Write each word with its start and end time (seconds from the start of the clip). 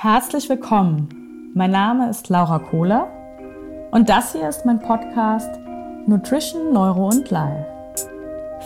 Herzlich 0.00 0.48
willkommen. 0.48 1.50
Mein 1.54 1.72
Name 1.72 2.08
ist 2.08 2.28
Laura 2.28 2.60
Kohler 2.60 3.08
und 3.90 4.08
das 4.08 4.30
hier 4.30 4.48
ist 4.48 4.64
mein 4.64 4.78
Podcast 4.78 5.58
Nutrition, 6.06 6.72
Neuro 6.72 7.08
und 7.08 7.28
Life. 7.32 7.66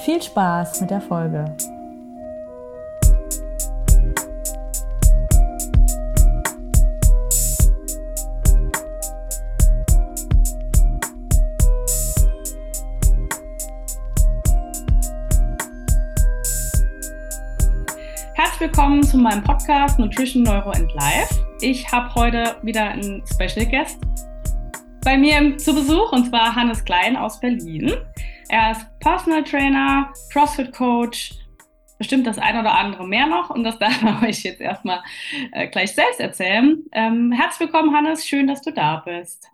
Viel 0.05 0.21
Spaß 0.21 0.83
mit 0.83 0.91
der 0.91 1.01
Folge. 1.01 1.57
Zu 19.13 19.19
meinem 19.19 19.45
Podcast 19.45 19.99
Nutrition, 19.99 20.43
Neuro 20.43 20.71
and 20.71 20.91
Life. 20.95 21.45
Ich 21.61 21.93
habe 21.93 22.15
heute 22.15 22.57
wieder 22.63 22.93
einen 22.93 23.23
Special 23.27 23.67
Guest 23.67 24.01
bei 25.05 25.19
mir 25.19 25.59
zu 25.59 25.75
Besuch 25.75 26.13
und 26.13 26.29
zwar 26.31 26.57
Hannes 26.57 26.83
Klein 26.83 27.19
aus 27.19 27.39
Berlin. 27.39 27.93
Er 28.49 28.71
ist 28.71 28.87
Personal 29.01 29.45
Trainer, 29.45 30.11
CrossFit 30.33 30.73
Coach, 30.73 31.35
bestimmt 31.99 32.27
das 32.27 32.39
ein 32.39 32.59
oder 32.59 32.73
andere 32.73 33.07
mehr 33.07 33.27
noch 33.27 33.51
und 33.51 33.65
das 33.65 33.79
darf 33.79 34.03
er 34.03 34.27
euch 34.27 34.45
jetzt 34.45 34.63
erstmal 34.63 35.03
äh, 35.53 35.69
gleich 35.69 35.93
selbst 35.93 36.19
erzählen. 36.19 36.83
Ähm, 36.93 37.33
herzlich 37.33 37.69
willkommen, 37.69 37.95
Hannes, 37.95 38.27
schön, 38.27 38.47
dass 38.47 38.63
du 38.63 38.73
da 38.73 39.03
bist. 39.05 39.47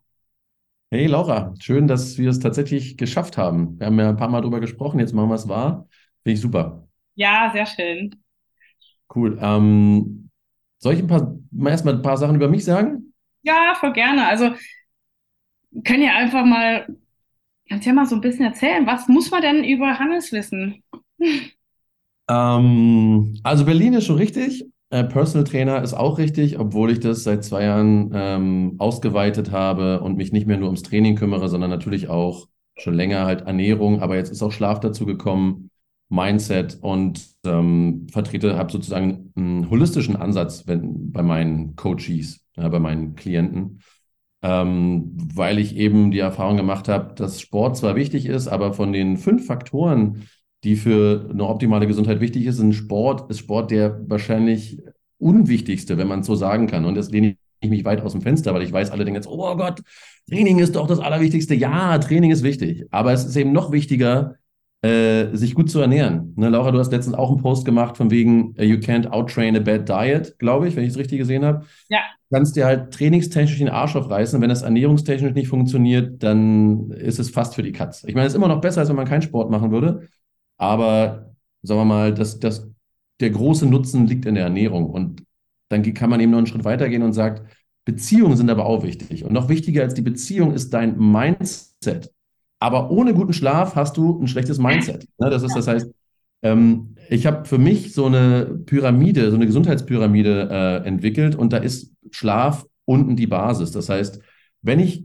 Hey 0.93 1.07
Laura, 1.07 1.53
schön, 1.59 1.89
dass 1.89 2.17
wir 2.17 2.31
es 2.31 2.39
tatsächlich 2.39 2.97
geschafft 2.97 3.37
haben. 3.37 3.77
Wir 3.81 3.89
haben 3.89 3.99
ja 3.99 4.11
ein 4.11 4.17
paar 4.17 4.29
Mal 4.29 4.41
drüber 4.41 4.61
gesprochen, 4.61 5.01
jetzt 5.01 5.15
machen 5.15 5.31
wir 5.31 5.35
es 5.35 5.49
wahr. 5.49 5.89
Finde 6.23 6.35
ich 6.35 6.41
super. 6.41 6.87
Ja, 7.17 7.51
sehr 7.53 7.67
schön. 7.67 8.23
Cool. 9.15 9.39
Ähm, 9.41 10.31
soll 10.79 10.95
ich 10.95 11.01
ein 11.01 11.07
paar, 11.07 11.37
mal 11.51 11.71
erstmal 11.71 11.95
ein 11.95 12.03
paar 12.03 12.17
Sachen 12.17 12.37
über 12.37 12.49
mich 12.49 12.65
sagen? 12.65 13.13
Ja, 13.43 13.75
voll 13.79 13.93
gerne. 13.93 14.27
Also 14.27 14.55
können 15.85 16.03
ja 16.03 16.17
einfach 16.17 16.45
mal, 16.45 16.87
kannst 17.69 17.87
ja 17.87 17.93
mal 17.93 18.07
so 18.07 18.17
ein 18.17 18.21
bisschen 18.21 18.47
erzählen, 18.47 18.87
was 18.87 19.09
muss 19.09 19.31
man 19.31 19.43
denn 19.43 19.65
über 19.65 19.99
Hannes 19.99 20.33
wissen? 20.33 20.83
Ähm, 22.29 23.39
also 23.43 23.65
Berlin 23.65 23.95
ist 23.95 24.07
schon 24.07 24.17
richtig. 24.17 24.65
Äh, 24.91 25.05
Personal 25.05 25.45
Trainer 25.45 25.83
ist 25.83 25.95
auch 25.95 26.19
richtig, 26.19 26.59
obwohl 26.59 26.91
ich 26.91 27.01
das 27.01 27.25
seit 27.25 27.45
zwei 27.45 27.65
Jahren 27.65 28.11
ähm, 28.15 28.77
ausgeweitet 28.79 29.51
habe 29.51 30.01
und 30.01 30.17
mich 30.17 30.33
nicht 30.33 30.47
mehr 30.47 30.57
nur 30.57 30.69
ums 30.69 30.83
Training 30.83 31.17
kümmere, 31.17 31.49
sondern 31.49 31.71
natürlich 31.71 32.09
auch 32.09 32.49
schon 32.79 32.95
länger 32.95 33.25
halt 33.27 33.43
Ernährung, 33.43 34.01
aber 34.01 34.17
jetzt 34.17 34.31
ist 34.31 34.43
auch 34.43 34.53
Schlaf 34.53 34.81
dazu 34.81 35.05
gekommen. 35.05 35.71
Mindset 36.09 36.79
und 36.81 37.27
ähm, 37.45 38.07
vertrete, 38.11 38.57
habe 38.57 38.73
sozusagen 38.73 39.33
einen 39.37 39.71
holistischen 39.71 40.17
Ansatz 40.17 40.67
wenn, 40.67 41.13
bei 41.13 41.23
meinen 41.23 41.77
Coaches, 41.77 42.41
ja, 42.57 42.69
bei 42.69 42.79
meinen 42.79 43.15
Klienten, 43.15 43.81
ähm, 44.43 45.13
weil 45.35 45.59
ich 45.59 45.77
eben 45.77 46.11
die 46.11 46.21
Erfahrung 46.21 46.57
gemacht 46.57 46.89
habe, 46.89 47.15
dass 47.15 47.41
Sport 47.41 47.77
zwar 47.77 47.95
wichtig 47.97 48.27
ist, 48.27 48.49
aber 48.49 48.73
von 48.73 48.93
den 48.93 49.17
fünf 49.17 49.47
Faktoren, 49.47 50.29
die 50.65 50.77
für 50.77 51.29
eine 51.31 51.47
optimale 51.47 51.87
Gesundheit 51.87 52.21
wichtig 52.21 52.47
ist, 52.47 52.59
ist 52.59 52.77
Sport, 52.77 53.31
ist 53.31 53.41
Sport 53.41 53.71
der 53.71 54.01
wahrscheinlich 54.09 54.81
unwichtigste, 55.19 55.99
wenn 55.99 56.09
man 56.09 56.21
es 56.21 56.27
so 56.27 56.35
sagen 56.35 56.67
kann. 56.67 56.85
Und 56.85 56.95
das 56.95 57.11
lehne 57.11 57.37
ich 57.61 57.71
mich 57.71 57.85
weit 57.85 58.01
aus 58.01 58.13
dem 58.13 58.23
Fenster, 58.23 58.55
weil 58.55 58.63
ich 58.63 58.73
weiß, 58.73 58.91
alle 58.91 59.05
denken 59.05 59.17
jetzt, 59.17 59.29
oh 59.29 59.57
Gott, 59.57 59.83
Training 60.29 60.59
ist 60.59 60.77
doch 60.77 60.87
das 60.87 61.01
Allerwichtigste. 61.01 61.55
Ja, 61.55 61.99
Training 61.99 62.31
ist 62.31 62.43
wichtig, 62.43 62.87
aber 62.91 63.13
es 63.13 63.25
ist 63.25 63.37
eben 63.37 63.53
noch 63.53 63.73
wichtiger, 63.73 64.37
äh, 64.83 65.35
sich 65.37 65.55
gut 65.55 65.71
zu 65.71 65.81
ernähren. 65.81 66.35
Ne, 66.37 66.49
Laura, 66.49 66.71
du 66.71 66.79
hast 66.79 66.93
letztens 66.93 67.17
auch 67.17 67.31
einen 67.31 67.43
Post 67.43 67.65
gemacht 67.65 67.97
von 67.97 68.11
wegen 68.11 68.55
uh, 68.59 68.63
You 68.63 68.77
can't 68.77 69.09
outtrain 69.09 69.57
a 69.57 69.61
bad 69.61 69.89
diet, 69.89 70.39
glaube 70.39 70.69
ich, 70.69 70.77
wenn 70.77 70.85
ich 70.85 70.91
es 70.91 70.99
richtig 70.99 71.19
gesehen 71.19 71.45
habe. 71.45 71.65
Ja. 71.89 71.99
Du 72.31 72.37
kannst 72.37 72.57
dir 72.57 72.67
halt 72.67 72.93
trainingstechnisch 72.93 73.59
den 73.59 73.71
Arsch 73.71 73.97
aufreißen. 73.97 74.41
Wenn 74.41 74.51
das 74.51 74.63
ernährungstechnisch 74.63 75.35
nicht 75.35 75.49
funktioniert, 75.49 76.23
dann 76.23 76.91
ist 76.93 77.19
es 77.19 77.31
fast 77.31 77.55
für 77.55 77.63
die 77.63 77.73
Katz. 77.73 78.05
Ich 78.05 78.15
meine, 78.15 78.27
es 78.27 78.35
ist 78.35 78.37
immer 78.37 78.49
noch 78.49 78.61
besser, 78.61 78.81
als 78.81 78.89
wenn 78.89 78.97
man 78.97 79.09
keinen 79.09 79.23
Sport 79.23 79.51
machen 79.51 79.73
würde. 79.73 80.09
Aber 80.59 81.35
sagen 81.63 81.81
wir 81.81 81.85
mal, 81.85 82.15
das, 82.15 82.39
das, 82.39 82.69
der 83.21 83.31
große 83.31 83.67
Nutzen 83.67 84.07
liegt 84.07 84.27
in 84.27 84.35
der 84.35 84.45
Ernährung. 84.45 84.91
Und 84.91 85.25
dann 85.71 85.83
kann 85.95 86.11
man 86.11 86.21
eben 86.21 86.31
noch 86.31 86.39
einen 86.39 86.47
Schritt 86.47 86.65
weitergehen 86.65 87.03
und 87.03 87.15
sagt, 87.15 87.43
Beziehungen 87.85 88.37
sind 88.37 88.51
aber 88.51 88.67
auch 88.67 88.83
wichtig. 88.83 89.25
Und 89.25 89.33
noch 89.33 89.49
wichtiger 89.49 89.83
als 89.83 89.95
die 89.95 90.03
Beziehung 90.03 90.53
ist 90.53 90.75
dein 90.75 90.99
Mindset. 90.99 92.13
Aber 92.61 92.91
ohne 92.91 93.15
guten 93.15 93.33
Schlaf 93.33 93.77
hast 93.77 93.97
du 93.97 94.21
ein 94.21 94.27
schlechtes 94.27 94.59
Mindset. 94.59 95.07
Ne? 95.19 95.31
Das 95.31 95.43
ist, 95.43 95.55
das 95.55 95.69
heißt, 95.69 95.91
ähm, 96.43 96.95
ich 97.09 97.27
habe 97.27 97.45
für 97.45 97.59
mich 97.59 97.95
so 97.95 98.07
eine 98.07 98.47
Pyramide, 98.67 99.31
so 99.31 99.37
eine 99.37 99.47
Gesundheitspyramide 99.47 100.49
äh, 100.51 100.87
entwickelt 100.87 101.35
und 101.37 101.53
da 101.53 101.59
ist 101.59 101.93
Schlaf 102.11 102.67
unten 102.85 103.17
die 103.17 103.27
Basis. 103.27 103.71
Das 103.71 103.89
heißt, 103.89 104.21
wenn 104.63 104.81
ich 104.81 105.05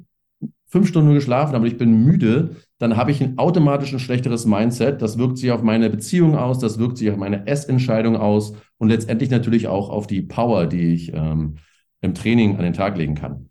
fünf 0.67 0.87
Stunden 0.87 1.13
geschlafen 1.13 1.53
habe 1.53 1.65
und 1.65 1.71
ich 1.71 1.77
bin 1.77 2.03
müde, 2.03 2.55
dann 2.79 2.97
habe 2.97 3.11
ich 3.11 3.21
ein 3.21 3.37
automatisch 3.37 3.93
ein 3.93 3.99
schlechteres 3.99 4.45
Mindset. 4.45 5.01
Das 5.01 5.17
wirkt 5.19 5.37
sich 5.37 5.51
auf 5.51 5.61
meine 5.61 5.89
Beziehung 5.89 6.35
aus, 6.35 6.57
das 6.59 6.79
wirkt 6.79 6.97
sich 6.97 7.11
auf 7.11 7.17
meine 7.17 7.45
Essentscheidung 7.45 8.17
aus 8.17 8.53
und 8.77 8.89
letztendlich 8.89 9.29
natürlich 9.29 9.67
auch 9.67 9.89
auf 9.89 10.07
die 10.07 10.23
Power, 10.23 10.65
die 10.65 10.93
ich 10.93 11.13
ähm, 11.13 11.57
im 12.01 12.13
Training 12.15 12.57
an 12.57 12.63
den 12.63 12.73
Tag 12.73 12.97
legen 12.97 13.15
kann. 13.15 13.49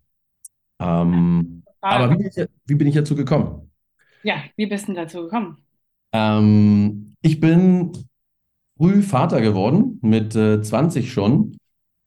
Ähm, 0.79 1.63
aber 1.79 2.11
wie 2.11 2.47
wie 2.65 2.75
bin 2.75 2.87
ich 2.87 2.95
dazu 2.95 3.15
gekommen? 3.15 3.62
Ja, 4.23 4.43
wie 4.55 4.65
bist 4.65 4.87
du 4.87 4.93
dazu 4.93 5.23
gekommen? 5.23 5.57
Ähm, 6.13 7.13
ich 7.21 7.39
bin 7.39 7.91
früh 8.77 9.01
Vater 9.01 9.41
geworden, 9.41 9.99
mit 10.01 10.35
äh, 10.35 10.61
20 10.61 11.11
schon, 11.11 11.57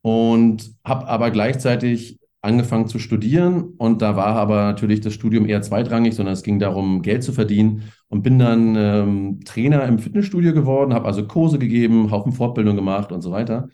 und 0.03 0.73
habe 0.85 1.09
aber 1.09 1.31
gleichzeitig 1.31 2.19
angefangen 2.43 2.87
zu 2.87 2.99
studieren. 2.99 3.75
Und 3.79 4.03
da 4.03 4.17
war 4.17 4.37
aber 4.37 4.65
natürlich 4.67 5.01
das 5.01 5.15
Studium 5.15 5.47
eher 5.47 5.63
zweitrangig, 5.63 6.15
sondern 6.15 6.35
es 6.35 6.43
ging 6.45 6.59
darum, 6.59 7.03
Geld 7.03 7.25
zu 7.25 7.33
verdienen. 7.33 7.93
Und 8.09 8.23
bin 8.23 8.39
dann 8.39 8.77
ähm, 8.77 9.41
Trainer 9.45 9.85
im 9.85 9.99
Fitnessstudio 9.99 10.53
geworden, 10.55 10.95
habe 10.95 11.07
also 11.07 11.27
Kurse 11.27 11.59
gegeben, 11.59 12.11
Haufen 12.11 12.33
Fortbildung 12.33 12.77
gemacht 12.77 13.11
und 13.11 13.21
so 13.23 13.33
weiter. 13.33 13.69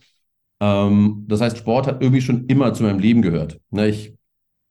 Ähm, 0.60 1.24
das 1.28 1.41
heißt, 1.41 1.59
Sport 1.59 1.86
hat 1.86 2.03
irgendwie 2.03 2.22
schon 2.22 2.47
immer 2.47 2.72
zu 2.74 2.84
meinem 2.84 2.98
Leben 2.98 3.22
gehört. 3.22 3.60
Ne, 3.70 3.88
ich 3.88 4.14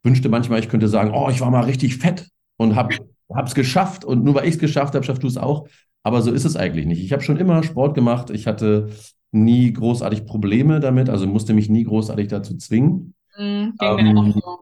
wünschte 0.03 0.29
manchmal, 0.29 0.59
ich 0.59 0.69
könnte 0.69 0.87
sagen, 0.87 1.11
oh, 1.13 1.29
ich 1.29 1.41
war 1.41 1.51
mal 1.51 1.65
richtig 1.65 1.97
fett 1.97 2.29
und 2.57 2.75
habe 2.75 2.95
habe 3.35 3.47
es 3.47 3.55
geschafft 3.55 4.05
und 4.05 4.23
nur 4.23 4.35
weil 4.35 4.47
ich 4.47 4.55
es 4.55 4.59
geschafft 4.59 4.95
habe, 4.95 5.05
schaffst 5.05 5.23
du 5.23 5.27
es 5.27 5.37
auch. 5.37 5.67
Aber 6.03 6.21
so 6.21 6.31
ist 6.31 6.45
es 6.45 6.55
eigentlich 6.55 6.85
nicht. 6.85 7.03
Ich 7.03 7.13
habe 7.13 7.21
schon 7.21 7.37
immer 7.37 7.63
Sport 7.63 7.93
gemacht. 7.93 8.29
Ich 8.31 8.47
hatte 8.47 8.89
nie 9.31 9.71
großartig 9.71 10.25
Probleme 10.25 10.79
damit, 10.79 11.09
also 11.09 11.27
musste 11.27 11.53
mich 11.53 11.69
nie 11.69 11.83
großartig 11.83 12.27
dazu 12.27 12.57
zwingen. 12.57 13.13
Mhm, 13.37 13.73
ähm, 13.81 14.33
so. 14.33 14.59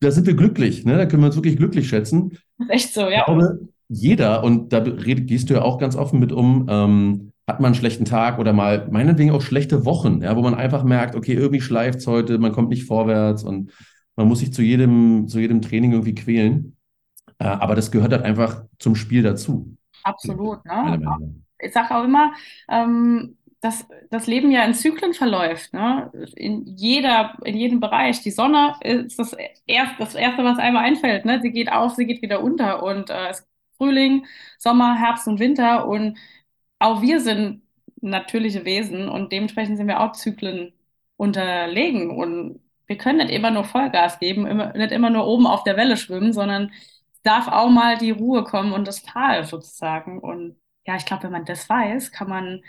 Da 0.00 0.10
sind 0.10 0.26
wir 0.26 0.34
glücklich, 0.34 0.84
ne? 0.84 0.96
Da 0.96 1.06
können 1.06 1.22
wir 1.22 1.26
uns 1.26 1.36
wirklich 1.36 1.56
glücklich 1.56 1.88
schätzen. 1.88 2.38
Echt 2.68 2.94
so, 2.94 3.02
ja. 3.02 3.20
Ich 3.20 3.24
glaube, 3.24 3.68
jeder, 3.88 4.44
und 4.44 4.72
da 4.72 4.78
red, 4.78 5.26
gehst 5.26 5.50
du 5.50 5.54
ja 5.54 5.62
auch 5.62 5.78
ganz 5.78 5.96
offen 5.96 6.20
mit 6.20 6.32
um, 6.32 6.66
ähm, 6.70 7.32
hat 7.46 7.58
man 7.58 7.66
einen 7.66 7.74
schlechten 7.74 8.04
Tag 8.04 8.38
oder 8.38 8.52
mal 8.52 8.88
meinetwegen 8.90 9.32
auch 9.32 9.42
schlechte 9.42 9.84
Wochen, 9.84 10.22
ja, 10.22 10.36
wo 10.36 10.42
man 10.42 10.54
einfach 10.54 10.84
merkt, 10.84 11.16
okay, 11.16 11.34
irgendwie 11.34 11.60
schleift 11.60 11.98
es 11.98 12.06
heute, 12.06 12.38
man 12.38 12.52
kommt 12.52 12.68
nicht 12.68 12.84
vorwärts 12.84 13.42
und 13.42 13.72
man 14.20 14.28
muss 14.28 14.40
sich 14.40 14.52
zu 14.52 14.62
jedem, 14.62 15.28
zu 15.28 15.40
jedem 15.40 15.62
Training 15.62 15.92
irgendwie 15.92 16.14
quälen. 16.14 16.76
Äh, 17.38 17.44
aber 17.44 17.74
das 17.74 17.90
gehört 17.90 18.12
halt 18.12 18.22
einfach 18.22 18.64
zum 18.78 18.94
Spiel 18.94 19.22
dazu. 19.22 19.76
Absolut. 20.02 20.62
Ne? 20.66 21.34
Ich 21.58 21.72
sage 21.72 21.94
auch 21.94 22.04
immer, 22.04 22.34
ähm, 22.68 23.38
dass 23.62 23.86
das 24.10 24.26
Leben 24.26 24.50
ja 24.50 24.62
in 24.64 24.74
Zyklen 24.74 25.14
verläuft. 25.14 25.72
Ne? 25.72 26.10
In, 26.36 26.66
jeder, 26.66 27.34
in 27.44 27.56
jedem 27.56 27.80
Bereich. 27.80 28.20
Die 28.22 28.30
Sonne 28.30 28.74
ist 28.82 29.18
das, 29.18 29.34
erst, 29.66 29.98
das 29.98 30.14
Erste, 30.14 30.44
was 30.44 30.58
einmal 30.58 30.84
einfällt. 30.84 31.24
Ne? 31.24 31.40
Sie 31.42 31.50
geht 31.50 31.72
auf, 31.72 31.94
sie 31.94 32.06
geht 32.06 32.20
wieder 32.20 32.42
unter. 32.42 32.82
Und 32.82 33.08
äh, 33.08 33.28
es 33.30 33.40
ist 33.40 33.48
Frühling, 33.78 34.26
Sommer, 34.58 34.98
Herbst 34.98 35.26
und 35.26 35.40
Winter. 35.40 35.88
Und 35.88 36.18
auch 36.78 37.00
wir 37.00 37.20
sind 37.20 37.62
natürliche 38.02 38.66
Wesen 38.66 39.08
und 39.08 39.32
dementsprechend 39.32 39.76
sind 39.76 39.88
wir 39.88 40.00
auch 40.00 40.12
Zyklen 40.12 40.72
unterlegen. 41.16 42.10
Und 42.10 42.60
wir 42.90 42.98
können 42.98 43.18
nicht 43.18 43.30
immer 43.30 43.52
nur 43.52 43.62
Vollgas 43.62 44.18
geben, 44.18 44.48
immer, 44.48 44.72
nicht 44.72 44.90
immer 44.90 45.10
nur 45.10 45.24
oben 45.24 45.46
auf 45.46 45.62
der 45.62 45.76
Welle 45.76 45.96
schwimmen, 45.96 46.32
sondern 46.32 46.72
es 47.12 47.22
darf 47.22 47.46
auch 47.46 47.70
mal 47.70 47.96
die 47.96 48.10
Ruhe 48.10 48.42
kommen 48.42 48.72
und 48.72 48.88
das 48.88 49.04
Tal 49.04 49.44
sozusagen. 49.44 50.18
Und 50.18 50.56
ja, 50.84 50.96
ich 50.96 51.06
glaube, 51.06 51.22
wenn 51.22 51.30
man 51.30 51.44
das 51.44 51.68
weiß, 51.68 52.10
kann 52.10 52.28
man 52.28 52.62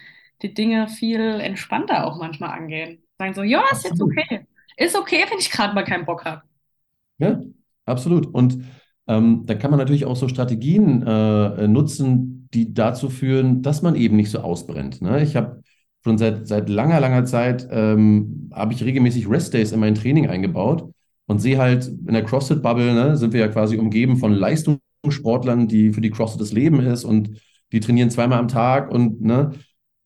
die 0.43 0.53
Dinge 0.53 0.87
viel 0.89 1.19
entspannter 1.19 2.05
auch 2.05 2.19
manchmal 2.19 2.51
angehen. 2.51 3.01
Sagen 3.17 3.33
so, 3.33 3.41
ja, 3.41 3.63
ist 3.71 3.83
jetzt 3.83 3.99
okay. 3.99 4.45
Ist 4.77 4.95
okay, 4.95 5.25
wenn 5.27 5.39
ich 5.39 5.49
gerade 5.49 5.73
mal 5.73 5.85
keinen 5.85 6.05
Bock 6.05 6.23
habe. 6.23 6.43
Ja, 7.17 7.41
absolut. 7.87 8.27
Und 8.27 8.63
ähm, 9.07 9.47
da 9.47 9.55
kann 9.55 9.71
man 9.71 9.79
natürlich 9.79 10.05
auch 10.05 10.15
so 10.15 10.27
Strategien 10.27 11.01
äh, 11.01 11.67
nutzen, 11.67 12.47
die 12.53 12.75
dazu 12.75 13.09
führen, 13.09 13.63
dass 13.63 13.81
man 13.81 13.95
eben 13.95 14.17
nicht 14.17 14.29
so 14.29 14.41
ausbrennt. 14.41 15.01
Ne? 15.01 15.23
Ich 15.23 15.35
habe 15.35 15.60
schon 16.03 16.17
seit, 16.17 16.47
seit 16.47 16.69
langer, 16.69 16.99
langer 16.99 17.25
Zeit 17.25 17.67
ähm, 17.71 18.49
habe 18.53 18.73
ich 18.73 18.83
regelmäßig 18.83 19.29
Rest-Days 19.29 19.71
in 19.71 19.79
mein 19.79 19.95
Training 19.95 20.27
eingebaut 20.27 20.89
und 21.27 21.39
sehe 21.39 21.57
halt 21.57 21.87
in 21.87 22.13
der 22.13 22.23
CrossFit-Bubble, 22.23 22.93
ne, 22.93 23.17
sind 23.17 23.33
wir 23.33 23.39
ja 23.39 23.47
quasi 23.47 23.77
umgeben 23.77 24.17
von 24.17 24.33
Leistungssportlern, 24.33 25.67
die 25.67 25.93
für 25.93 26.01
die 26.01 26.11
CrossFit 26.11 26.41
das 26.41 26.51
Leben 26.53 26.79
ist 26.81 27.03
und 27.03 27.39
die 27.71 27.79
trainieren 27.79 28.09
zweimal 28.09 28.39
am 28.39 28.47
Tag 28.47 28.91
und 28.91 29.21
ne, 29.21 29.51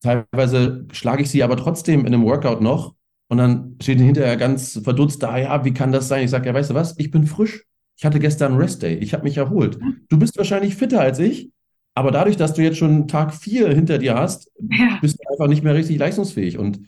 teilweise 0.02 0.86
schlage 0.92 1.22
ich 1.22 1.30
sie 1.30 1.42
aber 1.42 1.56
trotzdem 1.56 2.00
in 2.00 2.06
einem 2.14 2.24
Workout 2.24 2.60
noch 2.60 2.94
Und 3.28 3.38
dann 3.38 3.76
steht 3.82 3.98
hinterher 4.00 4.36
ganz 4.36 4.80
verdutzt 4.82 5.22
da, 5.22 5.36
ja, 5.38 5.64
wie 5.64 5.74
kann 5.74 5.92
das 5.92 6.08
sein? 6.08 6.24
Ich 6.24 6.30
sage, 6.30 6.46
ja, 6.46 6.54
weißt 6.54 6.70
du 6.70 6.74
was, 6.74 6.98
ich 6.98 7.10
bin 7.10 7.26
frisch. 7.26 7.64
Ich 7.98 8.04
hatte 8.04 8.20
gestern 8.20 8.52
einen 8.52 8.60
Rest 8.60 8.82
Day. 8.82 8.94
Ich 8.96 9.14
habe 9.14 9.24
mich 9.24 9.36
erholt. 9.38 9.78
Du 10.10 10.18
bist 10.18 10.36
wahrscheinlich 10.36 10.76
fitter 10.76 11.00
als 11.00 11.18
ich, 11.18 11.50
aber 11.96 12.10
dadurch, 12.10 12.36
dass 12.36 12.52
du 12.52 12.62
jetzt 12.62 12.76
schon 12.76 13.08
Tag 13.08 13.34
vier 13.34 13.72
hinter 13.72 13.96
dir 13.96 14.16
hast, 14.16 14.52
ja. 14.60 14.98
bist 15.00 15.18
du 15.18 15.32
einfach 15.32 15.48
nicht 15.48 15.64
mehr 15.64 15.74
richtig 15.74 15.98
leistungsfähig. 15.98 16.58
Und 16.58 16.80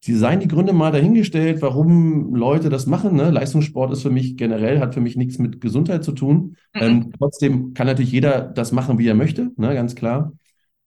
sie 0.00 0.16
seien 0.16 0.40
die 0.40 0.48
Gründe 0.48 0.72
mal 0.72 0.90
dahingestellt, 0.90 1.62
warum 1.62 2.34
Leute 2.34 2.70
das 2.70 2.86
machen. 2.86 3.14
Ne? 3.14 3.30
Leistungssport 3.30 3.92
ist 3.92 4.02
für 4.02 4.10
mich 4.10 4.36
generell, 4.36 4.80
hat 4.80 4.94
für 4.94 5.00
mich 5.00 5.14
nichts 5.14 5.38
mit 5.38 5.60
Gesundheit 5.60 6.02
zu 6.02 6.10
tun. 6.10 6.56
Mhm. 6.74 6.80
Ähm, 6.80 7.12
trotzdem 7.16 7.72
kann 7.72 7.86
natürlich 7.86 8.10
jeder 8.10 8.40
das 8.40 8.72
machen, 8.72 8.98
wie 8.98 9.06
er 9.06 9.14
möchte, 9.14 9.52
ne? 9.56 9.74
ganz 9.74 9.94
klar. 9.94 10.32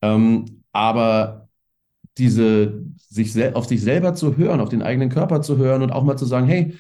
Ähm, 0.02 0.64
aber 0.74 1.48
diese, 2.18 2.84
sich 2.98 3.56
auf 3.56 3.68
sich 3.68 3.81
selber 3.81 4.16
zu 4.16 4.36
hören, 4.36 4.60
auf 4.60 4.70
den 4.70 4.81
eigenen 4.81 5.08
Körper 5.08 5.42
zu 5.42 5.58
hören 5.58 5.81
und 5.81 5.92
auch 5.92 6.04
mal 6.04 6.18
zu 6.18 6.25
sagen, 6.25 6.46
hey, 6.48 6.75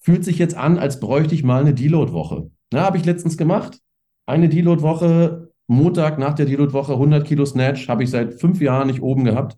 fühlt 0.00 0.24
sich 0.24 0.38
jetzt 0.38 0.56
an, 0.56 0.78
als 0.78 0.98
bräuchte 0.98 1.34
ich 1.34 1.44
mal 1.44 1.60
eine 1.60 1.74
Deload-Woche. 1.74 2.50
Ja, 2.72 2.84
habe 2.84 2.96
ich 2.96 3.04
letztens 3.04 3.36
gemacht. 3.36 3.80
Eine 4.24 4.48
Deload-Woche, 4.48 5.50
Montag 5.66 6.18
nach 6.18 6.34
der 6.34 6.46
Deload-Woche 6.46 6.92
100 6.92 7.26
Kilo 7.26 7.44
Snatch, 7.46 7.88
habe 7.88 8.04
ich 8.04 8.10
seit 8.10 8.34
fünf 8.34 8.60
Jahren 8.60 8.88
nicht 8.88 9.02
oben 9.02 9.24
gehabt. 9.24 9.56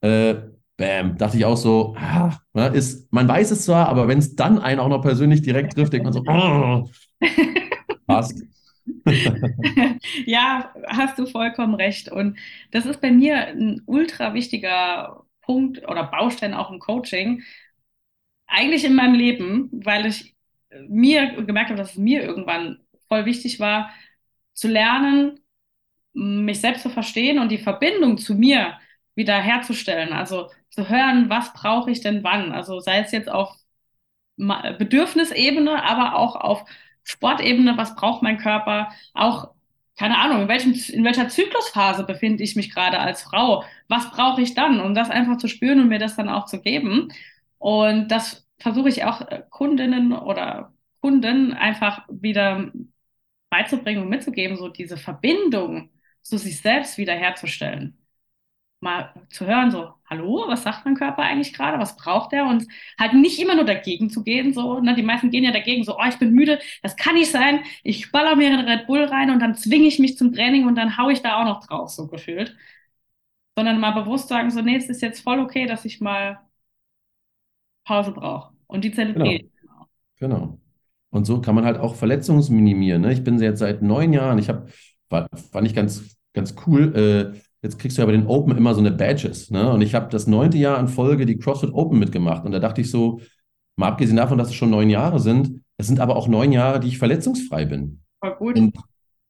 Äh, 0.00 0.34
bam, 0.76 1.16
dachte 1.16 1.36
ich 1.36 1.44
auch 1.44 1.56
so, 1.56 1.94
ah, 1.96 2.36
ist, 2.72 3.12
man 3.12 3.28
weiß 3.28 3.50
es 3.52 3.64
zwar, 3.64 3.88
aber 3.88 4.08
wenn 4.08 4.18
es 4.18 4.34
dann 4.34 4.58
einen 4.58 4.80
auch 4.80 4.88
noch 4.88 5.02
persönlich 5.02 5.42
direkt 5.42 5.74
trifft, 5.74 5.92
denkt 5.92 6.04
man 6.04 6.12
so, 6.12 6.22
oh, 6.26 6.88
passt. 8.06 8.42
ja, 10.26 10.74
hast 10.88 11.18
du 11.18 11.26
vollkommen 11.26 11.74
recht. 11.74 12.10
Und 12.10 12.38
das 12.70 12.86
ist 12.86 13.00
bei 13.00 13.10
mir 13.10 13.46
ein 13.48 13.80
ultra 13.86 14.34
wichtiger 14.34 15.24
Punkt 15.42 15.86
oder 15.88 16.04
Baustein 16.04 16.54
auch 16.54 16.70
im 16.70 16.78
Coaching. 16.80 17.42
Eigentlich 18.46 18.84
in 18.84 18.94
meinem 18.94 19.14
Leben, 19.14 19.70
weil 19.72 20.06
ich 20.06 20.34
mir 20.88 21.42
gemerkt 21.44 21.70
habe, 21.70 21.78
dass 21.78 21.92
es 21.92 21.98
mir 21.98 22.22
irgendwann 22.22 22.80
voll 23.08 23.24
wichtig 23.26 23.60
war, 23.60 23.90
zu 24.54 24.68
lernen, 24.68 25.40
mich 26.14 26.60
selbst 26.60 26.82
zu 26.82 26.90
verstehen 26.90 27.38
und 27.38 27.50
die 27.50 27.58
Verbindung 27.58 28.18
zu 28.18 28.34
mir 28.34 28.78
wieder 29.14 29.36
herzustellen. 29.40 30.12
Also 30.12 30.50
zu 30.70 30.88
hören, 30.88 31.28
was 31.30 31.52
brauche 31.52 31.90
ich 31.90 32.00
denn 32.00 32.24
wann. 32.24 32.52
Also 32.52 32.80
sei 32.80 33.00
es 33.00 33.12
jetzt 33.12 33.30
auf 33.30 33.54
Bedürfnisebene, 34.36 35.82
aber 35.84 36.16
auch 36.16 36.36
auf 36.36 36.64
Sportebene, 37.04 37.76
was 37.76 37.94
braucht 37.94 38.22
mein 38.22 38.38
Körper, 38.38 38.90
auch 39.12 39.50
keine 39.96 40.18
Ahnung, 40.18 40.42
in, 40.42 40.48
welchem, 40.48 40.72
in 40.72 41.04
welcher 41.04 41.28
Zyklusphase 41.28 42.04
befinde 42.04 42.42
ich 42.42 42.56
mich 42.56 42.72
gerade 42.74 42.98
als 42.98 43.22
Frau, 43.22 43.64
was 43.88 44.10
brauche 44.10 44.42
ich 44.42 44.54
dann, 44.54 44.80
um 44.80 44.94
das 44.94 45.10
einfach 45.10 45.36
zu 45.38 45.46
spüren 45.48 45.80
und 45.80 45.88
mir 45.88 46.00
das 46.00 46.16
dann 46.16 46.28
auch 46.28 46.46
zu 46.46 46.60
geben. 46.60 47.12
Und 47.58 48.08
das 48.08 48.46
versuche 48.58 48.88
ich 48.88 49.04
auch 49.04 49.20
äh, 49.22 49.42
Kundinnen 49.50 50.12
oder 50.12 50.72
Kunden 51.00 51.52
einfach 51.52 52.04
wieder 52.08 52.72
beizubringen 53.50 54.02
und 54.02 54.08
mitzugeben, 54.08 54.56
so 54.56 54.68
diese 54.68 54.96
Verbindung 54.96 55.90
zu 56.24 56.38
sich 56.38 56.60
selbst 56.60 56.98
wiederherzustellen 56.98 57.98
mal 58.84 59.12
zu 59.30 59.46
hören, 59.46 59.72
so, 59.72 59.94
hallo, 60.08 60.44
was 60.46 60.62
sagt 60.62 60.84
mein 60.84 60.94
Körper 60.94 61.22
eigentlich 61.22 61.52
gerade, 61.52 61.78
was 61.80 61.96
braucht 61.96 62.32
er? 62.32 62.46
Und 62.46 62.66
halt 62.98 63.14
nicht 63.14 63.40
immer 63.40 63.56
nur 63.56 63.64
dagegen 63.64 64.10
zu 64.10 64.22
gehen, 64.22 64.52
so, 64.54 64.78
ne? 64.80 64.94
die 64.94 65.02
meisten 65.02 65.30
gehen 65.30 65.42
ja 65.42 65.50
dagegen, 65.50 65.82
so, 65.82 65.98
oh, 65.98 66.04
ich 66.08 66.18
bin 66.18 66.32
müde, 66.32 66.60
das 66.82 66.96
kann 66.96 67.14
nicht 67.14 67.32
sein, 67.32 67.64
ich 67.82 68.12
baller 68.12 68.36
mir 68.36 68.48
einen 68.48 68.68
Red 68.68 68.86
Bull 68.86 69.04
rein 69.04 69.30
und 69.30 69.40
dann 69.40 69.56
zwinge 69.56 69.86
ich 69.86 69.98
mich 69.98 70.16
zum 70.16 70.32
Training 70.32 70.68
und 70.68 70.76
dann 70.76 70.96
haue 70.98 71.12
ich 71.12 71.22
da 71.22 71.40
auch 71.40 71.44
noch 71.44 71.66
drauf, 71.66 71.90
so 71.90 72.06
gefühlt. 72.06 72.56
Sondern 73.56 73.80
mal 73.80 73.92
bewusst 73.92 74.28
sagen, 74.28 74.50
so, 74.50 74.60
nee, 74.60 74.76
es 74.76 74.88
ist 74.88 75.02
jetzt 75.02 75.20
voll 75.20 75.40
okay, 75.40 75.66
dass 75.66 75.84
ich 75.84 76.00
mal 76.00 76.40
Pause 77.84 78.12
brauche. 78.12 78.52
Und 78.66 78.84
die 78.84 78.92
zelebriere 78.92 79.44
genau. 79.60 79.88
genau. 80.16 80.58
Und 81.10 81.24
so 81.26 81.40
kann 81.40 81.54
man 81.54 81.64
halt 81.64 81.78
auch 81.78 81.94
Verletzungsminimieren. 81.94 83.02
Ne? 83.02 83.12
Ich 83.12 83.22
bin 83.22 83.38
jetzt 83.38 83.60
seit 83.60 83.82
neun 83.82 84.12
Jahren, 84.12 84.38
ich 84.38 84.48
habe, 84.48 84.68
fand 85.52 85.66
ich 85.66 85.74
ganz, 85.74 86.16
ganz 86.34 86.54
cool, 86.66 86.94
äh, 86.94 87.38
jetzt 87.62 87.78
kriegst 87.78 87.96
du 87.96 88.02
ja 88.02 88.06
bei 88.06 88.12
den 88.12 88.26
Open 88.26 88.56
immer 88.56 88.74
so 88.74 88.80
eine 88.80 88.92
Badges. 88.92 89.50
Ne? 89.50 89.70
Und 89.70 89.80
ich 89.80 89.94
habe 89.94 90.10
das 90.10 90.26
neunte 90.26 90.58
Jahr 90.58 90.78
in 90.78 90.88
Folge 90.88 91.26
die 91.26 91.38
CrossFit 91.38 91.72
Open 91.72 91.98
mitgemacht. 91.98 92.44
Und 92.44 92.52
da 92.52 92.58
dachte 92.58 92.80
ich 92.80 92.90
so, 92.90 93.20
mal 93.76 93.88
abgesehen 93.88 94.16
davon, 94.16 94.38
dass 94.38 94.48
es 94.48 94.54
schon 94.54 94.70
neun 94.70 94.90
Jahre 94.90 95.18
sind, 95.18 95.62
es 95.76 95.86
sind 95.86 96.00
aber 96.00 96.16
auch 96.16 96.28
neun 96.28 96.52
Jahre, 96.52 96.80
die 96.80 96.88
ich 96.88 96.98
verletzungsfrei 96.98 97.64
bin. 97.64 98.00
War 98.20 98.36
gut. 98.36 98.56
Und 98.56 98.76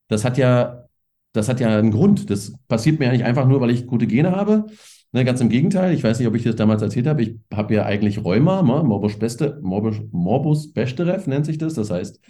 das 0.09 0.25
hat 0.25 0.37
ja, 0.37 0.85
das 1.33 1.49
hat 1.49 1.61
ja 1.61 1.79
einen 1.79 1.91
Grund. 1.91 2.29
Das 2.29 2.55
passiert 2.69 2.99
mir 2.99 3.07
ja 3.07 3.13
nicht 3.13 3.25
einfach 3.25 3.47
nur, 3.47 3.61
weil 3.61 3.71
ich 3.71 3.87
gute 3.87 4.07
Gene 4.07 4.33
habe. 4.33 4.67
Ne, 5.13 5.25
ganz 5.25 5.41
im 5.41 5.49
Gegenteil. 5.49 5.95
Ich 5.95 6.03
weiß 6.03 6.19
nicht, 6.19 6.27
ob 6.27 6.35
ich 6.35 6.43
das 6.43 6.57
damals 6.57 6.83
erzählt 6.83 7.07
habe. 7.07 7.23
Ich 7.23 7.37
habe 7.53 7.73
ja 7.73 7.85
eigentlich 7.85 8.25
Rheuma, 8.25 8.63
ne? 8.63 8.83
Morbus, 8.83 9.17
Beste, 9.17 9.61
Morbus, 9.63 9.97
Morbus 10.11 10.73
Bechterew 10.73 11.21
nennt 11.27 11.47
sich 11.47 11.57
das. 11.57 11.75
Das 11.75 11.91
heißt, 11.91 12.21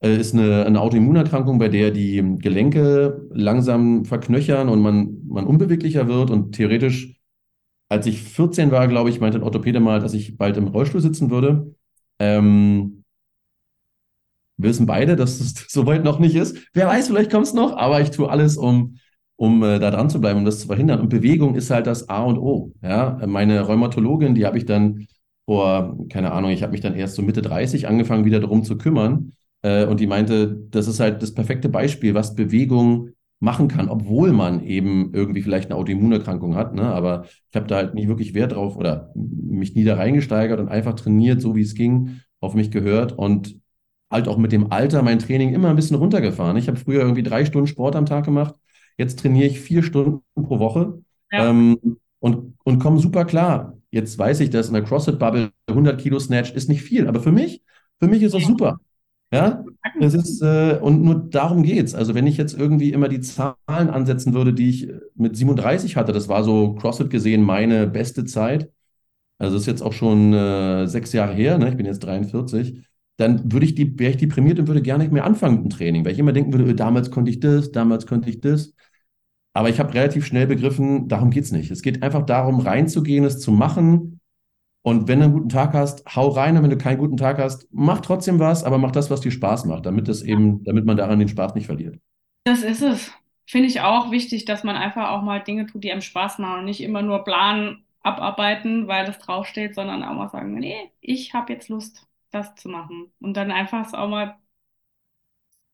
ist 0.00 0.34
eine, 0.34 0.64
eine 0.64 0.80
Autoimmunerkrankung, 0.80 1.58
bei 1.58 1.68
der 1.68 1.90
die 1.90 2.22
Gelenke 2.38 3.26
langsam 3.30 4.04
verknöchern 4.06 4.68
und 4.68 4.80
man, 4.80 5.18
man 5.28 5.46
unbeweglicher 5.46 6.08
wird. 6.08 6.30
Und 6.30 6.54
theoretisch, 6.54 7.20
als 7.88 8.06
ich 8.06 8.22
14 8.22 8.70
war, 8.70 8.88
glaube 8.88 9.10
ich, 9.10 9.20
meinte 9.20 9.38
ein 9.38 9.44
Orthopäde 9.44 9.80
mal, 9.80 10.00
dass 10.00 10.14
ich 10.14 10.38
bald 10.38 10.56
im 10.56 10.68
Rollstuhl 10.68 11.02
sitzen 11.02 11.30
würde. 11.30 11.74
Ähm, 12.18 13.04
wir 14.56 14.70
wissen 14.70 14.86
beide, 14.86 15.16
dass 15.16 15.40
es 15.40 15.54
soweit 15.68 16.04
noch 16.04 16.18
nicht 16.18 16.34
ist. 16.34 16.56
Wer 16.72 16.86
weiß, 16.86 17.08
vielleicht 17.08 17.30
kommt 17.30 17.46
es 17.46 17.54
noch, 17.54 17.76
aber 17.76 18.00
ich 18.00 18.10
tue 18.10 18.30
alles, 18.30 18.56
um, 18.56 18.96
um 19.36 19.62
äh, 19.62 19.78
da 19.78 19.90
dran 19.90 20.10
zu 20.10 20.20
bleiben, 20.20 20.38
um 20.38 20.44
das 20.44 20.60
zu 20.60 20.66
verhindern. 20.66 21.00
Und 21.00 21.08
Bewegung 21.10 21.54
ist 21.56 21.70
halt 21.70 21.86
das 21.86 22.08
A 22.08 22.22
und 22.24 22.38
O. 22.38 22.72
Ja? 22.82 23.20
Meine 23.26 23.60
Rheumatologin, 23.62 24.34
die 24.34 24.46
habe 24.46 24.58
ich 24.58 24.66
dann 24.66 25.06
vor, 25.46 25.96
keine 26.08 26.32
Ahnung, 26.32 26.50
ich 26.50 26.62
habe 26.62 26.72
mich 26.72 26.80
dann 26.80 26.94
erst 26.94 27.16
so 27.16 27.22
Mitte 27.22 27.42
30 27.42 27.88
angefangen, 27.88 28.24
wieder 28.24 28.40
darum 28.40 28.64
zu 28.64 28.78
kümmern. 28.78 29.32
Äh, 29.62 29.86
und 29.86 30.00
die 30.00 30.06
meinte, 30.06 30.58
das 30.70 30.88
ist 30.88 31.00
halt 31.00 31.22
das 31.22 31.34
perfekte 31.34 31.68
Beispiel, 31.68 32.14
was 32.14 32.34
Bewegung 32.34 33.10
machen 33.40 33.68
kann, 33.68 33.88
obwohl 33.88 34.32
man 34.32 34.62
eben 34.62 35.14
irgendwie 35.14 35.42
vielleicht 35.42 35.70
eine 35.70 35.78
Autoimmunerkrankung 35.78 36.54
hat. 36.56 36.74
Ne? 36.74 36.82
Aber 36.82 37.24
ich 37.48 37.56
habe 37.56 37.66
da 37.66 37.76
halt 37.76 37.94
nie 37.94 38.06
wirklich 38.06 38.34
Wert 38.34 38.52
drauf 38.52 38.76
oder 38.76 39.12
mich 39.14 39.74
nie 39.74 39.84
da 39.84 39.96
reingesteigert 39.96 40.60
und 40.60 40.68
einfach 40.68 40.94
trainiert, 40.94 41.40
so 41.40 41.56
wie 41.56 41.62
es 41.62 41.74
ging, 41.74 42.20
auf 42.40 42.54
mich 42.54 42.70
gehört 42.70 43.12
und 43.12 43.58
halt 44.10 44.28
auch 44.28 44.36
mit 44.36 44.52
dem 44.52 44.70
Alter 44.72 45.02
mein 45.02 45.18
Training 45.18 45.54
immer 45.54 45.70
ein 45.70 45.76
bisschen 45.76 45.96
runtergefahren. 45.96 46.56
Ich 46.56 46.68
habe 46.68 46.76
früher 46.76 47.00
irgendwie 47.00 47.22
drei 47.22 47.44
Stunden 47.44 47.66
Sport 47.66 47.96
am 47.96 48.06
Tag 48.06 48.24
gemacht. 48.24 48.54
Jetzt 48.98 49.20
trainiere 49.20 49.46
ich 49.46 49.60
vier 49.60 49.82
Stunden 49.82 50.20
pro 50.34 50.58
Woche 50.58 51.00
ja. 51.32 51.48
ähm, 51.48 51.78
und, 52.18 52.54
und 52.64 52.78
komme 52.78 52.98
super 52.98 53.24
klar. 53.24 53.78
Jetzt 53.90 54.18
weiß 54.18 54.40
ich, 54.40 54.50
dass 54.50 54.68
in 54.68 54.74
der 54.74 54.84
CrossFit-Bubble 54.84 55.50
100 55.68 56.00
Kilo 56.00 56.18
Snatch 56.18 56.52
ist 56.52 56.68
nicht 56.68 56.82
viel, 56.82 57.08
aber 57.08 57.20
für 57.20 57.32
mich, 57.32 57.62
für 57.98 58.08
mich 58.08 58.22
ist 58.22 58.34
das 58.34 58.44
super. 58.44 58.78
Ja, 59.32 59.64
das 60.00 60.14
ist, 60.14 60.42
äh, 60.42 60.78
und 60.82 61.02
nur 61.02 61.14
darum 61.30 61.62
geht's. 61.62 61.94
Also, 61.94 62.14
wenn 62.14 62.26
ich 62.26 62.36
jetzt 62.36 62.58
irgendwie 62.58 62.92
immer 62.92 63.08
die 63.08 63.20
Zahlen 63.20 63.56
ansetzen 63.68 64.34
würde, 64.34 64.52
die 64.52 64.70
ich 64.70 64.88
mit 65.14 65.36
37 65.36 65.96
hatte, 65.96 66.12
das 66.12 66.28
war 66.28 66.42
so 66.42 66.74
CrossFit 66.74 67.10
gesehen 67.10 67.42
meine 67.42 67.86
beste 67.86 68.24
Zeit. 68.24 68.72
Also, 69.38 69.54
das 69.56 69.62
ist 69.62 69.66
jetzt 69.68 69.82
auch 69.82 69.92
schon 69.94 70.34
äh, 70.34 70.86
sechs 70.88 71.12
Jahre 71.12 71.34
her, 71.34 71.58
ne? 71.58 71.70
ich 71.70 71.76
bin 71.76 71.86
jetzt 71.86 72.00
43. 72.00 72.82
Dann 73.18 73.52
würde 73.52 73.66
ich 73.66 73.74
die, 73.76 73.98
wäre 73.98 74.12
ich 74.12 74.18
deprimiert 74.18 74.58
und 74.60 74.68
würde 74.68 74.82
gar 74.82 74.98
nicht 74.98 75.12
mehr 75.12 75.24
anfangen 75.24 75.56
mit 75.56 75.64
dem 75.66 75.70
Training, 75.70 76.04
weil 76.04 76.12
ich 76.12 76.18
immer 76.20 76.32
denken 76.32 76.52
würde, 76.52 76.70
äh, 76.70 76.74
damals 76.74 77.10
konnte 77.10 77.30
ich 77.30 77.40
das, 77.40 77.72
damals 77.72 78.06
konnte 78.06 78.30
ich 78.30 78.40
das. 78.40 78.74
Aber 79.54 79.68
ich 79.70 79.80
habe 79.80 79.94
relativ 79.94 80.26
schnell 80.26 80.46
begriffen, 80.46 81.08
darum 81.08 81.30
geht's 81.30 81.52
nicht. 81.52 81.70
Es 81.70 81.82
geht 81.82 82.02
einfach 82.02 82.26
darum, 82.26 82.60
reinzugehen, 82.60 83.24
es 83.24 83.40
zu 83.40 83.52
machen, 83.52 84.19
und 84.82 85.08
wenn 85.08 85.18
du 85.18 85.26
einen 85.26 85.34
guten 85.34 85.48
Tag 85.50 85.74
hast, 85.74 86.04
hau 86.16 86.28
rein. 86.28 86.56
Und 86.56 86.62
wenn 86.62 86.70
du 86.70 86.78
keinen 86.78 86.98
guten 86.98 87.16
Tag 87.16 87.38
hast, 87.38 87.68
mach 87.70 88.00
trotzdem 88.00 88.38
was, 88.38 88.64
aber 88.64 88.78
mach 88.78 88.92
das, 88.92 89.10
was 89.10 89.20
dir 89.20 89.30
Spaß 89.30 89.66
macht, 89.66 89.84
damit 89.86 90.08
das 90.08 90.22
eben, 90.22 90.64
damit 90.64 90.86
man 90.86 90.96
daran 90.96 91.18
den 91.18 91.28
Spaß 91.28 91.54
nicht 91.54 91.66
verliert. 91.66 91.98
Das 92.44 92.62
ist 92.62 92.82
es. 92.82 93.12
Finde 93.46 93.68
ich 93.68 93.80
auch 93.80 94.10
wichtig, 94.10 94.44
dass 94.46 94.64
man 94.64 94.76
einfach 94.76 95.10
auch 95.10 95.22
mal 95.22 95.40
Dinge 95.40 95.66
tut, 95.66 95.84
die 95.84 95.92
einem 95.92 96.00
Spaß 96.00 96.38
machen 96.38 96.60
und 96.60 96.64
nicht 96.64 96.80
immer 96.80 97.02
nur 97.02 97.24
planen, 97.24 97.84
abarbeiten, 98.02 98.88
weil 98.88 99.04
das 99.04 99.18
draufsteht, 99.18 99.74
sondern 99.74 100.02
auch 100.02 100.14
mal 100.14 100.30
sagen, 100.30 100.54
nee, 100.54 100.90
ich 101.00 101.34
habe 101.34 101.52
jetzt 101.52 101.68
Lust, 101.68 102.06
das 102.30 102.54
zu 102.54 102.68
machen. 102.68 103.12
Und 103.20 103.36
dann 103.36 103.50
einfach 103.50 103.86
es 103.86 103.92
auch 103.92 104.08
mal 104.08 104.38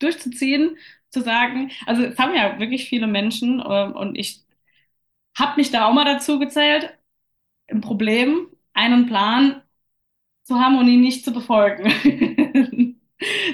durchzuziehen, 0.00 0.76
zu 1.10 1.20
sagen, 1.22 1.70
also 1.86 2.02
es 2.02 2.18
haben 2.18 2.34
ja 2.34 2.58
wirklich 2.58 2.88
viele 2.88 3.06
Menschen 3.06 3.60
äh, 3.60 3.84
und 3.92 4.16
ich 4.18 4.44
habe 5.38 5.56
mich 5.56 5.70
da 5.70 5.86
auch 5.86 5.92
mal 5.92 6.04
dazu 6.04 6.38
gezählt. 6.38 6.98
Ein 7.68 7.80
Problem 7.80 8.48
einen 8.76 9.06
Plan 9.06 9.62
zu 10.44 10.60
haben 10.60 10.78
und 10.78 10.86
ihn 10.86 11.00
nicht 11.00 11.24
zu 11.24 11.32
befolgen. 11.32 11.84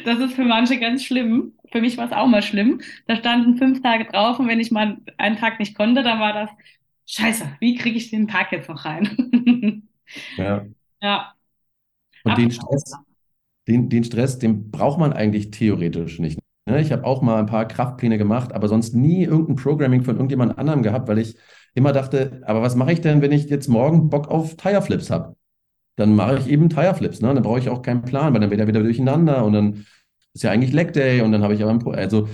das 0.04 0.18
ist 0.18 0.34
für 0.34 0.44
manche 0.44 0.78
ganz 0.78 1.04
schlimm. 1.04 1.54
Für 1.70 1.80
mich 1.80 1.96
war 1.96 2.06
es 2.06 2.12
auch 2.12 2.26
mal 2.26 2.42
schlimm. 2.42 2.82
Da 3.06 3.16
standen 3.16 3.56
fünf 3.56 3.80
Tage 3.80 4.04
drauf 4.04 4.38
und 4.38 4.48
wenn 4.48 4.60
ich 4.60 4.70
mal 4.70 4.98
einen 5.16 5.38
Tag 5.38 5.58
nicht 5.58 5.74
konnte, 5.74 6.02
dann 6.02 6.20
war 6.20 6.34
das 6.34 6.50
Scheiße, 7.06 7.56
wie 7.60 7.76
kriege 7.76 7.96
ich 7.96 8.10
den 8.10 8.28
Tag 8.28 8.52
jetzt 8.52 8.68
noch 8.68 8.84
rein? 8.84 9.88
ja. 10.36 10.66
Ja. 11.00 11.32
Und 12.24 12.38
den 12.38 12.50
Stress, 12.50 12.94
den, 13.66 13.88
den 13.88 14.04
Stress, 14.04 14.38
den 14.38 14.70
braucht 14.70 14.98
man 14.98 15.12
eigentlich 15.12 15.50
theoretisch 15.50 16.18
nicht. 16.18 16.38
Ne? 16.66 16.80
Ich 16.80 16.92
habe 16.92 17.04
auch 17.04 17.22
mal 17.22 17.38
ein 17.38 17.46
paar 17.46 17.66
Kraftpläne 17.66 18.18
gemacht, 18.18 18.52
aber 18.52 18.68
sonst 18.68 18.94
nie 18.94 19.24
irgendein 19.24 19.56
Programming 19.56 20.04
von 20.04 20.16
irgendjemand 20.16 20.58
anderem 20.58 20.82
gehabt, 20.82 21.08
weil 21.08 21.18
ich 21.18 21.36
immer 21.74 21.92
dachte, 21.92 22.42
aber 22.44 22.62
was 22.62 22.76
mache 22.76 22.92
ich 22.92 23.00
denn, 23.00 23.22
wenn 23.22 23.32
ich 23.32 23.48
jetzt 23.48 23.68
morgen 23.68 24.10
Bock 24.10 24.28
auf 24.28 24.56
Tireflips 24.56 25.10
habe? 25.10 25.36
dann 25.96 26.14
mache 26.14 26.38
ich 26.38 26.48
eben 26.48 26.68
Tireflips. 26.70 27.20
Ne? 27.20 27.34
Dann 27.34 27.42
brauche 27.42 27.58
ich 27.58 27.68
auch 27.68 27.82
keinen 27.82 28.02
Plan, 28.02 28.32
weil 28.32 28.40
dann 28.40 28.50
wird 28.50 28.60
er 28.60 28.66
wieder 28.66 28.82
durcheinander 28.82 29.44
und 29.44 29.52
dann 29.52 29.86
ist 30.34 30.42
ja 30.42 30.50
eigentlich 30.50 30.72
Leg 30.72 30.92
Day 30.92 31.20
und 31.20 31.32
dann 31.32 31.42
habe 31.42 31.54
ich 31.54 31.62
aber 31.62 31.70
ein, 31.70 31.86
also 31.94 32.28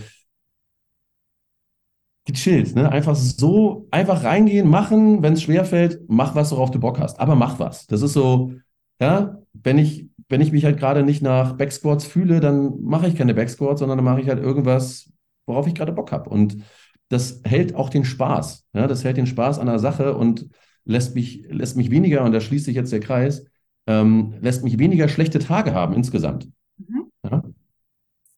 gechillt, 2.27 2.77
ne? 2.77 2.91
Einfach 2.91 3.17
so, 3.17 3.89
einfach 3.91 4.23
reingehen, 4.23 4.69
machen, 4.69 5.23
wenn 5.23 5.33
es 5.33 5.43
schwerfällt, 5.43 6.01
mach 6.09 6.35
was, 6.35 6.53
worauf 6.53 6.71
du 6.71 6.79
Bock 6.79 6.99
hast. 7.01 7.19
Aber 7.19 7.35
mach 7.35 7.59
was. 7.59 7.87
Das 7.87 8.03
ist 8.03 8.13
so, 8.13 8.53
ja, 9.01 9.39
wenn 9.55 9.79
ich, 9.79 10.09
wenn 10.29 10.43
ich 10.43 10.53
mich 10.53 10.65
halt 10.65 10.79
gerade 10.79 11.03
nicht 11.03 11.23
nach 11.23 11.55
Backsquats 11.55 12.05
fühle, 12.05 12.41
dann 12.41 12.83
mache 12.83 13.09
ich 13.09 13.17
keine 13.17 13.35
Backsquats, 13.35 13.81
sondern 13.81 13.99
dann 13.99 14.05
mache 14.05 14.21
ich 14.21 14.29
halt 14.29 14.41
irgendwas, 14.43 15.11
worauf 15.47 15.67
ich 15.67 15.75
gerade 15.75 15.93
Bock 15.93 16.13
habe. 16.13 16.29
Und 16.29 16.63
das 17.09 17.41
hält 17.45 17.75
auch 17.75 17.91
den 17.91 18.05
Spaß. 18.05 18.67
Ja, 18.75 18.87
das 18.87 19.05
hält 19.05 19.17
den 19.17 19.27
Spaß 19.27 19.59
an 19.59 19.67
der 19.67 19.79
Sache 19.79 20.15
und 20.15 20.49
lässt 20.85 21.15
mich, 21.15 21.45
lässt 21.49 21.77
mich 21.77 21.91
weniger, 21.91 22.25
und 22.25 22.33
da 22.33 22.41
schließt 22.41 22.65
sich 22.65 22.77
jetzt 22.77 22.93
der 22.93 23.01
Kreis, 23.01 23.47
ähm, 23.87 24.35
lässt 24.41 24.65
mich 24.65 24.79
weniger 24.79 25.09
schlechte 25.09 25.39
Tage 25.39 25.75
haben 25.75 25.95
insgesamt. 25.95 26.49
Mhm. 26.77 27.11
Ja? 27.25 27.43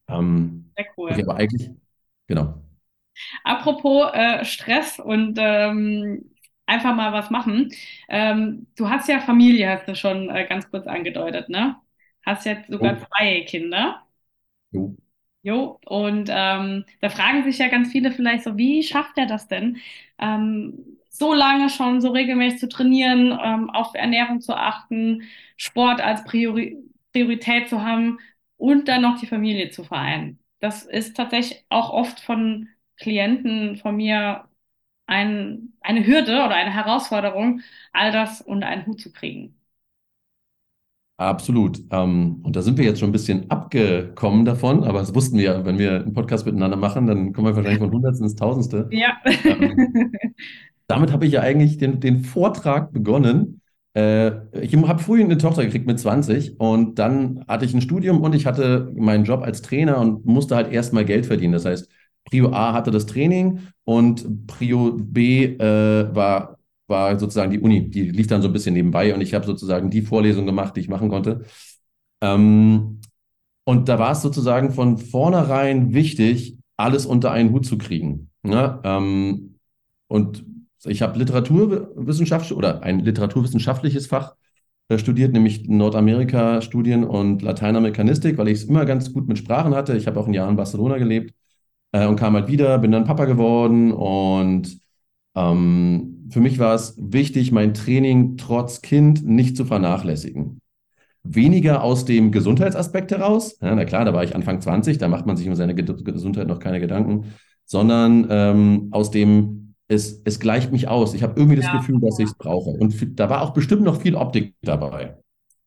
Ähm, 0.08 0.70
Sehr 0.76 0.86
cool. 0.96 1.10
Okay, 1.10 1.22
aber 1.22 1.36
eigentlich, 1.36 1.70
genau. 2.26 2.62
Apropos 3.44 4.10
äh, 4.12 4.44
Stress 4.44 4.98
und 4.98 5.38
ähm, 5.40 6.30
einfach 6.66 6.94
mal 6.94 7.12
was 7.12 7.30
machen. 7.30 7.70
Ähm, 8.08 8.66
du 8.76 8.88
hast 8.88 9.08
ja 9.08 9.20
Familie, 9.20 9.68
hast 9.70 9.88
du 9.88 9.94
schon 9.94 10.30
äh, 10.30 10.46
ganz 10.46 10.70
kurz 10.70 10.86
angedeutet, 10.86 11.48
ne? 11.48 11.76
Hast 12.24 12.46
jetzt 12.46 12.70
sogar 12.70 12.98
oh. 13.00 13.06
zwei 13.06 13.40
Kinder. 13.42 14.02
Jo. 14.70 14.96
Jo, 15.42 15.80
und 15.86 16.28
ähm, 16.30 16.84
da 17.00 17.08
fragen 17.08 17.44
sich 17.44 17.58
ja 17.58 17.68
ganz 17.68 17.90
viele 17.90 18.12
vielleicht 18.12 18.44
so, 18.44 18.58
wie 18.58 18.82
schafft 18.82 19.16
er 19.16 19.24
das 19.26 19.48
denn, 19.48 19.78
ähm, 20.18 20.98
so 21.08 21.32
lange 21.32 21.70
schon 21.70 22.00
so 22.02 22.10
regelmäßig 22.10 22.60
zu 22.60 22.68
trainieren, 22.68 23.38
ähm, 23.42 23.70
auf 23.70 23.94
Ernährung 23.94 24.40
zu 24.42 24.54
achten, 24.54 25.22
Sport 25.56 26.00
als 26.02 26.24
Priori 26.24 26.76
Priorität 27.12 27.68
zu 27.68 27.82
haben 27.82 28.18
und 28.56 28.86
dann 28.86 29.02
noch 29.02 29.18
die 29.18 29.26
Familie 29.26 29.70
zu 29.70 29.82
vereinen. 29.82 30.38
Das 30.60 30.84
ist 30.84 31.16
tatsächlich 31.16 31.64
auch 31.70 31.90
oft 31.90 32.20
von 32.20 32.68
Klienten 32.98 33.76
von 33.76 33.96
mir 33.96 34.46
ein, 35.06 35.72
eine 35.80 36.06
Hürde 36.06 36.34
oder 36.44 36.54
eine 36.56 36.72
Herausforderung, 36.74 37.62
all 37.92 38.12
das 38.12 38.42
unter 38.42 38.68
einen 38.68 38.86
Hut 38.86 39.00
zu 39.00 39.12
kriegen. 39.12 39.59
Absolut. 41.20 41.82
Ähm, 41.90 42.40
und 42.44 42.56
da 42.56 42.62
sind 42.62 42.78
wir 42.78 42.84
jetzt 42.86 42.98
schon 42.98 43.10
ein 43.10 43.12
bisschen 43.12 43.50
abgekommen 43.50 44.46
davon, 44.46 44.84
aber 44.84 45.00
das 45.00 45.14
wussten 45.14 45.36
wir 45.36 45.44
ja, 45.44 45.64
wenn 45.66 45.78
wir 45.78 45.96
einen 45.96 46.14
Podcast 46.14 46.46
miteinander 46.46 46.78
machen, 46.78 47.06
dann 47.06 47.34
kommen 47.34 47.48
wir 47.48 47.54
wahrscheinlich 47.54 47.78
von 47.78 47.92
Hundertsten 47.92 48.24
ins 48.24 48.36
Tausendste. 48.36 48.88
Ja. 49.00 49.18
Ähm, 49.44 50.12
damit 50.86 51.12
habe 51.12 51.26
ich 51.26 51.32
ja 51.32 51.42
eigentlich 51.42 51.76
den, 51.76 52.00
den 52.00 52.24
Vortrag 52.24 52.90
begonnen. 52.94 53.60
Äh, 53.92 54.32
ich 54.62 54.74
habe 54.74 55.02
früh 55.02 55.22
eine 55.22 55.36
Tochter 55.36 55.62
gekriegt 55.62 55.86
mit 55.86 56.00
20 56.00 56.58
und 56.58 56.98
dann 56.98 57.44
hatte 57.46 57.66
ich 57.66 57.74
ein 57.74 57.82
Studium 57.82 58.22
und 58.22 58.34
ich 58.34 58.46
hatte 58.46 58.90
meinen 58.96 59.24
Job 59.24 59.42
als 59.42 59.60
Trainer 59.60 59.98
und 59.98 60.24
musste 60.24 60.56
halt 60.56 60.72
erstmal 60.72 61.04
Geld 61.04 61.26
verdienen. 61.26 61.52
Das 61.52 61.66
heißt, 61.66 61.86
Prio 62.24 62.50
A 62.50 62.72
hatte 62.72 62.90
das 62.90 63.04
Training 63.04 63.60
und 63.84 64.46
Prio 64.46 64.96
B 64.98 65.44
äh, 65.44 66.14
war, 66.14 66.56
war 66.90 67.18
sozusagen 67.18 67.50
die 67.52 67.60
Uni. 67.60 67.88
Die 67.90 68.10
lief 68.10 68.26
dann 68.26 68.42
so 68.42 68.48
ein 68.48 68.52
bisschen 68.52 68.74
nebenbei 68.74 69.14
und 69.14 69.20
ich 69.20 69.34
habe 69.34 69.46
sozusagen 69.46 69.90
die 69.90 70.02
Vorlesung 70.02 70.46
gemacht, 70.46 70.76
die 70.76 70.80
ich 70.80 70.88
machen 70.88 71.08
konnte. 71.08 71.44
Ähm, 72.20 73.00
und 73.64 73.88
da 73.88 73.98
war 73.98 74.12
es 74.12 74.22
sozusagen 74.22 74.72
von 74.72 74.98
vornherein 74.98 75.94
wichtig, 75.94 76.58
alles 76.76 77.06
unter 77.06 77.30
einen 77.30 77.52
Hut 77.52 77.66
zu 77.66 77.78
kriegen. 77.78 78.30
Ne? 78.42 78.80
Ähm, 78.84 79.56
und 80.08 80.44
ich 80.84 81.02
habe 81.02 81.18
Literaturwissenschaft 81.18 82.52
oder 82.52 82.82
ein 82.82 83.00
literaturwissenschaftliches 83.00 84.06
Fach 84.06 84.34
äh, 84.88 84.98
studiert, 84.98 85.32
nämlich 85.32 85.68
Nordamerika-Studien 85.68 87.04
und 87.04 87.42
Lateinamerikanistik, 87.42 88.38
weil 88.38 88.48
ich 88.48 88.62
es 88.62 88.64
immer 88.64 88.84
ganz 88.86 89.12
gut 89.12 89.28
mit 89.28 89.38
Sprachen 89.38 89.74
hatte. 89.74 89.96
Ich 89.96 90.06
habe 90.06 90.18
auch 90.18 90.26
ein 90.26 90.34
Jahr 90.34 90.48
in 90.48 90.56
Barcelona 90.56 90.98
gelebt 90.98 91.34
äh, 91.92 92.06
und 92.06 92.16
kam 92.16 92.34
halt 92.34 92.48
wieder, 92.48 92.78
bin 92.78 92.92
dann 92.92 93.04
Papa 93.04 93.26
geworden 93.26 93.92
und 93.92 94.80
ähm, 95.36 96.19
für 96.30 96.40
mich 96.40 96.58
war 96.58 96.74
es 96.74 96.94
wichtig, 96.98 97.52
mein 97.52 97.74
Training 97.74 98.36
trotz 98.36 98.82
Kind 98.82 99.26
nicht 99.26 99.56
zu 99.56 99.64
vernachlässigen. 99.64 100.60
Weniger 101.22 101.82
aus 101.82 102.04
dem 102.04 102.32
Gesundheitsaspekt 102.32 103.10
heraus, 103.10 103.58
ja, 103.60 103.74
na 103.74 103.84
klar, 103.84 104.04
da 104.04 104.14
war 104.14 104.24
ich 104.24 104.34
Anfang 104.34 104.60
20, 104.60 104.98
da 104.98 105.08
macht 105.08 105.26
man 105.26 105.36
sich 105.36 105.48
um 105.48 105.54
seine 105.54 105.74
Gesundheit 105.74 106.46
noch 106.46 106.60
keine 106.60 106.80
Gedanken, 106.80 107.34
sondern 107.66 108.26
ähm, 108.30 108.88
aus 108.90 109.10
dem, 109.10 109.74
es, 109.86 110.22
es 110.24 110.40
gleicht 110.40 110.72
mich 110.72 110.88
aus. 110.88 111.14
Ich 111.14 111.22
habe 111.22 111.34
irgendwie 111.36 111.56
das 111.56 111.66
ja. 111.66 111.76
Gefühl, 111.76 112.00
dass 112.00 112.18
ich 112.18 112.26
es 112.26 112.34
brauche. 112.34 112.70
Und 112.70 113.18
da 113.18 113.28
war 113.28 113.42
auch 113.42 113.50
bestimmt 113.50 113.82
noch 113.82 114.00
viel 114.00 114.14
Optik 114.14 114.54
dabei. 114.62 115.18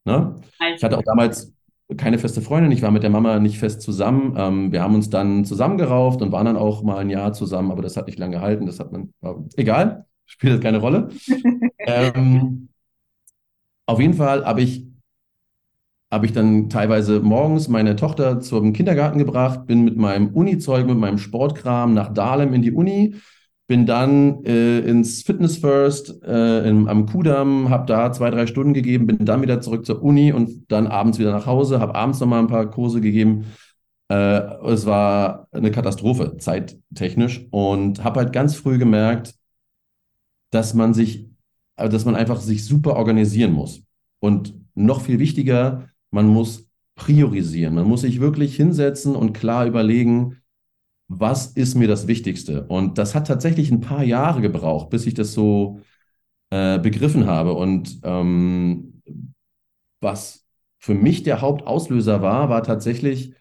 Ne? 0.06 0.36
Ich 0.76 0.84
hatte 0.84 0.98
auch 0.98 1.04
damals 1.04 1.54
keine 1.98 2.18
feste 2.18 2.42
Freundin. 2.42 2.72
Ich 2.72 2.82
war 2.82 2.92
mit 2.92 3.04
der 3.04 3.10
Mama 3.10 3.40
nicht 3.40 3.60
fest 3.60 3.82
zusammen. 3.82 4.34
Ähm, 4.38 4.72
wir 4.72 4.82
haben 4.82 4.96
uns 4.96 5.10
dann 5.10 5.46
zusammengerauft 5.46 6.22
und 6.22 6.32
waren 6.32 6.46
dann 6.46 6.58
auch 6.58 6.84
mal 6.84 6.98
ein 6.98 7.10
Jahr 7.10 7.34
zusammen, 7.34 7.72
aber 7.72 7.82
das 7.82 7.98
hat 7.98 8.08
nicht 8.08 8.20
lange 8.20 8.38
gehalten. 8.38 8.66
Das 8.66 8.80
hat 8.80 8.92
man, 8.92 9.14
egal, 9.56 10.06
spielt 10.26 10.62
keine 10.62 10.80
Rolle. 10.80 11.10
ähm, 11.80 12.70
auf 13.86 14.00
jeden 14.00 14.14
Fall 14.14 14.46
habe 14.46 14.62
ich, 14.62 14.86
hab 16.12 16.24
ich 16.24 16.32
dann 16.32 16.70
teilweise 16.70 17.20
morgens 17.20 17.68
meine 17.68 17.96
Tochter 17.96 18.40
zum 18.40 18.74
Kindergarten 18.74 19.20
gebracht, 19.20 19.66
bin 19.66 19.84
mit 19.84 19.98
meinem 19.98 20.30
Uni-Zeug, 20.30 20.86
mit 20.86 20.98
meinem 20.98 21.18
Sportkram 21.18 21.94
nach 21.94 22.14
Dahlem 22.14 22.54
in 22.54 22.62
die 22.62 22.72
Uni 22.72 23.16
bin 23.68 23.86
dann 23.86 24.44
äh, 24.46 24.80
ins 24.80 25.24
Fitness 25.24 25.58
First 25.58 26.22
äh, 26.24 26.68
im, 26.68 26.88
am 26.88 27.06
Kudamm, 27.06 27.70
habe 27.70 27.86
da 27.86 28.12
zwei, 28.12 28.30
drei 28.30 28.46
Stunden 28.46 28.74
gegeben, 28.74 29.08
bin 29.08 29.26
dann 29.26 29.42
wieder 29.42 29.62
zurück 29.62 29.86
zur 29.86 30.04
Uni 30.04 30.34
und 30.34 30.72
dann 30.72 30.88
abends 30.88 31.18
wieder 31.18 31.32
nach 31.32 31.46
Hause, 31.46 31.80
habe 31.80 31.96
abends 31.96 32.20
nochmal 32.20 32.40
ein 32.40 32.48
paar 32.48 32.70
Kurse 32.70 33.00
gegeben. 33.00 33.46
Äh, 34.10 34.42
es 34.68 34.86
war 34.86 35.48
eine 35.52 35.72
Katastrophe, 35.72 36.38
zeittechnisch. 36.38 37.48
Und 37.52 38.04
habe 38.04 38.20
halt 38.20 38.34
ganz 38.34 38.56
früh 38.56 38.78
gemerkt, 38.78 39.34
dass 40.54 40.74
man 40.74 40.94
sich, 40.94 41.30
äh, 41.78 41.90
dass 41.90 42.06
man 42.06 42.16
einfach 42.16 42.40
sich 42.40 42.66
super 42.66 42.96
organisieren 42.96 43.52
muss. 43.54 43.84
Und 44.20 44.54
noch 44.76 45.02
viel 45.02 45.20
wichtiger, 45.20 45.90
man 46.12 46.28
muss 46.28 46.70
priorisieren. 46.96 47.76
Man 47.76 47.88
muss 47.88 48.02
sich 48.02 48.20
wirklich 48.20 48.56
hinsetzen 48.56 49.16
und 49.16 49.34
klar 49.34 49.66
überlegen, 49.66 50.42
was 51.08 51.48
ist 51.48 51.76
mir 51.76 51.88
das 51.88 52.08
Wichtigste? 52.08 52.66
Und 52.68 52.98
das 52.98 53.16
hat 53.16 53.28
tatsächlich 53.28 53.72
ein 53.72 53.82
paar 53.82 54.04
Jahre 54.04 54.42
gebraucht, 54.42 54.90
bis 54.90 55.06
ich 55.06 55.14
das 55.14 55.34
so 55.34 55.82
äh, 56.50 56.80
begriffen 56.80 57.26
habe. 57.26 57.54
Und 57.54 58.00
ähm, 58.04 59.02
was 60.02 60.46
für 60.80 60.94
mich 60.94 61.24
der 61.24 61.42
Hauptauslöser 61.42 62.22
war, 62.22 62.50
war 62.50 62.64
tatsächlich 62.64 63.34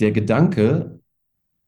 der 0.00 0.12
Gedanke, 0.12 1.00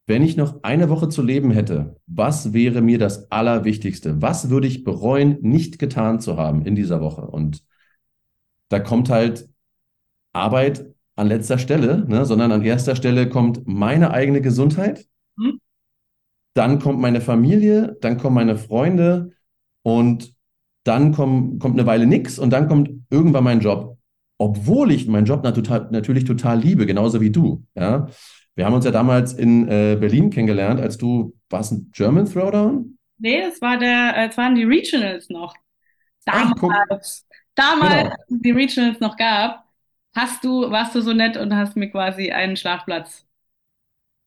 wenn 0.06 0.23
ich 0.23 0.37
noch 0.37 0.62
eine 0.62 0.90
Woche 0.90 1.08
zu 1.08 1.23
leben 1.23 1.50
hätte, 1.50 1.96
was 2.06 2.52
wäre 2.52 2.82
mir 2.82 2.99
das 2.99 3.30
Allerwichtigste? 3.30 4.20
Was 4.20 4.50
würde 4.50 4.66
ich 4.66 4.84
bereuen, 4.84 5.38
nicht 5.40 5.78
getan 5.78 6.20
zu 6.20 6.37
haben 6.37 6.66
in 6.66 6.75
dieser 6.75 7.00
Woche? 7.00 7.23
Und 7.23 7.64
da 8.68 8.80
kommt 8.80 9.08
halt 9.08 9.49
Arbeit 10.32 10.87
an 11.16 11.28
letzter 11.28 11.58
Stelle, 11.58 12.04
ne, 12.08 12.26
sondern 12.26 12.52
an 12.52 12.62
erster 12.62 12.96
Stelle 12.96 13.28
kommt 13.28 13.66
meine 13.66 14.11
eigene 14.11 14.40
Gesundheit 14.40 15.06
hm? 15.38 15.61
Dann 16.54 16.78
kommt 16.78 17.00
meine 17.00 17.20
Familie, 17.20 17.96
dann 18.00 18.18
kommen 18.18 18.34
meine 18.34 18.56
Freunde 18.56 19.32
und 19.82 20.34
dann 20.84 21.12
komm, 21.12 21.58
kommt 21.58 21.78
eine 21.78 21.87
Weile 21.87 22.06
nichts 22.06 22.38
und 22.38 22.50
dann 22.50 22.68
kommt 22.68 22.90
irgendwann 23.11 23.44
mein 23.44 23.61
Job. 23.61 23.99
Obwohl 24.38 24.92
ich 24.92 25.08
meinen 25.08 25.26
Job 25.26 25.42
natürlich 25.42 26.25
total 26.25 26.61
liebe, 26.61 26.87
genauso 26.87 27.20
wie 27.20 27.30
du. 27.30 27.64
Ja? 27.75 28.08
Wir 28.54 28.66
haben 28.66 28.75
uns 28.75 28.84
ja 28.84 28.90
damals 28.90 29.32
in 29.32 29.68
äh, 29.68 29.96
Berlin 29.99 30.30
kennengelernt, 30.30 30.80
als 30.80 30.96
du, 30.96 31.34
warst 31.50 31.73
ein 31.73 31.90
German 31.92 32.26
Throwdown? 32.26 32.96
Nee, 33.18 33.42
das 33.42 33.61
war 33.61 33.78
der, 33.78 34.16
äh, 34.16 34.26
das 34.28 34.37
waren 34.37 34.54
die 34.54 34.64
Regionals 34.64 35.28
noch. 35.28 35.54
Damals, 36.25 37.26
Ach, 37.28 37.37
damals, 37.54 37.94
genau. 37.94 38.11
als 38.11 38.30
es 38.30 38.40
die 38.40 38.50
Regionals 38.50 39.00
noch 39.00 39.16
gab, 39.16 39.64
hast 40.14 40.44
du, 40.44 40.70
warst 40.70 40.94
du 40.94 41.00
so 41.00 41.12
nett 41.12 41.37
und 41.37 41.54
hast 41.54 41.76
mir 41.76 41.90
quasi 41.90 42.30
einen 42.30 42.56
Schlafplatz 42.56 43.26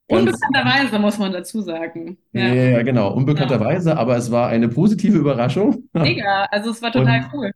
Unbekannterweise 0.10 1.00
muss 1.00 1.18
man 1.18 1.34
dazu 1.34 1.62
sagen. 1.62 2.18
Ja, 2.32 2.48
ja 2.48 2.82
genau, 2.84 3.12
unbekannterweise, 3.14 3.90
ja. 3.90 3.98
aber 3.98 4.16
es 4.16 4.32
war 4.32 4.48
eine 4.48 4.70
positive 4.70 5.18
Überraschung. 5.18 5.90
Mega, 5.94 6.46
also 6.46 6.72
es 6.72 6.82
war 6.82 6.92
total 6.92 7.26
und, 7.26 7.34
cool. 7.34 7.52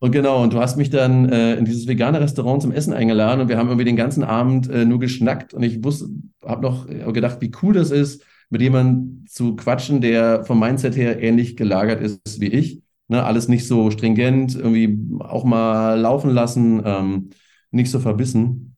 Und 0.00 0.12
genau, 0.12 0.42
und 0.42 0.52
du 0.52 0.60
hast 0.60 0.76
mich 0.76 0.90
dann 0.90 1.28
äh, 1.28 1.54
in 1.56 1.66
dieses 1.66 1.86
vegane 1.86 2.20
Restaurant 2.20 2.62
zum 2.62 2.72
Essen 2.72 2.92
eingeladen 2.94 3.42
und 3.42 3.48
wir 3.48 3.58
haben 3.58 3.68
irgendwie 3.68 3.84
den 3.84 3.96
ganzen 3.96 4.24
Abend 4.24 4.68
äh, 4.68 4.84
nur 4.86 4.98
geschnackt 4.98 5.52
und 5.54 5.62
ich 5.62 5.84
wusste, 5.84 6.08
habe 6.44 6.62
noch 6.62 6.86
gedacht, 6.86 7.38
wie 7.40 7.52
cool 7.62 7.74
das 7.74 7.90
ist, 7.90 8.24
mit 8.48 8.62
jemandem 8.62 9.26
zu 9.28 9.56
quatschen, 9.56 10.00
der 10.00 10.44
vom 10.44 10.58
Mindset 10.58 10.96
her 10.96 11.22
ähnlich 11.22 11.56
gelagert 11.56 12.00
ist 12.00 12.40
wie 12.40 12.48
ich. 12.48 12.82
Ne, 13.08 13.24
alles 13.24 13.48
nicht 13.48 13.66
so 13.66 13.90
stringent, 13.90 14.54
irgendwie 14.54 14.96
auch 15.18 15.42
mal 15.42 15.98
laufen 15.98 16.30
lassen, 16.30 16.80
ähm, 16.84 17.30
nicht 17.72 17.90
so 17.90 17.98
verbissen. 17.98 18.76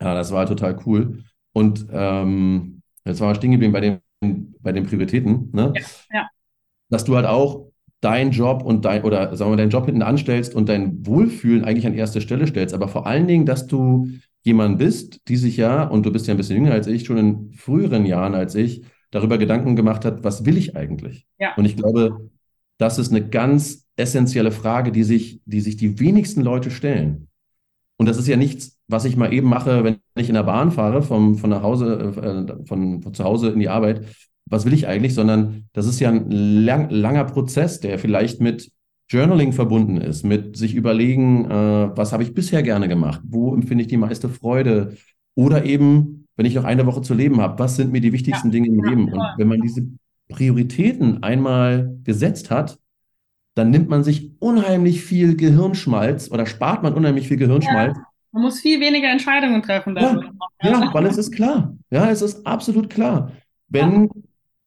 Ja, 0.00 0.14
das 0.14 0.30
war 0.30 0.46
total 0.46 0.78
cool. 0.86 1.24
Und 1.52 1.86
ähm, 1.90 2.82
jetzt 3.04 3.20
war 3.20 3.30
wir 3.30 3.34
stehen 3.34 3.50
geblieben 3.50 3.72
bei 3.72 3.80
den, 3.80 4.54
bei 4.60 4.70
den 4.70 4.86
Prioritäten, 4.86 5.50
ne? 5.52 5.72
Ja, 5.74 5.82
ja. 6.12 6.28
Dass 6.90 7.02
du 7.04 7.16
halt 7.16 7.26
auch 7.26 7.71
dein 8.02 8.32
Job 8.32 8.62
und 8.62 8.84
dein, 8.84 9.04
oder 9.04 9.34
sagen 9.36 9.52
wir, 9.52 9.56
deinen 9.56 9.70
Job 9.70 9.86
hinten 9.86 10.02
anstellst 10.02 10.54
und 10.54 10.68
dein 10.68 11.06
Wohlfühlen 11.06 11.64
eigentlich 11.64 11.86
an 11.86 11.94
erste 11.94 12.20
Stelle 12.20 12.46
stellst, 12.46 12.74
aber 12.74 12.88
vor 12.88 13.06
allen 13.06 13.26
Dingen, 13.26 13.46
dass 13.46 13.66
du 13.66 14.08
jemand 14.42 14.78
bist, 14.78 15.20
die 15.28 15.36
sich 15.36 15.56
ja, 15.56 15.84
und 15.84 16.04
du 16.04 16.12
bist 16.12 16.26
ja 16.26 16.34
ein 16.34 16.36
bisschen 16.36 16.56
jünger 16.56 16.72
als 16.72 16.88
ich, 16.88 17.06
schon 17.06 17.16
in 17.16 17.52
früheren 17.52 18.04
Jahren 18.04 18.34
als 18.34 18.56
ich, 18.56 18.82
darüber 19.12 19.38
Gedanken 19.38 19.76
gemacht 19.76 20.04
hat, 20.04 20.24
was 20.24 20.44
will 20.44 20.56
ich 20.56 20.76
eigentlich? 20.76 21.26
Ja. 21.38 21.54
Und 21.56 21.64
ich 21.64 21.76
glaube, 21.76 22.28
das 22.76 22.98
ist 22.98 23.12
eine 23.12 23.26
ganz 23.26 23.86
essentielle 23.94 24.50
Frage, 24.50 24.90
die 24.90 25.04
sich, 25.04 25.40
die 25.44 25.60
sich 25.60 25.76
die 25.76 26.00
wenigsten 26.00 26.42
Leute 26.42 26.72
stellen. 26.72 27.28
Und 27.98 28.08
das 28.08 28.18
ist 28.18 28.26
ja 28.26 28.36
nichts, 28.36 28.80
was 28.88 29.04
ich 29.04 29.16
mal 29.16 29.32
eben 29.32 29.48
mache, 29.48 29.84
wenn 29.84 29.98
ich 30.16 30.28
in 30.28 30.34
der 30.34 30.42
Bahn 30.42 30.72
fahre, 30.72 31.02
vom, 31.02 31.36
von 31.36 31.50
nach 31.50 31.62
Hause, 31.62 32.12
äh, 32.16 32.66
von, 32.66 33.00
von 33.00 33.14
zu 33.14 33.22
Hause 33.22 33.50
in 33.50 33.60
die 33.60 33.68
Arbeit. 33.68 34.06
Was 34.46 34.64
will 34.64 34.72
ich 34.72 34.86
eigentlich? 34.86 35.14
Sondern 35.14 35.64
das 35.72 35.86
ist 35.86 36.00
ja 36.00 36.10
ein 36.10 36.30
lang, 36.30 36.90
langer 36.90 37.24
Prozess, 37.24 37.80
der 37.80 37.98
vielleicht 37.98 38.40
mit 38.40 38.70
Journaling 39.08 39.52
verbunden 39.52 39.98
ist, 39.98 40.24
mit 40.24 40.56
sich 40.56 40.74
überlegen, 40.74 41.50
äh, 41.50 41.96
was 41.96 42.12
habe 42.12 42.22
ich 42.22 42.34
bisher 42.34 42.62
gerne 42.62 42.88
gemacht, 42.88 43.20
wo 43.24 43.54
empfinde 43.54 43.82
ich 43.82 43.88
die 43.88 43.98
meiste 43.98 44.28
Freude 44.28 44.96
oder 45.34 45.64
eben, 45.64 46.26
wenn 46.36 46.46
ich 46.46 46.54
noch 46.54 46.64
eine 46.64 46.86
Woche 46.86 47.02
zu 47.02 47.12
leben 47.12 47.40
habe, 47.40 47.58
was 47.58 47.76
sind 47.76 47.92
mir 47.92 48.00
die 48.00 48.12
wichtigsten 48.12 48.48
ja, 48.48 48.52
Dinge 48.52 48.68
im 48.68 48.82
ja, 48.82 48.90
Leben? 48.90 49.12
Und 49.12 49.20
wenn 49.36 49.48
man 49.48 49.60
diese 49.60 49.86
Prioritäten 50.28 51.22
einmal 51.22 51.98
gesetzt 52.04 52.50
hat, 52.50 52.78
dann 53.54 53.70
nimmt 53.70 53.90
man 53.90 54.02
sich 54.02 54.32
unheimlich 54.38 55.02
viel 55.02 55.36
Gehirnschmalz 55.36 56.30
oder 56.30 56.46
spart 56.46 56.82
man 56.82 56.94
unheimlich 56.94 57.28
viel 57.28 57.36
Gehirnschmalz. 57.36 57.96
Ja, 57.96 58.04
man 58.32 58.44
muss 58.44 58.60
viel 58.60 58.80
weniger 58.80 59.10
Entscheidungen 59.10 59.62
treffen. 59.62 59.94
Ja, 59.94 60.22
ja, 60.62 60.94
weil 60.94 61.04
es 61.04 61.18
ist 61.18 61.32
klar. 61.32 61.76
Ja, 61.90 62.10
es 62.10 62.22
ist 62.22 62.46
absolut 62.46 62.88
klar. 62.88 63.32
Wenn, 63.68 64.08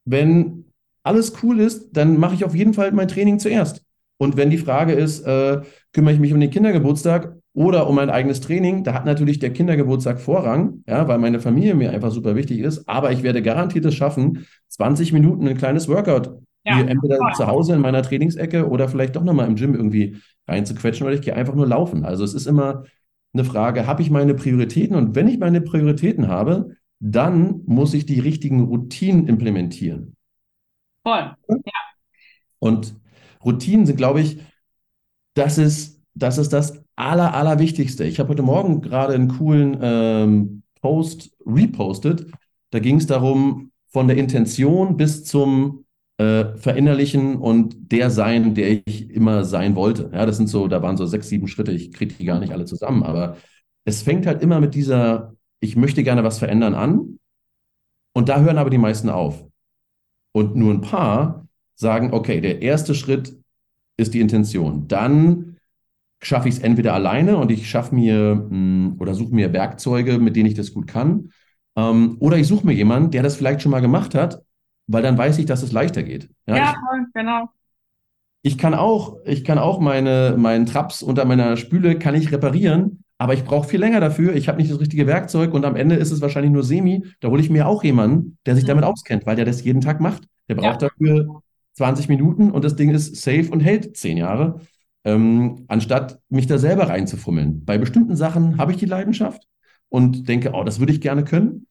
wenn 0.05 0.65
alles 1.03 1.33
cool 1.43 1.59
ist, 1.59 1.89
dann 1.91 2.17
mache 2.17 2.35
ich 2.35 2.45
auf 2.45 2.55
jeden 2.55 2.73
Fall 2.73 2.91
mein 2.91 3.07
Training 3.07 3.39
zuerst. 3.39 3.83
Und 4.17 4.37
wenn 4.37 4.49
die 4.49 4.57
Frage 4.57 4.93
ist, 4.93 5.21
äh, 5.25 5.61
kümmere 5.93 6.13
ich 6.13 6.19
mich 6.19 6.33
um 6.33 6.39
den 6.39 6.49
Kindergeburtstag 6.49 7.35
oder 7.53 7.87
um 7.87 7.95
mein 7.95 8.09
eigenes 8.09 8.41
Training, 8.41 8.83
da 8.83 8.93
hat 8.93 9.05
natürlich 9.05 9.39
der 9.39 9.51
Kindergeburtstag 9.51 10.19
Vorrang, 10.19 10.83
ja, 10.87 11.07
weil 11.07 11.17
meine 11.19 11.39
Familie 11.39 11.75
mir 11.75 11.91
einfach 11.91 12.11
super 12.11 12.35
wichtig 12.35 12.59
ist. 12.59 12.87
Aber 12.87 13.11
ich 13.11 13.23
werde 13.23 13.41
garantiert 13.41 13.85
es 13.85 13.95
schaffen, 13.95 14.45
20 14.69 15.11
Minuten 15.11 15.47
ein 15.47 15.57
kleines 15.57 15.87
Workout 15.87 16.39
ja, 16.65 16.79
entweder 16.79 17.17
voll. 17.17 17.33
zu 17.33 17.47
Hause 17.47 17.75
in 17.75 17.81
meiner 17.81 18.01
Trainingsecke 18.01 18.67
oder 18.67 18.89
vielleicht 18.89 19.15
doch 19.15 19.23
nochmal 19.23 19.47
im 19.47 19.55
Gym 19.55 19.75
irgendwie 19.75 20.17
reinzuquetschen 20.47 21.05
oder 21.05 21.15
ich 21.15 21.21
gehe 21.21 21.35
einfach 21.35 21.55
nur 21.55 21.67
laufen. 21.67 22.05
Also 22.05 22.23
es 22.23 22.33
ist 22.33 22.47
immer 22.47 22.85
eine 23.33 23.43
Frage, 23.43 23.85
habe 23.85 24.01
ich 24.01 24.09
meine 24.09 24.33
Prioritäten? 24.33 24.95
Und 24.95 25.13
wenn 25.13 25.27
ich 25.27 25.37
meine 25.37 25.61
Prioritäten 25.61 26.27
habe, 26.27 26.75
dann 26.99 27.61
muss 27.65 27.93
ich 27.93 28.05
die 28.05 28.19
richtigen 28.19 28.63
Routinen 28.63 29.27
implementieren. 29.27 30.15
Voll, 31.03 31.35
ja. 31.49 31.73
Und 32.59 32.95
Routinen 33.43 33.85
sind, 33.85 33.97
glaube 33.97 34.21
ich, 34.21 34.39
das 35.35 35.57
ist, 35.57 36.01
das 36.13 36.37
ist 36.37 36.53
das 36.53 36.83
Aller, 36.95 37.33
Allerwichtigste. 37.33 38.05
Ich 38.05 38.19
habe 38.19 38.29
heute 38.29 38.41
Morgen 38.41 38.81
gerade 38.81 39.13
einen 39.13 39.27
coolen 39.27 39.77
ähm, 39.81 40.63
Post 40.81 41.35
repostet. 41.45 42.25
Da 42.71 42.79
ging 42.79 42.97
es 42.97 43.07
darum, 43.07 43.71
von 43.89 44.07
der 44.07 44.17
Intention 44.17 44.97
bis 44.97 45.25
zum 45.25 45.85
äh, 46.17 46.55
Verinnerlichen 46.57 47.35
und 47.35 47.91
der 47.91 48.09
sein, 48.09 48.55
der 48.55 48.87
ich 48.87 49.09
immer 49.09 49.43
sein 49.43 49.75
wollte. 49.75 50.09
Ja, 50.13 50.25
das 50.25 50.37
sind 50.37 50.47
so, 50.47 50.67
da 50.67 50.81
waren 50.81 50.97
so 50.97 51.05
sechs, 51.05 51.29
sieben 51.29 51.47
Schritte. 51.47 51.71
Ich 51.71 51.91
kriege 51.91 52.13
die 52.13 52.25
gar 52.25 52.39
nicht 52.39 52.53
alle 52.53 52.65
zusammen, 52.65 53.03
aber 53.03 53.37
es 53.83 54.01
fängt 54.01 54.25
halt 54.25 54.41
immer 54.41 54.59
mit 54.59 54.73
dieser, 54.73 55.34
ich 55.59 55.75
möchte 55.75 56.03
gerne 56.03 56.23
was 56.23 56.39
verändern 56.39 56.73
an. 56.73 57.19
Und 58.13 58.29
da 58.29 58.39
hören 58.39 58.57
aber 58.57 58.69
die 58.69 58.77
meisten 58.77 59.09
auf. 59.09 59.45
Und 60.33 60.55
nur 60.55 60.73
ein 60.73 60.81
paar 60.81 61.47
sagen, 61.75 62.13
okay, 62.13 62.41
der 62.41 62.61
erste 62.61 62.95
Schritt 62.95 63.37
ist 63.97 64.13
die 64.13 64.21
Intention. 64.21 64.87
Dann 64.87 65.57
schaffe 66.21 66.49
ich 66.49 66.55
es 66.55 66.61
entweder 66.61 66.93
alleine 66.93 67.37
und 67.37 67.51
ich 67.51 67.69
schaffe 67.69 67.93
mir 67.93 68.35
mh, 68.35 68.49
hm, 68.49 68.95
oder 68.99 69.13
suche 69.13 69.35
mir 69.35 69.53
Werkzeuge, 69.53 70.17
mit 70.17 70.35
denen 70.35 70.47
ich 70.47 70.55
das 70.55 70.73
gut 70.73 70.87
kann. 70.87 71.31
Ähm, 71.75 72.17
oder 72.19 72.37
ich 72.37 72.47
suche 72.47 72.65
mir 72.65 72.73
jemanden, 72.73 73.11
der 73.11 73.23
das 73.23 73.35
vielleicht 73.35 73.61
schon 73.61 73.71
mal 73.71 73.81
gemacht 73.81 74.15
hat, 74.15 74.41
weil 74.87 75.03
dann 75.03 75.17
weiß 75.17 75.37
ich, 75.37 75.45
dass 75.45 75.63
es 75.63 75.71
leichter 75.71 76.03
geht. 76.03 76.29
Ja, 76.47 76.57
ja 76.57 76.73
ich, 76.73 77.13
genau. 77.13 77.49
Ich 78.41 78.57
kann 78.57 78.73
auch, 78.73 79.17
ich 79.25 79.43
kann 79.43 79.57
auch 79.57 79.79
meine, 79.79 80.35
meinen 80.37 80.65
Traps 80.65 81.01
unter 81.01 81.25
meiner 81.25 81.57
Spüle 81.57 81.97
kann 81.97 82.15
ich 82.15 82.31
reparieren, 82.31 83.03
aber 83.17 83.33
ich 83.33 83.43
brauche 83.43 83.67
viel 83.67 83.79
länger 83.79 83.99
dafür. 83.99 84.35
Ich 84.35 84.47
habe 84.47 84.57
nicht 84.57 84.71
das 84.71 84.79
richtige 84.79 85.07
Werkzeug 85.07 85.53
und 85.53 85.65
am 85.65 85.75
Ende 85.75 85.95
ist 85.95 86.11
es 86.11 86.21
wahrscheinlich 86.21 86.51
nur 86.51 86.63
semi. 86.63 87.05
Da 87.21 87.29
hole 87.29 87.41
ich 87.41 87.49
mir 87.49 87.67
auch 87.67 87.83
jemanden, 87.83 88.37
der 88.45 88.55
sich 88.55 88.65
mhm. 88.65 88.69
damit 88.69 88.83
auskennt, 88.83 89.25
weil 89.25 89.35
der 89.35 89.45
das 89.45 89.63
jeden 89.63 89.81
Tag 89.81 90.01
macht. 90.01 90.27
Der 90.49 90.55
braucht 90.55 90.81
ja. 90.81 90.89
dafür 90.89 91.41
20 91.73 92.09
Minuten 92.09 92.51
und 92.51 92.63
das 92.65 92.75
Ding 92.75 92.89
ist 92.91 93.15
safe 93.15 93.49
und 93.49 93.59
hält 93.61 93.95
10 93.97 94.17
Jahre, 94.17 94.61
ähm, 95.03 95.65
anstatt 95.67 96.19
mich 96.29 96.47
da 96.47 96.57
selber 96.57 96.89
reinzufummeln. 96.89 97.65
Bei 97.65 97.77
bestimmten 97.77 98.15
Sachen 98.15 98.57
habe 98.57 98.71
ich 98.71 98.77
die 98.77 98.85
Leidenschaft 98.85 99.43
und 99.89 100.27
denke, 100.27 100.51
oh, 100.53 100.63
das 100.63 100.79
würde 100.79 100.93
ich 100.93 101.01
gerne 101.01 101.23
können, 101.23 101.67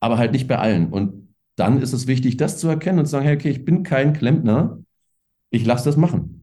aber 0.00 0.18
halt 0.18 0.32
nicht 0.32 0.48
bei 0.48 0.58
allen. 0.58 0.92
Und 0.92 1.34
dann 1.56 1.80
ist 1.82 1.92
es 1.92 2.06
wichtig, 2.06 2.36
das 2.36 2.58
zu 2.58 2.68
erkennen 2.68 2.98
und 2.98 3.06
zu 3.06 3.12
sagen, 3.12 3.24
hey, 3.24 3.36
okay, 3.36 3.50
ich 3.50 3.64
bin 3.64 3.82
kein 3.82 4.12
Klempner, 4.12 4.78
ich 5.50 5.64
lasse 5.64 5.84
das 5.86 5.96
machen. 5.96 6.37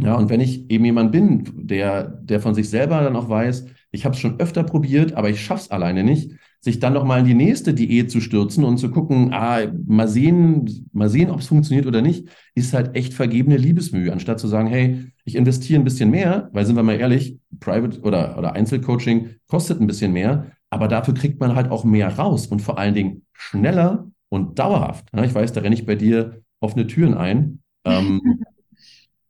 Ja, 0.00 0.14
und 0.14 0.28
wenn 0.30 0.40
ich 0.40 0.70
eben 0.70 0.84
jemand 0.84 1.10
bin, 1.12 1.44
der, 1.66 2.04
der 2.04 2.40
von 2.40 2.54
sich 2.54 2.70
selber 2.70 3.00
dann 3.00 3.16
auch 3.16 3.28
weiß, 3.28 3.66
ich 3.90 4.04
habe 4.04 4.14
es 4.14 4.20
schon 4.20 4.38
öfter 4.38 4.62
probiert, 4.62 5.14
aber 5.14 5.28
ich 5.30 5.40
schaffe 5.42 5.62
es 5.62 5.70
alleine 5.70 6.04
nicht, 6.04 6.32
sich 6.60 6.78
dann 6.78 6.92
nochmal 6.92 7.20
in 7.20 7.24
die 7.26 7.34
nächste 7.34 7.74
Diät 7.74 8.10
zu 8.10 8.20
stürzen 8.20 8.64
und 8.64 8.78
zu 8.78 8.90
gucken, 8.90 9.32
ah, 9.32 9.60
mal 9.86 10.06
sehen, 10.08 10.88
mal 10.92 11.08
sehen, 11.08 11.30
ob 11.30 11.40
es 11.40 11.48
funktioniert 11.48 11.86
oder 11.86 12.00
nicht, 12.02 12.28
ist 12.54 12.74
halt 12.74 12.94
echt 12.96 13.14
vergebene 13.14 13.56
Liebesmühe, 13.56 14.12
anstatt 14.12 14.38
zu 14.40 14.46
sagen, 14.48 14.68
hey, 14.68 15.06
ich 15.24 15.34
investiere 15.34 15.80
ein 15.80 15.84
bisschen 15.84 16.10
mehr, 16.10 16.48
weil 16.52 16.64
sind 16.66 16.76
wir 16.76 16.82
mal 16.82 16.98
ehrlich, 16.98 17.38
Private 17.60 18.00
oder, 18.02 18.38
oder 18.38 18.52
Einzelcoaching 18.54 19.30
kostet 19.48 19.80
ein 19.80 19.86
bisschen 19.86 20.12
mehr, 20.12 20.52
aber 20.70 20.86
dafür 20.88 21.14
kriegt 21.14 21.40
man 21.40 21.54
halt 21.56 21.70
auch 21.70 21.84
mehr 21.84 22.08
raus 22.16 22.46
und 22.46 22.60
vor 22.60 22.78
allen 22.78 22.94
Dingen 22.94 23.22
schneller 23.32 24.10
und 24.28 24.58
dauerhaft. 24.58 25.06
Ich 25.24 25.34
weiß, 25.34 25.52
da 25.52 25.60
renne 25.62 25.74
ich 25.74 25.86
bei 25.86 25.94
dir 25.94 26.42
offene 26.60 26.86
Türen 26.86 27.14
ein. 27.14 27.60
Ähm, 27.84 28.20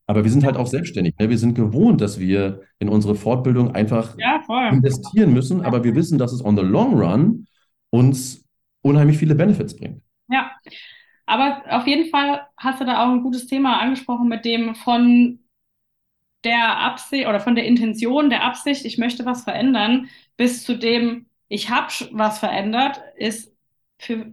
aber 0.08 0.24
wir 0.24 0.30
sind 0.30 0.44
halt 0.44 0.56
auch 0.56 0.66
selbstständig. 0.66 1.14
Ne? 1.18 1.28
Wir 1.28 1.38
sind 1.38 1.54
gewohnt, 1.54 2.00
dass 2.00 2.18
wir 2.18 2.62
in 2.78 2.88
unsere 2.88 3.14
Fortbildung 3.14 3.74
einfach 3.74 4.16
ja, 4.18 4.42
investieren 4.70 5.34
müssen, 5.34 5.60
aber 5.60 5.84
wir 5.84 5.94
wissen, 5.94 6.18
dass 6.18 6.32
es 6.32 6.42
on 6.42 6.56
the 6.56 6.62
long 6.62 6.98
run 6.98 7.46
uns 7.90 8.42
unheimlich 8.80 9.18
viele 9.18 9.34
Benefits 9.34 9.76
bringt. 9.76 10.00
Ja, 10.30 10.50
aber 11.26 11.62
auf 11.68 11.86
jeden 11.86 12.10
Fall 12.10 12.46
hast 12.56 12.80
du 12.80 12.86
da 12.86 13.04
auch 13.04 13.12
ein 13.12 13.22
gutes 13.22 13.46
Thema 13.46 13.80
angesprochen 13.80 14.28
mit 14.28 14.46
dem 14.46 14.74
von 14.74 15.40
der 16.42 16.78
Absicht 16.78 17.26
oder 17.26 17.40
von 17.40 17.54
der 17.54 17.66
Intention, 17.66 18.30
der 18.30 18.44
Absicht, 18.44 18.86
ich 18.86 18.96
möchte 18.96 19.26
was 19.26 19.44
verändern, 19.44 20.08
bis 20.38 20.64
zu 20.64 20.78
dem, 20.78 21.26
ich 21.48 21.68
habe 21.68 21.92
was 22.12 22.38
verändert, 22.38 23.02
ist, 23.16 23.54
für, 23.98 24.32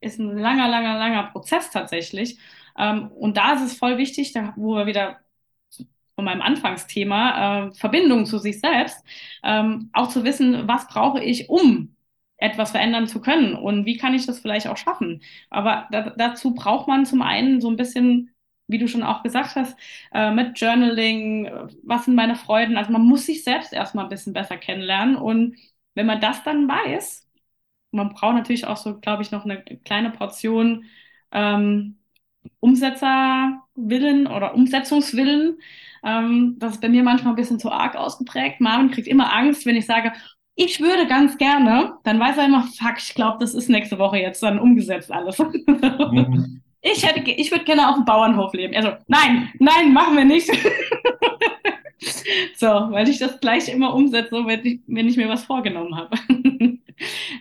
ist 0.00 0.18
ein 0.18 0.36
langer, 0.36 0.68
langer, 0.68 0.98
langer 0.98 1.24
Prozess 1.30 1.70
tatsächlich. 1.70 2.38
Ähm, 2.78 3.08
und 3.08 3.36
da 3.36 3.54
ist 3.54 3.62
es 3.62 3.78
voll 3.78 3.98
wichtig, 3.98 4.32
da, 4.32 4.54
wo 4.56 4.76
wir 4.76 4.86
wieder 4.86 5.18
von 6.18 6.24
meinem 6.24 6.42
Anfangsthema, 6.42 7.68
äh, 7.68 7.74
Verbindung 7.74 8.26
zu 8.26 8.38
sich 8.38 8.60
selbst, 8.60 9.04
ähm, 9.44 9.90
auch 9.92 10.08
zu 10.08 10.24
wissen, 10.24 10.66
was 10.66 10.88
brauche 10.88 11.22
ich, 11.22 11.48
um 11.48 11.96
etwas 12.38 12.72
verändern 12.72 13.06
zu 13.08 13.20
können 13.20 13.54
und 13.54 13.86
wie 13.86 13.96
kann 13.98 14.14
ich 14.14 14.26
das 14.26 14.40
vielleicht 14.40 14.66
auch 14.68 14.76
schaffen. 14.76 15.22
Aber 15.50 15.86
da, 15.92 16.10
dazu 16.16 16.54
braucht 16.54 16.88
man 16.88 17.06
zum 17.06 17.22
einen 17.22 17.60
so 17.60 17.70
ein 17.70 17.76
bisschen, 17.76 18.32
wie 18.68 18.78
du 18.78 18.88
schon 18.88 19.04
auch 19.04 19.22
gesagt 19.22 19.56
hast, 19.56 19.78
äh, 20.12 20.32
mit 20.32 20.58
Journaling, 20.60 21.50
was 21.84 22.06
sind 22.06 22.16
meine 22.16 22.34
Freuden. 22.36 22.76
Also 22.76 22.90
man 22.92 23.02
muss 23.02 23.26
sich 23.26 23.44
selbst 23.44 23.72
erstmal 23.72 24.04
ein 24.06 24.10
bisschen 24.10 24.32
besser 24.32 24.56
kennenlernen 24.56 25.16
und 25.16 25.56
wenn 25.94 26.06
man 26.06 26.20
das 26.20 26.42
dann 26.44 26.68
weiß, 26.68 27.28
man 27.92 28.10
braucht 28.10 28.34
natürlich 28.34 28.66
auch 28.66 28.76
so, 28.76 28.98
glaube 29.00 29.22
ich, 29.22 29.30
noch 29.30 29.44
eine 29.44 29.62
kleine 29.62 30.10
Portion 30.10 30.84
ähm, 31.32 31.98
Umsetzerwillen 32.60 34.26
oder 34.26 34.54
Umsetzungswillen. 34.54 35.58
Ähm, 36.04 36.56
das 36.58 36.74
ist 36.74 36.80
bei 36.80 36.88
mir 36.88 37.02
manchmal 37.02 37.32
ein 37.32 37.36
bisschen 37.36 37.58
zu 37.58 37.70
arg 37.70 37.96
ausgeprägt. 37.96 38.60
Marvin 38.60 38.90
kriegt 38.90 39.08
immer 39.08 39.32
Angst, 39.32 39.66
wenn 39.66 39.76
ich 39.76 39.86
sage, 39.86 40.12
ich 40.54 40.80
würde 40.80 41.06
ganz 41.06 41.38
gerne, 41.38 41.94
dann 42.02 42.18
weiß 42.18 42.36
er 42.36 42.46
immer, 42.46 42.64
fuck, 42.64 42.96
ich 42.98 43.14
glaube, 43.14 43.38
das 43.40 43.54
ist 43.54 43.68
nächste 43.68 43.98
Woche 43.98 44.18
jetzt 44.18 44.42
dann 44.42 44.58
umgesetzt 44.58 45.10
alles. 45.12 45.38
Mhm. 45.38 46.62
Ich 46.80 47.04
hätte, 47.04 47.28
ich 47.28 47.50
würde 47.50 47.64
gerne 47.64 47.88
auf 47.88 47.96
dem 47.96 48.04
Bauernhof 48.04 48.54
leben. 48.54 48.72
Also, 48.76 48.92
nein, 49.08 49.52
nein, 49.58 49.92
machen 49.92 50.16
wir 50.16 50.24
nicht. 50.24 50.48
so, 52.56 52.66
weil 52.66 53.08
ich 53.08 53.18
das 53.18 53.40
gleich 53.40 53.68
immer 53.68 53.94
umsetze, 53.94 54.44
wenn 54.46 54.64
ich, 54.64 54.80
wenn 54.86 55.08
ich 55.08 55.16
mir 55.16 55.28
was 55.28 55.44
vorgenommen 55.44 55.96
habe. 55.96 56.16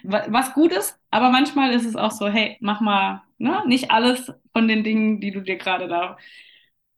was 0.04 0.54
gut 0.54 0.72
ist, 0.72 1.00
aber 1.12 1.30
manchmal 1.30 1.74
ist 1.74 1.86
es 1.86 1.96
auch 1.96 2.12
so, 2.12 2.28
hey, 2.28 2.58
mach 2.60 2.82
mal, 2.82 3.22
ne? 3.38 3.64
nicht 3.68 3.92
alles 3.92 4.32
von 4.54 4.68
den 4.68 4.84
Dingen, 4.84 5.20
die 5.20 5.32
du 5.32 5.42
dir 5.42 5.58
gerade 5.58 5.88
da 5.88 6.18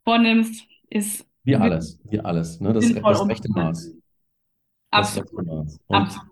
vornimmst, 0.03 0.65
ist. 0.89 1.25
Wie 1.43 1.55
alles, 1.55 1.99
wie 2.03 2.19
alles. 2.19 2.59
Ne? 2.59 2.73
Das, 2.73 2.91
das 2.93 3.27
rechte 3.27 3.49
Maß. 3.51 3.93
Absolut. 4.91 5.47
Das 5.47 5.79
Absolut. 5.89 6.29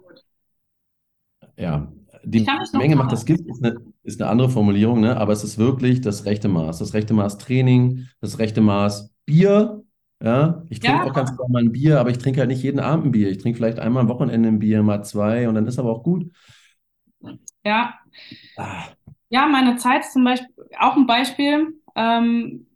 Ja, 1.57 1.91
die 2.23 2.45
Menge 2.73 2.95
macht 2.95 3.11
das 3.11 3.25
Gift 3.25 3.45
ist 3.47 3.63
eine, 3.63 3.77
ist 4.03 4.21
eine 4.21 4.29
andere 4.29 4.49
Formulierung, 4.49 4.99
ne? 4.99 5.17
aber 5.17 5.33
es 5.33 5.43
ist 5.43 5.57
wirklich 5.57 6.01
das 6.01 6.25
rechte 6.25 6.47
Maß. 6.47 6.79
Das 6.79 6.93
rechte 6.93 7.13
Maß 7.13 7.37
Training, 7.37 8.07
das 8.19 8.39
rechte 8.39 8.61
Maß 8.61 9.13
Bier. 9.25 9.83
Ja, 10.23 10.63
ich 10.69 10.79
trinke 10.79 10.97
ja. 10.97 11.03
auch 11.05 11.13
ganz 11.13 11.35
gerne 11.37 11.51
mal 11.51 11.61
ein 11.61 11.71
Bier, 11.71 11.99
aber 11.99 12.09
ich 12.09 12.17
trinke 12.17 12.39
halt 12.39 12.49
nicht 12.49 12.63
jeden 12.63 12.79
Abend 12.79 13.05
ein 13.05 13.11
Bier. 13.11 13.29
Ich 13.29 13.37
trinke 13.37 13.57
vielleicht 13.57 13.79
einmal 13.79 14.01
am 14.01 14.09
Wochenende 14.09 14.49
ein 14.49 14.59
Bier, 14.59 14.81
mal 14.81 15.03
zwei 15.03 15.47
und 15.47 15.55
dann 15.55 15.67
ist 15.67 15.77
aber 15.77 15.91
auch 15.91 16.03
gut. 16.03 16.31
Ja. 17.63 17.99
Ah. 18.55 18.85
Ja, 19.29 19.45
meine 19.45 19.75
Zeit 19.75 20.05
zum 20.05 20.23
Beispiel, 20.23 20.47
auch 20.79 20.95
ein 20.95 21.05
Beispiel. 21.05 21.79
Ähm, 21.95 22.67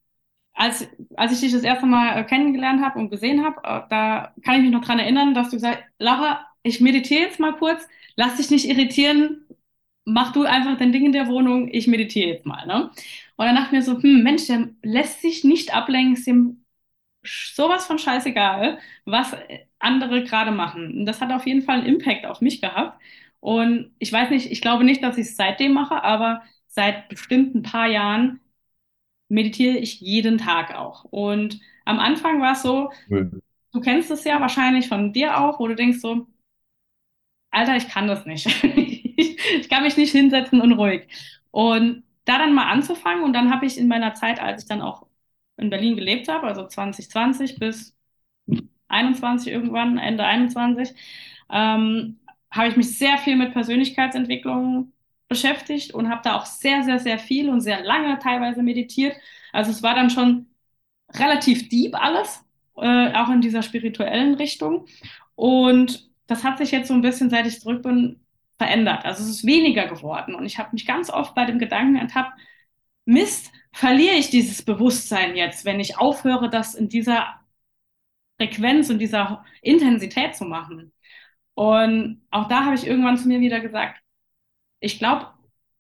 als, 0.54 0.88
als 1.16 1.32
ich 1.32 1.40
dich 1.40 1.52
das 1.54 1.64
erste 1.64 1.86
Mal 1.86 2.20
äh, 2.20 2.24
kennengelernt 2.24 2.82
habe 2.82 3.00
und 3.00 3.10
gesehen 3.10 3.44
habe, 3.44 3.58
äh, 3.64 3.88
da 3.90 4.34
kann 4.44 4.58
ich 4.58 4.62
mich 4.64 4.72
noch 4.72 4.84
dran 4.84 5.00
erinnern, 5.00 5.34
dass 5.34 5.50
du 5.50 5.56
gesagt 5.56 5.78
hast, 5.78 5.86
Laura, 5.98 6.46
ich 6.62 6.82
meditiere 6.82 7.22
jetzt 7.22 7.40
mal 7.40 7.56
kurz, 7.58 7.88
lass 8.16 8.36
dich 8.36 8.52
nicht 8.52 8.66
irritieren, 8.68 9.46
mach 10.06 10.34
du 10.34 10.44
einfach 10.44 10.78
dein 10.78 10.92
Ding 10.92 11.06
in 11.06 11.12
der 11.14 11.28
Wohnung, 11.28 11.70
ich 11.72 11.88
meditiere 11.88 12.30
jetzt 12.30 12.46
mal. 12.46 12.66
Ne? 12.68 12.92
Und 13.38 13.46
dann 13.46 13.56
dachte 13.56 13.68
ich 13.68 13.72
mir 13.72 13.82
so, 13.82 14.02
hm, 14.02 14.24
Mensch, 14.24 14.48
der 14.48 14.70
lässt 14.84 15.22
sich 15.22 15.44
nicht 15.44 15.74
ablenken, 15.74 16.14
ist 16.14 16.28
sowas 17.24 17.86
von 17.86 18.00
scheißegal, 18.00 18.80
was 19.06 19.36
andere 19.80 20.24
gerade 20.24 20.52
machen. 20.52 21.06
Das 21.06 21.22
hat 21.22 21.32
auf 21.32 21.46
jeden 21.46 21.62
Fall 21.62 21.80
einen 21.80 21.88
Impact 21.88 22.26
auf 22.26 22.42
mich 22.42 22.62
gehabt. 22.62 23.02
Und 23.40 23.94
ich 24.00 24.12
weiß 24.12 24.30
nicht, 24.30 24.52
ich 24.52 24.62
glaube 24.62 24.84
nicht, 24.84 25.04
dass 25.04 25.18
ich 25.18 25.28
es 25.28 25.36
seitdem 25.36 25.74
mache, 25.74 26.04
aber 26.04 26.44
seit 26.68 27.10
bestimmt 27.10 27.56
ein 27.56 27.64
paar 27.64 27.88
Jahren 27.88 28.40
meditiere 29.30 29.78
ich 29.78 30.02
jeden 30.02 30.38
Tag 30.38 30.76
auch. 30.76 31.06
Und 31.06 31.60
am 31.86 32.00
Anfang 32.00 32.42
war 32.42 32.54
es 32.54 32.62
so, 32.64 32.92
mhm. 33.08 33.42
du 33.72 33.80
kennst 33.82 34.12
es 34.12 34.24
ja 34.24 34.40
wahrscheinlich 34.42 34.88
von 34.88 35.14
dir 35.14 35.40
auch, 35.40 35.60
wo 35.60 35.68
du 35.68 35.76
denkst 35.76 36.00
so, 36.00 36.28
Alter, 37.52 37.76
ich 37.76 37.90
kann 37.90 38.08
das 38.08 38.26
nicht. 38.26 38.48
ich 38.64 39.70
kann 39.70 39.84
mich 39.84 39.98
nicht 39.98 40.12
hinsetzen 40.12 40.62
und 40.62 40.74
ruhig. 40.74 41.08
Und 41.52 42.04
da 42.26 42.38
dann 42.38 42.54
mal 42.54 42.72
anzufangen 42.72 43.24
und 43.24 43.34
dann 43.34 43.52
habe 43.54 43.66
ich 43.66 43.78
in 43.78 43.88
meiner 43.88 44.14
Zeit, 44.14 44.42
als 44.42 44.64
ich 44.64 44.70
dann 44.70 44.82
auch 44.82 45.08
in 45.62 45.70
Berlin 45.70 45.96
gelebt 45.96 46.28
habe, 46.28 46.48
also 46.48 46.68
2020 46.68 47.60
bis 47.60 47.96
21 48.90 49.52
irgendwann, 49.52 49.98
Ende 49.98 50.26
21, 50.26 50.94
ähm, 51.50 52.20
habe 52.52 52.68
ich 52.68 52.76
mich 52.76 52.98
sehr 52.98 53.18
viel 53.18 53.36
mit 53.38 53.54
Persönlichkeitsentwicklung 53.54 54.92
beschäftigt 55.30 55.94
und 55.94 56.10
habe 56.10 56.22
da 56.24 56.36
auch 56.36 56.46
sehr, 56.46 56.84
sehr, 56.84 57.00
sehr 57.00 57.18
viel 57.20 57.50
und 57.50 57.62
sehr 57.62 57.84
lange 57.84 58.20
teilweise 58.20 58.62
meditiert. 58.64 59.16
Also 59.54 59.72
es 59.72 59.82
war 59.82 59.96
dann 59.96 60.10
schon 60.10 60.48
relativ 61.14 61.70
deep 61.70 61.96
alles, 61.96 62.44
äh, 62.78 63.14
auch 63.14 63.30
in 63.30 63.42
dieser 63.42 63.62
spirituellen 63.62 64.36
Richtung. 64.36 64.88
Und 65.36 66.10
das 66.28 66.44
hat 66.44 66.58
sich 66.58 66.72
jetzt 66.72 66.88
so 66.90 66.94
ein 66.94 67.02
bisschen, 67.02 67.30
seit 67.30 67.48
ich 67.48 67.62
zurück 67.62 67.84
bin, 67.84 68.20
verändert. 68.58 69.06
Also 69.06 69.24
es 69.24 69.30
ist 69.30 69.46
weniger 69.46 69.88
geworden. 69.88 70.36
Und 70.36 70.46
ich 70.46 70.58
habe 70.60 70.70
mich 70.74 70.86
ganz 70.86 71.10
oft 71.10 71.34
bei 71.36 71.46
dem 71.46 71.60
Gedanken 71.60 71.96
ertappt, 71.96 72.34
Mist, 73.06 73.52
verliere 73.74 74.16
ich 74.16 74.30
dieses 74.30 74.64
Bewusstsein 74.64 75.36
jetzt, 75.36 75.66
wenn 75.66 75.80
ich 75.80 75.98
aufhöre, 75.98 76.50
das 76.50 76.76
in 76.76 76.90
dieser 76.90 77.40
Frequenz 78.38 78.90
und 78.90 79.00
dieser 79.00 79.46
Intensität 79.62 80.36
zu 80.36 80.46
machen. 80.46 80.94
Und 81.54 82.26
auch 82.32 82.48
da 82.48 82.66
habe 82.66 82.76
ich 82.76 82.88
irgendwann 82.88 83.18
zu 83.18 83.28
mir 83.28 83.40
wieder 83.40 83.60
gesagt, 83.60 84.02
ich 84.80 85.00
glaube, 85.00 85.28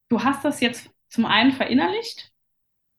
du 0.09 0.23
hast 0.23 0.45
das 0.45 0.61
jetzt 0.61 0.89
zum 1.09 1.25
einen 1.25 1.53
verinnerlicht, 1.53 2.31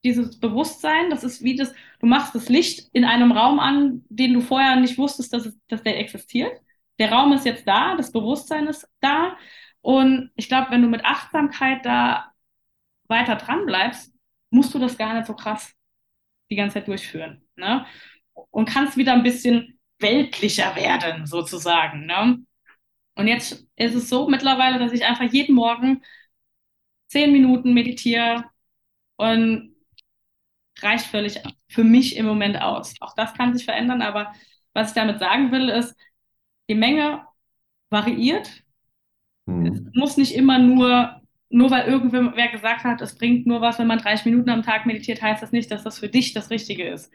dieses 0.05 0.41
Bewusstsein, 0.41 1.11
das 1.11 1.25
ist 1.25 1.43
wie 1.43 1.57
das, 1.57 1.73
du 2.01 2.07
machst 2.07 2.35
das 2.35 2.49
Licht 2.49 2.89
in 2.93 3.05
einem 3.05 3.33
Raum 3.33 3.61
an, 3.61 4.05
den 4.09 4.35
du 4.35 4.41
vorher 4.41 4.77
nicht 4.77 4.99
wusstest, 4.99 5.33
dass, 5.33 5.47
es, 5.47 5.57
dass 5.69 5.83
der 5.83 5.99
existiert. 5.99 6.61
Der 6.99 7.13
Raum 7.13 7.33
ist 7.33 7.47
jetzt 7.47 7.67
da, 7.69 7.97
das 7.97 8.13
Bewusstsein 8.13 8.67
ist 8.67 8.89
da. 9.01 9.37
Und 9.81 10.31
ich 10.37 10.49
glaube, 10.49 10.71
wenn 10.71 10.83
du 10.83 10.89
mit 10.89 11.05
Achtsamkeit 11.05 11.85
da 11.85 12.33
weiter 13.09 13.37
dran 13.37 13.67
bleibst, 13.67 14.12
musst 14.53 14.75
du 14.75 14.79
das 14.79 14.97
gar 14.97 15.15
nicht 15.15 15.27
so 15.27 15.35
krass 15.35 15.75
die 16.51 16.57
ganze 16.57 16.75
Zeit 16.75 16.89
durchführen. 16.89 17.43
Ne? 17.57 17.87
Und 18.51 18.69
kannst 18.69 18.97
wieder 18.97 19.15
ein 19.15 19.23
bisschen 19.23 19.79
weltlicher 19.99 20.77
werden, 20.77 21.27
sozusagen. 21.27 22.07
Ne? 22.07 22.39
Und 23.15 23.29
jetzt 23.29 23.67
ist 23.77 23.95
es 23.95 24.09
so 24.09 24.29
mittlerweile, 24.29 24.79
dass 24.79 24.93
ich 24.93 25.05
einfach 25.05 25.31
jeden 25.33 25.55
Morgen 25.55 26.03
zehn 27.09 27.33
Minuten 27.33 27.75
meditiere 27.75 28.45
und 29.17 29.75
reicht 30.81 31.07
völlig 31.07 31.41
für 31.69 31.85
mich 31.85 32.17
im 32.17 32.27
Moment 32.27 32.61
aus. 32.61 32.95
Auch 33.01 33.15
das 33.15 33.35
kann 33.35 33.55
sich 33.55 33.65
verändern, 33.65 34.03
aber 34.03 34.33
was 34.75 34.89
ich 34.89 34.95
damit 34.95 35.19
sagen 35.19 35.53
will, 35.53 35.69
ist, 35.69 35.95
die 36.69 36.75
Menge 36.75 37.27
variiert. 37.91 38.63
Mhm. 39.47 39.67
Es 39.67 39.81
muss 39.95 40.17
nicht 40.17 40.35
immer 40.35 40.59
nur, 40.59 41.22
nur 41.53 41.71
weil 41.71 41.87
irgendwer 41.87 42.49
gesagt 42.49 42.85
hat, 42.85 43.01
es 43.01 43.17
bringt 43.17 43.47
nur 43.47 43.61
was, 43.61 43.79
wenn 43.79 43.87
man 43.87 43.99
30 43.99 44.27
Minuten 44.27 44.51
am 44.51 44.63
Tag 44.63 44.87
meditiert, 44.87 45.23
heißt 45.23 45.43
das 45.43 45.53
nicht, 45.53 45.71
dass 45.71 45.85
das 45.85 45.99
für 45.99 46.09
dich 46.09 46.33
das 46.33 46.51
Richtige 46.51 46.89
ist. 46.89 47.11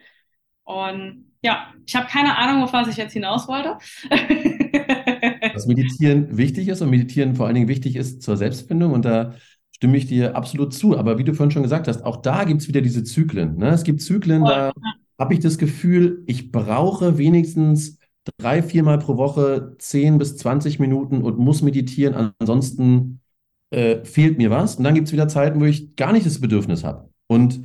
Und 0.63 1.31
ja, 1.41 1.73
ich 1.85 1.95
habe 1.95 2.07
keine 2.07 2.37
Ahnung, 2.37 2.63
auf 2.63 2.73
was 2.73 2.87
ich 2.87 2.97
jetzt 2.97 3.13
hinaus 3.13 3.47
wollte. 3.47 3.77
Dass 5.53 5.65
Meditieren 5.65 6.35
wichtig 6.37 6.67
ist 6.67 6.81
und 6.81 6.89
Meditieren 6.89 7.35
vor 7.35 7.45
allen 7.45 7.55
Dingen 7.55 7.67
wichtig 7.67 7.95
ist 7.95 8.21
zur 8.21 8.37
Selbstfindung 8.37 8.91
und 8.91 9.05
da 9.05 9.35
stimme 9.71 9.97
ich 9.97 10.07
dir 10.07 10.35
absolut 10.35 10.73
zu. 10.73 10.97
Aber 10.97 11.17
wie 11.17 11.23
du 11.23 11.33
vorhin 11.33 11.51
schon 11.51 11.63
gesagt 11.63 11.87
hast, 11.87 12.03
auch 12.03 12.17
da 12.17 12.43
gibt 12.43 12.61
es 12.61 12.67
wieder 12.67 12.81
diese 12.81 13.03
Zyklen. 13.03 13.57
Ne? 13.57 13.69
Es 13.69 13.83
gibt 13.83 14.01
Zyklen, 14.01 14.43
oh, 14.43 14.47
da 14.47 14.73
habe 15.17 15.33
ich 15.33 15.39
das 15.39 15.57
Gefühl, 15.57 16.23
ich 16.27 16.51
brauche 16.51 17.17
wenigstens 17.17 17.97
drei, 18.37 18.61
viermal 18.61 18.99
pro 18.99 19.17
Woche 19.17 19.75
10 19.79 20.17
bis 20.17 20.37
20 20.37 20.79
Minuten 20.79 21.21
und 21.21 21.37
muss 21.37 21.61
meditieren. 21.61 22.33
Ansonsten 22.39 23.21
äh, 23.69 24.03
fehlt 24.05 24.37
mir 24.37 24.49
was. 24.49 24.75
Und 24.75 24.83
dann 24.83 24.95
gibt 24.95 25.07
es 25.07 25.13
wieder 25.13 25.27
Zeiten, 25.27 25.59
wo 25.59 25.65
ich 25.65 25.95
gar 25.95 26.13
nicht 26.13 26.25
das 26.25 26.39
Bedürfnis 26.39 26.83
habe. 26.83 27.09
Und 27.27 27.61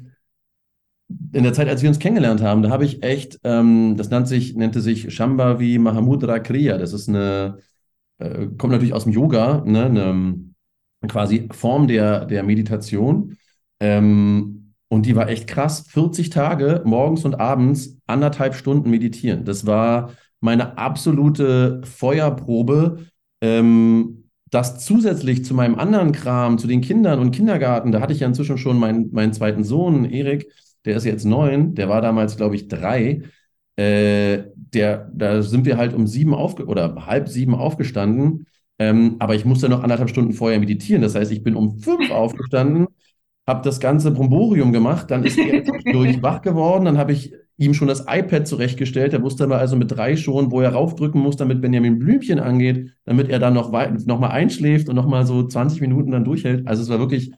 in 1.33 1.43
der 1.45 1.53
Zeit, 1.53 1.69
als 1.69 1.83
wir 1.83 1.89
uns 1.89 1.99
kennengelernt 1.99 2.43
haben, 2.43 2.63
da 2.63 2.71
habe 2.71 2.85
ich 2.85 3.03
echt, 3.03 3.39
ähm, 3.45 3.97
das 3.97 4.11
nannte 4.11 4.29
sich, 4.29 4.57
nannte 4.57 4.81
sich 4.81 5.15
Shambhavi 5.15 5.79
Mahamudra 5.79 6.39
Kriya. 6.39 6.79
Das 6.79 6.93
ist 6.93 7.09
eine, 7.09 7.59
äh, 8.19 8.47
kommt 8.59 8.73
natürlich 8.73 8.95
aus 8.95 9.05
dem 9.05 9.13
Yoga, 9.13 9.63
ne, 9.65 9.85
eine 9.87 10.35
quasi 11.09 11.49
Form 11.53 11.87
der, 11.87 12.25
der 12.25 12.43
Meditation. 12.43 13.37
Ähm, 13.81 14.75
und 14.89 15.07
die 15.07 15.17
war 15.17 15.29
echt 15.29 15.47
krass. 15.47 15.87
40 15.89 16.31
Tage 16.31 16.83
morgens 16.85 17.25
und 17.25 17.35
abends 17.41 17.99
anderthalb 18.07 18.55
Stunden 18.55 18.91
meditieren. 18.91 19.45
Das 19.45 19.67
war 19.67 20.13
meine 20.41 20.77
absolute 20.77 21.81
Feuerprobe. 21.85 23.07
Ähm, 23.41 24.22
das 24.53 24.85
zusätzlich 24.85 25.45
zu 25.47 25.55
meinem 25.55 25.77
anderen 25.77 26.13
Kram, 26.13 26.59
zu 26.59 26.67
den 26.67 26.83
Kindern 26.83 27.19
und 27.21 27.31
Kindergarten, 27.33 27.91
da 27.91 28.01
hatte 28.01 28.13
ich 28.13 28.21
ja 28.21 28.27
inzwischen 28.27 28.59
schon 28.59 28.79
meinen, 28.79 29.11
meinen 29.11 29.33
zweiten 29.33 29.65
Sohn, 29.65 30.05
Erik, 30.05 30.47
der 30.85 30.97
ist 30.97 31.05
jetzt 31.05 31.25
neun, 31.25 31.75
der 31.75 31.89
war 31.89 32.03
damals, 32.03 32.37
glaube 32.37 32.55
ich, 32.55 32.69
drei. 32.69 33.23
Äh, 33.77 34.45
der, 34.55 35.11
da 35.15 35.41
sind 35.43 35.65
wir 35.65 35.79
halt 35.79 35.95
um 35.95 36.07
sieben 36.07 36.35
aufge 36.35 36.67
oder 36.67 37.07
halb 37.07 37.29
sieben 37.29 37.55
aufgestanden. 37.55 38.47
Ähm, 38.79 39.17
aber 39.21 39.35
ich 39.35 39.47
musste 39.47 39.71
noch 39.71 39.83
anderthalb 39.83 40.11
Stunden 40.11 40.35
vorher 40.35 40.61
meditieren. 40.61 41.01
Das 41.01 41.15
heißt, 41.15 41.33
ich 41.33 41.43
bin 41.43 41.57
um 41.57 41.79
fünf 41.79 42.11
aufgestanden, 42.11 42.89
habe 43.47 43.63
das 43.65 43.81
ganze 43.81 44.11
Bromborium 44.11 44.71
gemacht, 44.73 45.11
dann 45.11 45.25
ist 45.25 45.39
er 45.39 45.63
durch 45.93 46.23
wach 46.23 46.43
geworden, 46.43 46.85
dann 46.85 46.99
habe 46.99 47.13
ich 47.13 47.33
ihm 47.63 47.75
schon 47.75 47.89
das 47.89 48.07
iPad 48.09 48.47
zurechtgestellt. 48.47 49.13
Er 49.13 49.23
wusste 49.23 49.45
aber 49.45 49.59
also 49.59 49.77
mit 49.77 49.91
drei 49.91 50.17
schon, 50.17 50.51
wo 50.51 50.61
er 50.61 50.73
raufdrücken 50.73 51.21
muss, 51.21 51.37
damit 51.37 51.61
Benjamin 51.61 51.99
Blümchen 51.99 52.39
angeht, 52.39 52.93
damit 53.05 53.29
er 53.29 53.39
dann 53.39 53.55
noch, 53.55 53.73
noch 53.73 54.21
mal 54.21 54.31
einschläft 54.31 54.89
und 54.89 54.97
noch 54.97 55.07
mal 55.07 55.27
so 55.27 55.47
20 55.47 55.81
Minuten 55.81 56.11
dann 56.11 56.25
durchhält. 56.25 56.67
Also 56.67 56.83
es 56.83 56.89
war 56.89 56.99
wirklich 56.99 57.33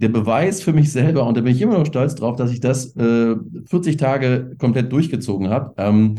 der 0.00 0.08
Beweis 0.08 0.62
für 0.62 0.72
mich 0.72 0.90
selber, 0.90 1.26
und 1.26 1.36
da 1.36 1.40
bin 1.40 1.54
ich 1.54 1.62
immer 1.62 1.78
noch 1.78 1.86
stolz 1.86 2.14
drauf, 2.14 2.36
dass 2.36 2.50
ich 2.50 2.60
das 2.60 2.96
äh, 2.96 3.36
40 3.66 3.96
Tage 3.96 4.56
komplett 4.58 4.92
durchgezogen 4.92 5.48
habe. 5.48 5.74
Ähm, 5.76 6.16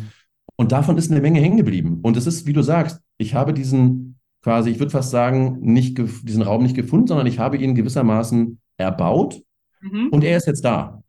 und 0.56 0.72
davon 0.72 0.98
ist 0.98 1.12
eine 1.12 1.22
Menge 1.22 1.42
hängen 1.42 1.58
geblieben. 1.58 2.00
Und 2.02 2.16
es 2.16 2.28
ist, 2.28 2.48
wie 2.48 2.54
du 2.54 2.62
sagst, 2.62 3.02
ich 3.18 3.34
habe 3.34 3.54
diesen 3.54 4.18
quasi, 4.42 4.70
ich 4.70 4.80
würde 4.80 4.92
fast 4.92 5.10
sagen, 5.10 5.58
nicht 5.62 5.98
diesen 5.98 6.44
Raum 6.44 6.62
nicht 6.62 6.76
gefunden, 6.76 7.08
sondern 7.08 7.26
ich 7.26 7.40
habe 7.40 7.58
ihn 7.58 7.74
gewissermaßen 7.74 8.60
erbaut 8.78 9.42
mhm. 9.82 10.10
und 10.12 10.24
er 10.24 10.38
ist 10.38 10.46
jetzt 10.46 10.64
da. 10.64 11.02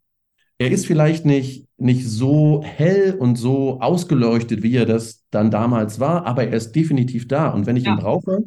Er 0.59 0.71
ist 0.71 0.87
vielleicht 0.87 1.27
nicht, 1.27 1.67
nicht 1.77 2.07
so 2.07 2.63
hell 2.65 3.17
und 3.19 3.37
so 3.37 3.81
ausgeleuchtet, 3.81 4.63
wie 4.63 4.75
er 4.75 4.87
das 4.87 5.25
dann 5.31 5.51
damals 5.51 6.01
war, 6.01 6.27
aber 6.27 6.45
er 6.45 6.55
ist 6.55 6.75
definitiv 6.75 7.29
da. 7.29 7.51
Und 7.51 7.67
wenn 7.67 7.77
ich 7.77 7.85
ja. 7.85 7.93
ihn 7.93 7.99
brauche, 7.99 8.47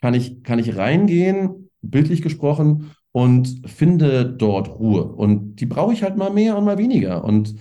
kann 0.00 0.14
ich, 0.14 0.42
kann 0.44 0.58
ich 0.58 0.76
reingehen, 0.76 1.70
bildlich 1.80 2.22
gesprochen, 2.22 2.92
und 3.12 3.70
finde 3.70 4.24
dort 4.24 4.68
Ruhe. 4.68 5.04
Und 5.04 5.56
die 5.56 5.66
brauche 5.66 5.92
ich 5.92 6.02
halt 6.02 6.16
mal 6.16 6.30
mehr 6.30 6.56
und 6.56 6.64
mal 6.64 6.78
weniger. 6.78 7.22
Und 7.24 7.54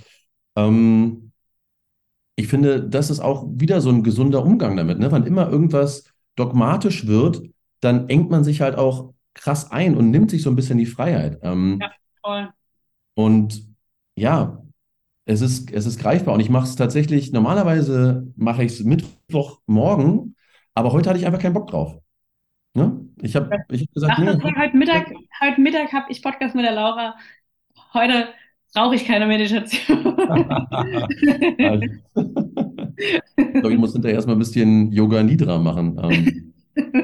ähm, 0.55 1.33
ich 2.35 2.47
finde, 2.47 2.81
das 2.87 3.09
ist 3.09 3.19
auch 3.19 3.45
wieder 3.51 3.81
so 3.81 3.89
ein 3.89 4.03
gesunder 4.03 4.43
Umgang 4.43 4.77
damit. 4.77 4.97
Ne? 4.97 5.11
Wann 5.11 5.27
immer 5.27 5.49
irgendwas 5.49 6.05
dogmatisch 6.37 7.05
wird, 7.05 7.43
dann 7.81 8.09
engt 8.09 8.29
man 8.29 8.43
sich 8.43 8.61
halt 8.61 8.77
auch 8.77 9.13
krass 9.33 9.71
ein 9.71 9.95
und 9.95 10.09
nimmt 10.09 10.31
sich 10.31 10.41
so 10.41 10.49
ein 10.49 10.55
bisschen 10.55 10.77
die 10.77 10.85
Freiheit. 10.85 11.39
Ähm, 11.43 11.79
ja, 11.81 11.91
toll. 12.23 12.49
Und 13.13 13.70
ja, 14.15 14.61
es 15.25 15.41
ist, 15.41 15.71
es 15.71 15.85
ist 15.85 15.99
greifbar. 15.99 16.33
Und 16.33 16.39
ich 16.39 16.49
mache 16.49 16.65
es 16.65 16.75
tatsächlich, 16.75 17.31
normalerweise 17.31 18.27
mache 18.35 18.63
ich 18.63 18.73
es 18.73 18.83
Mittwochmorgen, 18.83 20.35
aber 20.73 20.91
heute 20.91 21.09
hatte 21.09 21.19
ich 21.19 21.25
einfach 21.25 21.41
keinen 21.41 21.53
Bock 21.53 21.67
drauf. 21.67 21.97
Ne? 22.73 23.05
Ich 23.21 23.35
habe 23.35 23.49
ich 23.69 23.81
hab 23.81 23.93
gesagt, 23.93 24.13
Ach, 24.15 24.19
nee, 24.19 24.53
heute 24.55 24.77
Mittag, 24.77 25.11
heute 25.41 25.61
Mittag 25.61 25.91
habe 25.91 26.05
ich 26.09 26.21
Podcast 26.21 26.55
mit 26.55 26.63
der 26.63 26.73
Laura. 26.73 27.15
Heute 27.93 28.29
brauche 28.73 28.95
ich 28.95 29.05
keine 29.05 29.27
Meditation. 29.27 30.03
so, 33.61 33.69
ich 33.69 33.77
muss 33.77 33.91
hinterher 33.91 34.15
erstmal 34.15 34.37
ein 34.37 34.39
bisschen 34.39 34.93
Yoga 34.93 35.21
Nidra 35.21 35.59
machen. 35.59 35.99
Ähm, 36.01 36.53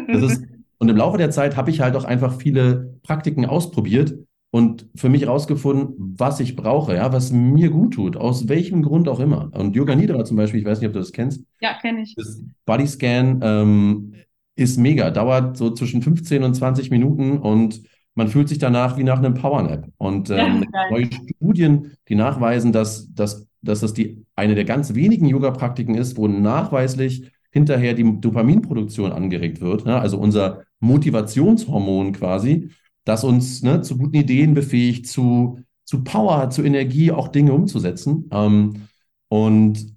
das 0.08 0.24
ist, 0.24 0.46
und 0.78 0.90
im 0.90 0.96
Laufe 0.96 1.18
der 1.18 1.32
Zeit 1.32 1.58
habe 1.58 1.70
ich 1.70 1.82
halt 1.82 1.98
auch 1.98 2.06
einfach 2.06 2.40
viele 2.40 2.98
Praktiken 3.04 3.46
ausprobiert 3.46 4.14
und 4.50 4.88
für 4.96 5.10
mich 5.10 5.24
herausgefunden, 5.24 6.16
was 6.18 6.40
ich 6.40 6.56
brauche, 6.56 6.96
ja, 6.96 7.12
was 7.12 7.32
mir 7.32 7.70
gut 7.70 7.96
tut, 7.96 8.16
aus 8.16 8.48
welchem 8.48 8.82
Grund 8.82 9.10
auch 9.10 9.20
immer. 9.20 9.50
Und 9.54 9.76
Yoga 9.76 9.96
Nidra 9.96 10.24
zum 10.24 10.38
Beispiel, 10.38 10.62
ich 10.62 10.66
weiß 10.66 10.80
nicht, 10.80 10.88
ob 10.88 10.94
du 10.94 11.00
das 11.00 11.12
kennst. 11.12 11.44
Ja, 11.60 11.74
kenne 11.74 12.02
ich. 12.02 12.16
Das 12.16 12.42
Bodyscan 12.66 13.40
ähm, 13.44 14.14
ist 14.56 14.78
mega, 14.78 15.12
dauert 15.12 15.58
so 15.58 15.72
zwischen 15.72 16.02
15 16.02 16.44
und 16.44 16.54
20 16.54 16.90
Minuten 16.90 17.38
und 17.38 17.82
man 18.16 18.30
fühlt 18.30 18.50
sich 18.50 18.58
danach 18.58 18.98
wie 18.98 19.04
nach 19.04 19.20
einem 19.20 19.36
Powernap. 19.36 19.90
Und 19.98 20.30
ähm, 20.32 20.66
ja, 20.74 20.90
neue 20.90 21.10
Studien, 21.36 21.92
die 22.08 22.16
nachweisen, 22.16 22.72
dass, 22.72 23.14
dass, 23.14 23.48
dass 23.62 23.82
das 23.82 23.94
die, 23.94 24.26
eine 24.36 24.56
der 24.56 24.66
ganz 24.66 24.96
wenigen 24.96 25.28
Yoga-Praktiken 25.28 25.94
ist, 25.94 26.18
wo 26.18 26.28
nachweislich 26.28 27.30
hinterher 27.52 27.94
die 27.94 28.20
Dopaminproduktion 28.20 29.12
angeregt 29.12 29.62
wird, 29.62 29.86
ne? 29.86 30.00
also 30.00 30.18
unser 30.18 30.64
Motivationshormon 30.80 32.14
quasi, 32.14 32.72
das 33.08 33.24
uns 33.24 33.64
ne, 33.64 33.82
zu 33.82 33.98
guten 33.98 34.18
Ideen 34.18 34.54
befähigt, 34.54 35.08
zu, 35.08 35.60
zu 35.86 36.04
Power, 36.04 36.50
zu 36.50 36.62
Energie, 36.62 37.12
auch 37.12 37.30
Dinge 37.30 37.54
umzusetzen. 37.54 38.30
Ähm, 38.32 38.88
und 39.30 39.96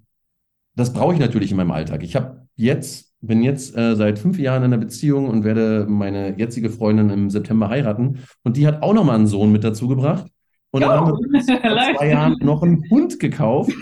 das 0.75 0.93
brauche 0.93 1.13
ich 1.13 1.19
natürlich 1.19 1.51
in 1.51 1.57
meinem 1.57 1.71
Alltag. 1.71 2.03
Ich 2.03 2.15
habe 2.15 2.47
jetzt, 2.55 3.13
bin 3.19 3.43
jetzt 3.43 3.75
äh, 3.75 3.97
seit 3.97 4.17
fünf 4.17 4.39
Jahren 4.39 4.63
in 4.63 4.73
einer 4.73 4.77
Beziehung 4.77 5.27
und 5.27 5.43
werde 5.43 5.85
meine 5.89 6.39
jetzige 6.39 6.69
Freundin 6.69 7.09
im 7.09 7.29
September 7.29 7.67
heiraten. 7.67 8.19
Und 8.43 8.55
die 8.55 8.65
hat 8.65 8.81
auch 8.81 8.93
nochmal 8.93 9.15
einen 9.15 9.27
Sohn 9.27 9.51
mit 9.51 9.65
dazu 9.65 9.89
gebracht. 9.89 10.27
Und 10.71 10.81
dann 10.81 10.91
oh. 10.91 10.93
haben 10.93 11.17
wir 11.17 11.41
vor 11.43 11.97
zwei 11.97 12.09
Jahren 12.09 12.37
noch 12.39 12.63
einen 12.63 12.89
Hund 12.89 13.19
gekauft. 13.19 13.73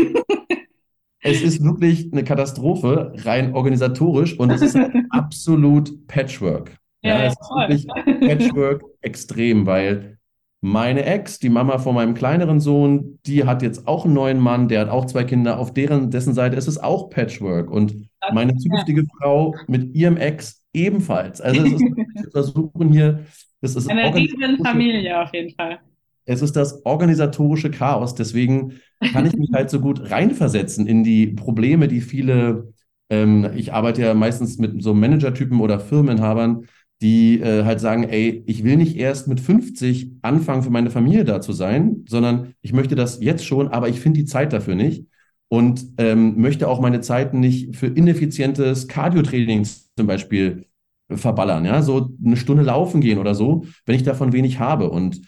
es 1.21 1.43
ist 1.43 1.63
wirklich 1.63 2.11
eine 2.11 2.23
Katastrophe, 2.23 3.13
rein 3.17 3.53
organisatorisch. 3.53 4.39
Und 4.39 4.49
es 4.49 4.63
ist 4.63 4.75
absolut 5.11 6.07
Patchwork. 6.07 6.78
Ja, 7.01 7.19
ja 7.19 7.25
es 7.25 7.33
ist 7.33 7.49
wirklich 7.49 7.87
Patchwork 8.19 8.83
extrem, 9.01 9.65
weil 9.65 10.19
meine 10.61 11.05
Ex, 11.05 11.39
die 11.39 11.49
Mama 11.49 11.77
von 11.77 11.95
meinem 11.95 12.13
kleineren 12.13 12.59
Sohn, 12.59 13.19
die 13.25 13.45
hat 13.45 13.61
jetzt 13.61 13.87
auch 13.87 14.05
einen 14.05 14.13
neuen 14.13 14.39
Mann, 14.39 14.67
der 14.67 14.81
hat 14.81 14.89
auch 14.89 15.05
zwei 15.05 15.23
Kinder. 15.23 15.57
Auf 15.57 15.73
deren, 15.73 16.11
dessen 16.11 16.33
Seite 16.33 16.57
ist 16.57 16.67
es 16.67 16.77
auch 16.77 17.09
Patchwork. 17.09 17.71
Und 17.71 18.09
meine 18.33 18.55
zukünftige 18.57 19.05
Frau 19.17 19.55
mit 19.67 19.95
ihrem 19.95 20.17
Ex 20.17 20.61
ebenfalls. 20.73 21.39
Also 21.39 21.61
es 21.61 21.73
ist, 21.73 21.81
wir 21.81 22.31
versuchen 22.31 22.91
hier, 22.91 23.25
das 23.61 23.75
ist 23.75 23.89
eine 23.89 24.13
riesen 24.13 24.63
Familie 24.63 25.21
auf 25.21 25.33
jeden 25.33 25.55
Fall. 25.55 25.79
Es 26.25 26.41
ist 26.41 26.55
das 26.55 26.85
organisatorische 26.85 27.71
Chaos. 27.71 28.13
Deswegen 28.13 28.73
kann 29.13 29.25
ich 29.25 29.33
mich 29.33 29.49
halt 29.53 29.69
so 29.69 29.79
gut 29.79 30.11
reinversetzen 30.11 30.87
in 30.87 31.03
die 31.03 31.27
Probleme, 31.27 31.87
die 31.87 32.01
viele, 32.01 32.73
ähm, 33.09 33.49
ich 33.55 33.73
arbeite 33.73 34.01
ja 34.01 34.13
meistens 34.13 34.59
mit 34.59 34.83
so 34.83 34.93
Managertypen 34.93 35.59
oder 35.61 35.79
Firmeninhabern, 35.79 36.67
die 37.01 37.39
äh, 37.39 37.63
halt 37.63 37.79
sagen, 37.79 38.03
ey, 38.03 38.43
ich 38.45 38.63
will 38.63 38.75
nicht 38.75 38.97
erst 38.97 39.27
mit 39.27 39.39
50 39.39 40.11
anfangen, 40.21 40.63
für 40.63 40.69
meine 40.69 40.89
Familie 40.89 41.23
da 41.23 41.39
zu 41.39 41.53
sein, 41.53 42.05
sondern 42.07 42.53
ich 42.61 42.73
möchte 42.73 42.95
das 42.95 43.21
jetzt 43.21 43.45
schon, 43.45 43.69
aber 43.69 43.87
ich 43.87 43.99
finde 44.01 44.19
die 44.19 44.25
Zeit 44.25 44.51
dafür 44.51 44.75
nicht 44.75 45.05
und 45.47 45.85
ähm, 45.97 46.39
möchte 46.39 46.67
auch 46.67 46.81
meine 46.81 47.01
Zeiten 47.01 47.39
nicht 47.39 47.75
für 47.75 47.87
ineffizientes 47.87 48.87
Cardio-Training 48.87 49.65
zum 49.95 50.07
Beispiel 50.07 50.65
verballern, 51.09 51.65
ja, 51.65 51.81
so 51.81 52.11
eine 52.23 52.37
Stunde 52.37 52.63
laufen 52.63 53.01
gehen 53.01 53.17
oder 53.17 53.33
so, 53.33 53.65
wenn 53.85 53.95
ich 53.95 54.03
davon 54.03 54.31
wenig 54.31 54.59
habe. 54.59 54.89
Und 54.91 55.21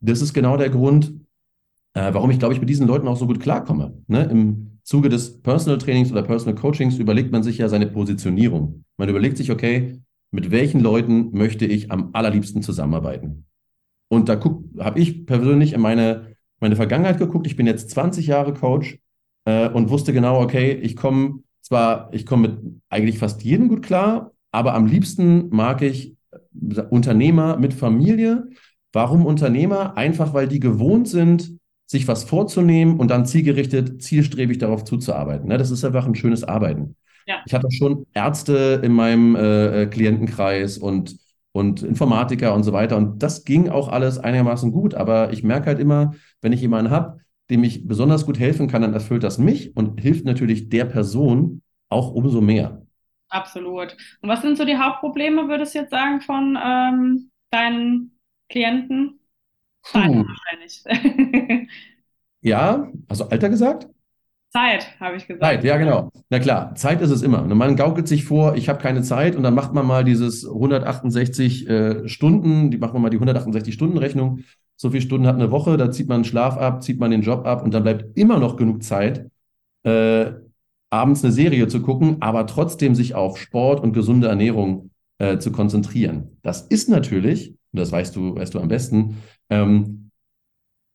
das 0.00 0.22
ist 0.22 0.32
genau 0.32 0.56
der 0.56 0.70
Grund, 0.70 1.12
äh, 1.94 2.14
warum 2.14 2.30
ich, 2.30 2.38
glaube 2.38 2.54
ich, 2.54 2.60
mit 2.60 2.70
diesen 2.70 2.86
Leuten 2.86 3.08
auch 3.08 3.16
so 3.16 3.26
gut 3.26 3.40
klarkomme. 3.40 4.02
Ne? 4.06 4.24
Im 4.24 4.78
Zuge 4.84 5.10
des 5.10 5.42
Personal 5.42 5.78
Trainings 5.78 6.10
oder 6.10 6.22
Personal 6.22 6.54
Coachings 6.54 6.96
überlegt 6.96 7.30
man 7.30 7.42
sich 7.42 7.58
ja 7.58 7.68
seine 7.68 7.88
Positionierung. 7.88 8.84
Man 8.96 9.08
überlegt 9.08 9.36
sich, 9.36 9.50
okay, 9.50 10.00
mit 10.30 10.50
welchen 10.50 10.80
Leuten 10.80 11.30
möchte 11.32 11.66
ich 11.66 11.90
am 11.90 12.10
allerliebsten 12.12 12.62
zusammenarbeiten. 12.62 13.46
Und 14.08 14.28
da 14.28 14.40
habe 14.78 15.00
ich 15.00 15.26
persönlich 15.26 15.72
in 15.72 15.80
meine, 15.80 16.36
meine 16.60 16.76
Vergangenheit 16.76 17.18
geguckt. 17.18 17.46
Ich 17.46 17.56
bin 17.56 17.66
jetzt 17.66 17.90
20 17.90 18.26
Jahre 18.26 18.54
Coach 18.54 18.98
äh, 19.44 19.68
und 19.68 19.90
wusste 19.90 20.12
genau, 20.12 20.40
okay, 20.40 20.72
ich 20.72 20.96
komme 20.96 21.42
zwar, 21.62 22.12
ich 22.12 22.26
komme 22.26 22.48
mit 22.48 22.58
eigentlich 22.88 23.18
fast 23.18 23.42
jedem 23.42 23.68
gut 23.68 23.82
klar, 23.82 24.32
aber 24.52 24.74
am 24.74 24.86
liebsten 24.86 25.48
mag 25.50 25.82
ich 25.82 26.16
äh, 26.30 26.82
Unternehmer 26.90 27.58
mit 27.58 27.74
Familie. 27.74 28.48
Warum 28.92 29.26
Unternehmer? 29.26 29.96
Einfach 29.96 30.32
weil 30.32 30.48
die 30.48 30.60
gewohnt 30.60 31.08
sind, 31.08 31.58
sich 31.86 32.08
was 32.08 32.24
vorzunehmen 32.24 32.98
und 32.98 33.10
dann 33.10 33.26
zielgerichtet, 33.26 34.02
zielstrebig 34.02 34.58
darauf 34.58 34.84
zuzuarbeiten. 34.84 35.48
Ne? 35.48 35.58
Das 35.58 35.70
ist 35.70 35.84
einfach 35.84 36.06
ein 36.06 36.14
schönes 36.14 36.44
Arbeiten. 36.44 36.96
Ja. 37.28 37.42
Ich 37.44 37.52
hatte 37.52 37.70
schon 37.70 38.06
Ärzte 38.14 38.80
in 38.82 38.92
meinem 38.92 39.36
äh, 39.36 39.82
äh, 39.82 39.86
Klientenkreis 39.86 40.78
und, 40.78 41.18
und 41.52 41.82
Informatiker 41.82 42.54
und 42.54 42.62
so 42.62 42.72
weiter. 42.72 42.96
Und 42.96 43.22
das 43.22 43.44
ging 43.44 43.68
auch 43.68 43.88
alles 43.88 44.18
einigermaßen 44.18 44.72
gut. 44.72 44.94
Aber 44.94 45.30
ich 45.30 45.42
merke 45.42 45.66
halt 45.66 45.78
immer, 45.78 46.14
wenn 46.40 46.52
ich 46.52 46.62
jemanden 46.62 46.90
habe, 46.90 47.18
dem 47.50 47.62
ich 47.64 47.86
besonders 47.86 48.24
gut 48.24 48.38
helfen 48.38 48.66
kann, 48.66 48.80
dann 48.80 48.94
erfüllt 48.94 49.24
das 49.24 49.36
mich 49.36 49.76
und 49.76 50.00
hilft 50.00 50.24
natürlich 50.24 50.70
der 50.70 50.86
Person 50.86 51.60
auch 51.90 52.12
umso 52.12 52.40
mehr. 52.40 52.82
Absolut. 53.28 53.94
Und 54.22 54.30
was 54.30 54.40
sind 54.40 54.56
so 54.56 54.64
die 54.64 54.78
Hauptprobleme, 54.78 55.48
würdest 55.48 55.74
du 55.74 55.80
jetzt 55.80 55.90
sagen, 55.90 56.22
von 56.22 56.58
ähm, 56.62 57.30
deinen 57.50 58.18
Klienten? 58.48 59.20
Puh. 59.82 60.24
wahrscheinlich. 60.26 60.82
ja, 62.40 62.90
also 63.06 63.28
Alter 63.28 63.50
gesagt? 63.50 63.86
Zeit, 64.50 64.98
habe 64.98 65.16
ich 65.16 65.26
gesagt. 65.26 65.42
Zeit, 65.42 65.64
ja, 65.64 65.76
genau. 65.76 66.10
Na 66.30 66.38
klar, 66.38 66.74
Zeit 66.74 67.02
ist 67.02 67.10
es 67.10 67.22
immer. 67.22 67.42
Man 67.42 67.76
gaukelt 67.76 68.08
sich 68.08 68.24
vor, 68.24 68.56
ich 68.56 68.68
habe 68.68 68.80
keine 68.80 69.02
Zeit 69.02 69.36
und 69.36 69.42
dann 69.42 69.54
macht 69.54 69.74
man 69.74 69.86
mal 69.86 70.04
dieses 70.04 70.46
168 70.46 71.68
äh, 71.68 72.08
Stunden, 72.08 72.70
die 72.70 72.78
macht 72.78 72.94
man 72.94 73.02
mal 73.02 73.10
die 73.10 73.18
168 73.18 73.74
Stunden 73.74 73.98
Rechnung. 73.98 74.40
So 74.76 74.90
viele 74.90 75.02
Stunden 75.02 75.26
hat 75.26 75.34
eine 75.34 75.50
Woche, 75.50 75.76
da 75.76 75.90
zieht 75.90 76.08
man 76.08 76.24
Schlaf 76.24 76.56
ab, 76.56 76.82
zieht 76.82 76.98
man 76.98 77.10
den 77.10 77.22
Job 77.22 77.46
ab 77.46 77.62
und 77.62 77.74
dann 77.74 77.82
bleibt 77.82 78.16
immer 78.16 78.38
noch 78.38 78.56
genug 78.56 78.82
Zeit, 78.82 79.30
äh, 79.82 80.32
abends 80.90 81.22
eine 81.22 81.32
Serie 81.32 81.68
zu 81.68 81.82
gucken, 81.82 82.16
aber 82.20 82.46
trotzdem 82.46 82.94
sich 82.94 83.14
auf 83.14 83.38
Sport 83.38 83.80
und 83.80 83.92
gesunde 83.92 84.28
Ernährung 84.28 84.90
äh, 85.18 85.38
zu 85.38 85.52
konzentrieren. 85.52 86.38
Das 86.42 86.62
ist 86.62 86.88
natürlich, 86.88 87.50
und 87.50 87.80
das 87.80 87.92
weißt 87.92 88.16
du, 88.16 88.36
weißt 88.36 88.54
du 88.54 88.60
am 88.60 88.68
besten, 88.68 89.18
ähm, 89.50 90.07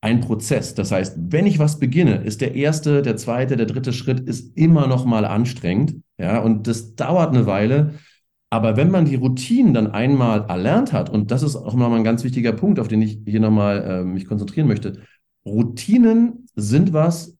ein 0.03 0.19
Prozess. 0.19 0.75
Das 0.75 0.91
heißt, 0.91 1.15
wenn 1.29 1.47
ich 1.47 1.59
was 1.59 1.79
beginne, 1.79 2.17
ist 2.17 2.41
der 2.41 2.55
erste, 2.55 3.01
der 3.01 3.15
zweite, 3.15 3.55
der 3.55 3.65
dritte 3.65 3.93
Schritt 3.93 4.19
ist 4.19 4.57
immer 4.57 4.85
noch 4.85 5.05
mal 5.05 5.23
anstrengend. 5.23 5.95
Ja, 6.17 6.39
und 6.39 6.67
das 6.67 6.95
dauert 6.95 7.29
eine 7.29 7.45
Weile. 7.45 7.93
Aber 8.49 8.75
wenn 8.75 8.91
man 8.91 9.05
die 9.05 9.15
Routinen 9.15 9.73
dann 9.73 9.91
einmal 9.91 10.45
erlernt 10.49 10.91
hat, 10.91 11.09
und 11.09 11.31
das 11.31 11.41
ist 11.41 11.55
auch 11.55 11.73
nochmal 11.73 11.99
ein 11.99 12.03
ganz 12.03 12.25
wichtiger 12.25 12.51
Punkt, 12.51 12.79
auf 12.79 12.89
den 12.89 13.01
ich 13.01 13.19
hier 13.25 13.39
nochmal 13.39 13.81
äh, 13.81 14.03
mich 14.03 14.27
konzentrieren 14.27 14.67
möchte. 14.67 14.99
Routinen 15.45 16.47
sind 16.53 16.91
was, 16.91 17.37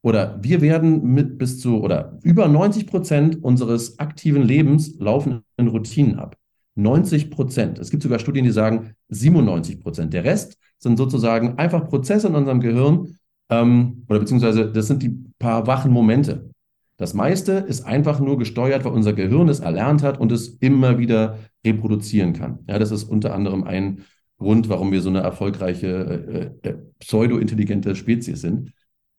oder 0.00 0.38
wir 0.40 0.60
werden 0.60 1.02
mit 1.02 1.36
bis 1.36 1.58
zu 1.58 1.82
oder 1.82 2.20
über 2.22 2.46
90 2.46 2.86
Prozent 2.86 3.42
unseres 3.42 3.98
aktiven 3.98 4.42
Lebens 4.42 4.94
laufen 5.00 5.42
in 5.56 5.66
Routinen 5.66 6.20
ab. 6.20 6.36
90 6.76 7.30
Prozent. 7.30 7.78
Es 7.80 7.90
gibt 7.90 8.04
sogar 8.04 8.20
Studien, 8.20 8.44
die 8.44 8.52
sagen 8.52 8.94
97 9.08 9.80
Prozent. 9.80 10.12
Der 10.12 10.22
Rest 10.24 10.58
sind 10.78 10.96
sozusagen 10.96 11.58
einfach 11.58 11.88
Prozesse 11.88 12.28
in 12.28 12.34
unserem 12.34 12.60
Gehirn 12.60 13.16
ähm, 13.50 14.04
oder 14.08 14.20
beziehungsweise 14.20 14.70
das 14.70 14.86
sind 14.86 15.02
die 15.02 15.24
paar 15.38 15.66
wachen 15.66 15.92
Momente. 15.92 16.50
Das 16.96 17.12
meiste 17.12 17.52
ist 17.52 17.84
einfach 17.84 18.20
nur 18.20 18.38
gesteuert, 18.38 18.84
weil 18.84 18.92
unser 18.92 19.12
Gehirn 19.12 19.48
es 19.48 19.60
erlernt 19.60 20.02
hat 20.02 20.20
und 20.20 20.30
es 20.30 20.48
immer 20.60 20.98
wieder 20.98 21.38
reproduzieren 21.66 22.32
kann. 22.34 22.60
Ja, 22.68 22.78
das 22.78 22.92
ist 22.92 23.04
unter 23.04 23.34
anderem 23.34 23.64
ein 23.64 24.04
Grund, 24.38 24.68
warum 24.68 24.92
wir 24.92 25.00
so 25.00 25.08
eine 25.08 25.20
erfolgreiche 25.20 26.52
äh, 26.62 26.68
äh, 26.68 26.74
pseudo-intelligente 27.00 27.96
Spezies 27.96 28.40
sind, 28.40 28.72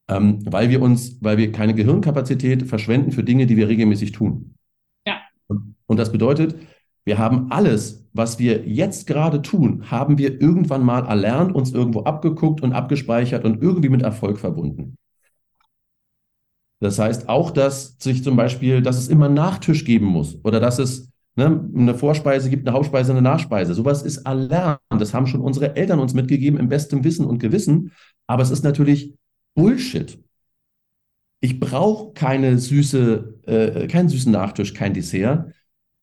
ähm, 0.09 0.39
weil 0.45 0.69
wir 0.69 0.81
uns, 0.81 1.17
weil 1.21 1.37
wir 1.37 1.51
keine 1.51 1.73
Gehirnkapazität 1.73 2.63
verschwenden 2.63 3.11
für 3.11 3.23
Dinge, 3.23 3.45
die 3.45 3.57
wir 3.57 3.67
regelmäßig 3.67 4.11
tun. 4.11 4.55
Ja. 5.05 5.17
Und, 5.47 5.75
und 5.85 5.97
das 5.97 6.11
bedeutet, 6.11 6.55
wir 7.05 7.19
haben 7.19 7.51
alles, 7.51 8.07
was 8.13 8.39
wir 8.39 8.67
jetzt 8.67 9.05
gerade 9.05 9.41
tun, 9.41 9.91
haben 9.91 10.17
wir 10.17 10.41
irgendwann 10.41 10.83
mal 10.83 11.05
erlernt, 11.05 11.53
uns 11.53 11.71
irgendwo 11.71 12.01
abgeguckt 12.01 12.61
und 12.61 12.73
abgespeichert 12.73 13.45
und 13.45 13.61
irgendwie 13.61 13.89
mit 13.89 14.01
Erfolg 14.01 14.39
verbunden. 14.39 14.97
Das 16.81 16.99
heißt 16.99 17.29
auch, 17.29 17.51
dass 17.51 17.95
sich 17.99 18.23
zum 18.23 18.35
Beispiel, 18.35 18.81
dass 18.81 18.97
es 18.97 19.07
immer 19.07 19.29
Nachtisch 19.29 19.85
geben 19.85 20.07
muss 20.07 20.37
oder 20.43 20.59
dass 20.59 20.79
es 20.79 21.11
ne, 21.35 21.69
eine 21.75 21.95
Vorspeise 21.95 22.49
gibt, 22.49 22.67
eine 22.67 22.75
Hauptspeise, 22.75 23.11
eine 23.11 23.21
Nachspeise. 23.21 23.73
Sowas 23.73 24.01
ist 24.01 24.17
erlernt. 24.25 24.79
Das 24.89 25.13
haben 25.13 25.27
schon 25.27 25.41
unsere 25.41 25.75
Eltern 25.75 25.99
uns 25.99 26.13
mitgegeben 26.13 26.59
im 26.59 26.69
besten 26.69 27.03
Wissen 27.03 27.25
und 27.25 27.39
Gewissen. 27.39 27.91
Aber 28.27 28.43
es 28.43 28.49
ist 28.49 28.63
natürlich 28.63 29.13
Bullshit. 29.53 30.19
Ich 31.39 31.59
brauche 31.59 32.13
keine 32.13 32.57
süße, 32.57 33.41
äh, 33.45 33.87
keinen 33.87 34.09
süßen 34.09 34.31
Nachtisch, 34.31 34.73
kein 34.73 34.93
Dessert 34.93 35.51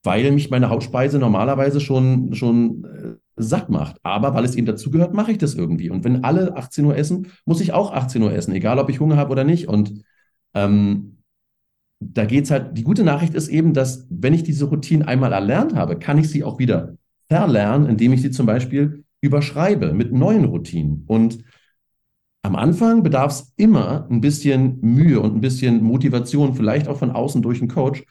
weil 0.03 0.31
mich 0.31 0.49
meine 0.49 0.69
Hauptspeise 0.69 1.17
normalerweise 1.17 1.79
schon, 1.79 2.33
schon 2.35 2.83
äh, 2.85 3.15
satt 3.35 3.69
macht. 3.69 3.97
Aber 4.03 4.33
weil 4.33 4.45
es 4.45 4.55
eben 4.55 4.67
dazugehört, 4.67 5.13
mache 5.13 5.31
ich 5.31 5.37
das 5.37 5.55
irgendwie. 5.55 5.89
Und 5.89 6.03
wenn 6.03 6.23
alle 6.23 6.55
18 6.55 6.85
Uhr 6.85 6.97
essen, 6.97 7.27
muss 7.45 7.61
ich 7.61 7.73
auch 7.73 7.93
18 7.93 8.21
Uhr 8.21 8.33
essen, 8.33 8.53
egal 8.53 8.79
ob 8.79 8.89
ich 8.89 8.99
Hunger 8.99 9.17
habe 9.17 9.31
oder 9.31 9.43
nicht. 9.43 9.67
Und 9.67 10.03
ähm, 10.53 11.23
da 11.99 12.25
geht 12.25 12.45
es 12.45 12.51
halt, 12.51 12.77
die 12.77 12.83
gute 12.83 13.03
Nachricht 13.03 13.33
ist 13.33 13.47
eben, 13.47 13.73
dass 13.73 14.07
wenn 14.09 14.33
ich 14.33 14.43
diese 14.43 14.65
Routinen 14.65 15.07
einmal 15.07 15.31
erlernt 15.31 15.73
habe, 15.73 15.97
kann 15.97 16.17
ich 16.17 16.29
sie 16.29 16.43
auch 16.43 16.59
wieder 16.59 16.97
verlernen, 17.29 17.87
indem 17.87 18.13
ich 18.13 18.21
sie 18.21 18.31
zum 18.31 18.45
Beispiel 18.45 19.05
überschreibe 19.21 19.93
mit 19.93 20.11
neuen 20.11 20.45
Routinen. 20.45 21.05
Und 21.07 21.43
am 22.41 22.57
Anfang 22.57 23.03
bedarf 23.03 23.31
es 23.31 23.53
immer 23.55 24.05
ein 24.11 24.19
bisschen 24.19 24.81
Mühe 24.81 25.21
und 25.21 25.35
ein 25.35 25.41
bisschen 25.41 25.81
Motivation, 25.81 26.55
vielleicht 26.55 26.89
auch 26.89 26.97
von 26.97 27.11
außen 27.11 27.41
durch 27.41 27.61
einen 27.61 27.69
Coach, 27.69 28.03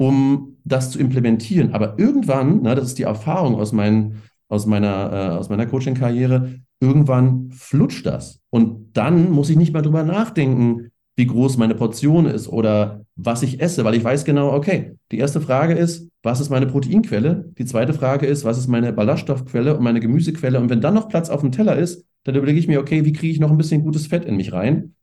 um 0.00 0.56
das 0.64 0.90
zu 0.90 0.98
implementieren. 0.98 1.74
Aber 1.74 1.98
irgendwann, 1.98 2.60
na, 2.62 2.74
das 2.74 2.86
ist 2.86 2.98
die 2.98 3.02
Erfahrung 3.02 3.56
aus, 3.56 3.72
mein, 3.72 4.22
aus 4.48 4.64
meiner, 4.64 5.42
äh, 5.42 5.48
meiner 5.50 5.66
Coaching-Karriere, 5.66 6.54
irgendwann 6.80 7.50
flutscht 7.50 8.06
das. 8.06 8.40
Und 8.48 8.96
dann 8.96 9.30
muss 9.30 9.50
ich 9.50 9.58
nicht 9.58 9.74
mehr 9.74 9.82
drüber 9.82 10.02
nachdenken, 10.02 10.90
wie 11.16 11.26
groß 11.26 11.58
meine 11.58 11.74
Portion 11.74 12.24
ist 12.24 12.48
oder 12.48 13.04
was 13.14 13.42
ich 13.42 13.60
esse, 13.60 13.84
weil 13.84 13.94
ich 13.94 14.02
weiß 14.02 14.24
genau, 14.24 14.54
okay, 14.54 14.96
die 15.12 15.18
erste 15.18 15.42
Frage 15.42 15.74
ist, 15.74 16.08
was 16.22 16.40
ist 16.40 16.48
meine 16.48 16.66
Proteinquelle? 16.66 17.52
Die 17.58 17.66
zweite 17.66 17.92
Frage 17.92 18.24
ist, 18.24 18.42
was 18.46 18.56
ist 18.56 18.68
meine 18.68 18.94
Ballaststoffquelle 18.94 19.76
und 19.76 19.84
meine 19.84 20.00
Gemüsequelle? 20.00 20.58
Und 20.60 20.70
wenn 20.70 20.80
dann 20.80 20.94
noch 20.94 21.10
Platz 21.10 21.28
auf 21.28 21.42
dem 21.42 21.52
Teller 21.52 21.76
ist, 21.76 22.06
dann 22.24 22.36
überlege 22.36 22.58
ich 22.58 22.68
mir, 22.68 22.80
okay, 22.80 23.04
wie 23.04 23.12
kriege 23.12 23.34
ich 23.34 23.40
noch 23.40 23.50
ein 23.50 23.58
bisschen 23.58 23.82
gutes 23.82 24.06
Fett 24.06 24.24
in 24.24 24.36
mich 24.36 24.54
rein? 24.54 24.94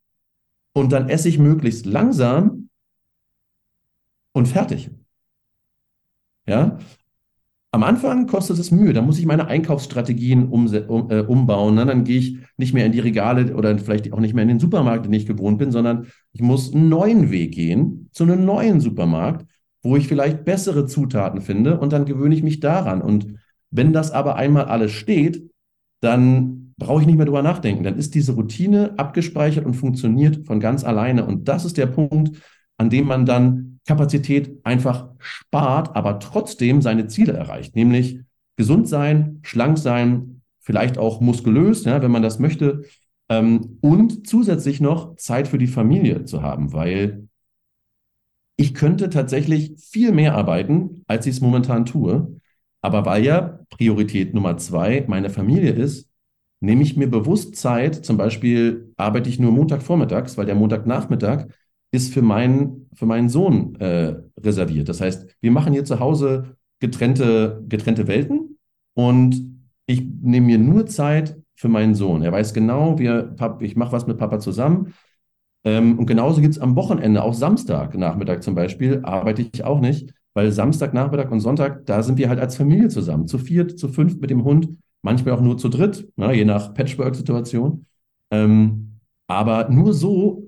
Und 0.74 0.92
dann 0.92 1.08
esse 1.08 1.30
ich 1.30 1.38
möglichst 1.38 1.86
langsam 1.86 2.67
und 4.38 4.48
fertig. 4.48 4.90
Ja, 6.48 6.78
am 7.72 7.84
Anfang 7.84 8.28
kostet 8.28 8.58
es 8.60 8.72
Mühe, 8.72 8.94
da 8.94 9.02
muss 9.02 9.20
ich 9.20 9.26
meine 9.26 9.48
Einkaufsstrategien 9.48 10.48
um, 10.48 10.74
äh, 10.74 11.20
umbauen. 11.20 11.76
Ne? 11.76 11.86
Dann 11.86 12.06
gehe 12.06 12.18
ich 12.20 12.38
nicht 12.56 12.74
mehr 12.74 12.86
in 12.86 12.94
die 12.94 13.02
Regale 13.02 13.54
oder 13.56 13.78
vielleicht 13.78 14.12
auch 14.14 14.20
nicht 14.20 14.34
mehr 14.34 14.44
in 14.44 14.48
den 14.48 14.60
Supermarkt, 14.60 15.06
den 15.06 15.14
ich 15.14 15.26
gewohnt 15.26 15.60
bin, 15.60 15.72
sondern 15.72 16.08
ich 16.32 16.42
muss 16.42 16.74
einen 16.74 16.88
neuen 16.88 17.30
Weg 17.30 17.54
gehen 17.54 18.10
zu 18.14 18.24
einem 18.24 18.46
neuen 18.46 18.80
Supermarkt, 18.80 19.46
wo 19.84 19.98
ich 19.98 20.08
vielleicht 20.08 20.46
bessere 20.46 20.86
Zutaten 20.86 21.42
finde 21.42 21.80
und 21.80 21.92
dann 21.92 22.06
gewöhne 22.06 22.34
ich 22.34 22.42
mich 22.42 22.62
daran. 22.62 23.02
Und 23.02 23.36
wenn 23.70 23.92
das 23.92 24.12
aber 24.12 24.38
einmal 24.38 24.66
alles 24.66 24.94
steht, 24.94 25.52
dann 26.00 26.74
brauche 26.78 27.02
ich 27.02 27.08
nicht 27.08 27.18
mehr 27.18 27.26
drüber 27.26 27.44
nachdenken. 27.44 27.84
Dann 27.84 27.98
ist 27.98 28.16
diese 28.16 28.32
Routine 28.32 28.94
abgespeichert 28.98 29.66
und 29.66 29.74
funktioniert 29.74 30.48
von 30.48 30.60
ganz 30.60 30.84
alleine. 30.84 31.26
Und 31.26 31.48
das 31.48 31.66
ist 31.66 31.78
der 31.78 31.88
Punkt, 31.88 32.42
an 32.78 32.90
dem 32.90 33.08
man 33.08 33.26
dann 33.26 33.77
Kapazität 33.88 34.60
einfach 34.64 35.08
spart, 35.18 35.96
aber 35.96 36.20
trotzdem 36.20 36.82
seine 36.82 37.08
Ziele 37.08 37.34
erreicht, 37.34 37.76
nämlich 37.76 38.20
gesund 38.56 38.88
sein, 38.88 39.40
schlank 39.44 39.78
sein, 39.78 40.42
vielleicht 40.60 40.98
auch 40.98 41.22
muskulös, 41.22 41.86
ja, 41.86 42.02
wenn 42.02 42.12
man 42.12 42.22
das 42.22 42.40
möchte, 42.40 42.84
ähm, 43.30 43.78
und 43.82 44.28
zusätzlich 44.28 44.82
noch 44.82 45.16
Zeit 45.16 45.48
für 45.48 45.58
die 45.58 45.68
Familie 45.68 46.26
zu 46.26 46.42
haben, 46.42 46.74
weil 46.74 47.28
ich 48.58 48.74
könnte 48.74 49.10
tatsächlich 49.10 49.76
viel 49.78 50.12
mehr 50.12 50.36
arbeiten, 50.36 51.04
als 51.08 51.26
ich 51.26 51.36
es 51.36 51.42
momentan 51.42 51.86
tue. 51.86 52.40
Aber 52.82 53.06
weil 53.06 53.24
ja 53.24 53.60
Priorität 53.70 54.34
Nummer 54.34 54.58
zwei 54.58 55.06
meine 55.08 55.30
Familie 55.30 55.72
ist, 55.72 56.10
nehme 56.60 56.84
ich 56.84 56.98
mir 56.98 57.08
bewusst 57.08 57.56
Zeit. 57.56 58.04
Zum 58.06 58.18
Beispiel 58.18 58.94
arbeite 58.98 59.30
ich 59.30 59.40
nur 59.40 59.52
Montagvormittags, 59.52 60.38
weil 60.38 60.46
der 60.48 60.56
Montagnachmittag 60.56 61.48
ist 61.92 62.14
für 62.14 62.22
meinen, 62.22 62.90
für 62.94 63.06
meinen 63.06 63.30
Sohn 63.30 63.76
äh, 63.76 64.16
reserviert. 64.40 64.90
Das 64.90 65.02
heißt, 65.02 65.28
wir 65.42 65.52
machen 65.52 65.74
hier 65.74 65.86
zu 65.86 66.00
Hause 66.00 66.58
getrennte, 66.80 67.64
getrennte 67.68 68.08
Welten 68.08 68.58
und 68.94 69.58
ich 69.86 70.04
nehme 70.22 70.48
mir 70.48 70.58
nur 70.58 70.86
Zeit 70.86 71.38
für 71.56 71.70
meinen 71.70 71.96
Sohn. 71.96 72.22
Er 72.24 72.32
weiß 72.32 72.54
genau, 72.54 73.00
wir, 73.00 73.36
ich 73.62 73.76
mache 73.76 73.92
was 73.92 74.06
mit 74.06 74.18
Papa 74.18 74.40
zusammen. 74.40 74.94
Ähm, 75.64 75.98
und 75.98 76.06
genauso 76.06 76.42
gibt 76.42 76.54
es 76.54 76.60
am 76.60 76.76
Wochenende, 76.76 77.24
auch 77.24 77.34
Samstagnachmittag 77.34 78.42
zum 78.42 78.54
Beispiel, 78.54 79.02
arbeite 79.04 79.42
ich 79.42 79.64
auch 79.64 79.80
nicht, 79.80 80.14
weil 80.34 80.52
Samstagnachmittag 80.52 81.32
und 81.32 81.40
Sonntag, 81.40 81.86
da 81.86 82.04
sind 82.04 82.18
wir 82.20 82.30
halt 82.30 82.40
als 82.40 82.56
Familie 82.56 82.90
zusammen, 82.90 83.28
zu 83.28 83.40
viert, 83.40 83.80
zu 83.80 83.90
fünft 83.90 84.22
mit 84.22 84.30
dem 84.30 84.44
Hund, 84.44 84.70
manchmal 85.02 85.34
auch 85.34 85.42
nur 85.42 85.58
zu 85.58 85.70
dritt, 85.70 86.08
na, 86.16 86.32
je 86.32 86.46
nach 86.46 86.74
Patchwork-Situation. 86.74 87.86
Ähm, 88.32 89.00
aber 89.28 89.70
nur 89.70 89.94
so 89.94 90.47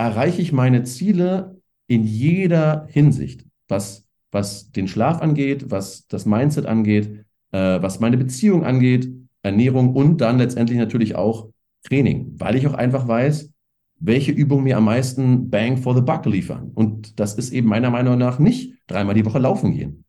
erreiche 0.00 0.40
ich 0.40 0.52
meine 0.52 0.82
Ziele 0.84 1.60
in 1.86 2.04
jeder 2.04 2.86
Hinsicht, 2.88 3.44
was, 3.68 4.06
was 4.30 4.72
den 4.72 4.88
Schlaf 4.88 5.20
angeht, 5.20 5.70
was 5.70 6.06
das 6.08 6.24
Mindset 6.24 6.64
angeht, 6.64 7.24
äh, 7.52 7.82
was 7.82 8.00
meine 8.00 8.16
Beziehung 8.16 8.64
angeht, 8.64 9.12
Ernährung 9.42 9.94
und 9.94 10.20
dann 10.22 10.38
letztendlich 10.38 10.78
natürlich 10.78 11.16
auch 11.16 11.50
Training, 11.82 12.34
weil 12.38 12.56
ich 12.56 12.66
auch 12.66 12.74
einfach 12.74 13.08
weiß, 13.08 13.52
welche 13.96 14.32
Übungen 14.32 14.64
mir 14.64 14.78
am 14.78 14.84
meisten 14.84 15.50
Bang 15.50 15.76
for 15.76 15.94
the 15.94 16.00
Buck 16.00 16.24
liefern. 16.24 16.70
Und 16.74 17.20
das 17.20 17.34
ist 17.34 17.52
eben 17.52 17.68
meiner 17.68 17.90
Meinung 17.90 18.16
nach 18.16 18.38
nicht 18.38 18.74
dreimal 18.86 19.14
die 19.14 19.26
Woche 19.26 19.38
laufen 19.38 19.72
gehen. 19.72 20.04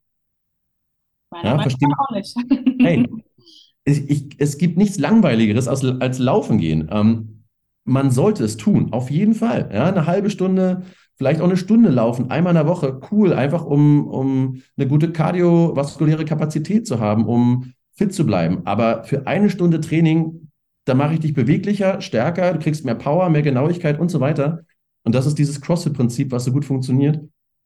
Meiner 1.31 1.57
ja, 1.57 1.61
verstehen? 1.61 1.93
auch 1.97 2.15
nicht. 2.15 2.35
hey, 2.79 3.05
ich, 3.83 4.09
ich, 4.09 4.27
es 4.37 4.57
gibt 4.57 4.77
nichts 4.77 4.99
Langweiligeres 4.99 5.67
als, 5.67 5.83
als 5.83 6.19
Laufen 6.19 6.59
gehen. 6.59 6.87
Ähm, 6.91 7.40
man 7.85 8.11
sollte 8.11 8.43
es 8.43 8.57
tun, 8.57 8.93
auf 8.93 9.09
jeden 9.09 9.33
Fall. 9.33 9.69
Ja, 9.73 9.85
eine 9.85 10.05
halbe 10.05 10.29
Stunde, 10.29 10.83
vielleicht 11.15 11.41
auch 11.41 11.45
eine 11.45 11.57
Stunde 11.57 11.89
laufen, 11.89 12.29
einmal 12.31 12.51
in 12.51 12.57
der 12.57 12.67
Woche, 12.67 12.99
cool, 13.11 13.33
einfach 13.33 13.65
um, 13.65 14.07
um 14.07 14.61
eine 14.77 14.87
gute 14.87 15.11
kardiovaskuläre 15.11 16.25
Kapazität 16.25 16.87
zu 16.87 16.99
haben, 16.99 17.25
um 17.25 17.73
fit 17.93 18.13
zu 18.13 18.25
bleiben. 18.25 18.61
Aber 18.65 19.03
für 19.03 19.27
eine 19.27 19.49
Stunde 19.49 19.81
Training, 19.81 20.49
da 20.85 20.95
mache 20.95 21.15
ich 21.15 21.19
dich 21.19 21.33
beweglicher, 21.33 22.01
stärker, 22.01 22.53
du 22.53 22.59
kriegst 22.59 22.85
mehr 22.85 22.95
Power, 22.95 23.29
mehr 23.29 23.41
Genauigkeit 23.41 23.99
und 23.99 24.09
so 24.09 24.19
weiter. 24.19 24.61
Und 25.03 25.15
das 25.15 25.25
ist 25.25 25.37
dieses 25.37 25.61
CrossFit-Prinzip, 25.61 26.31
was 26.31 26.45
so 26.45 26.51
gut 26.51 26.65
funktioniert. 26.65 27.21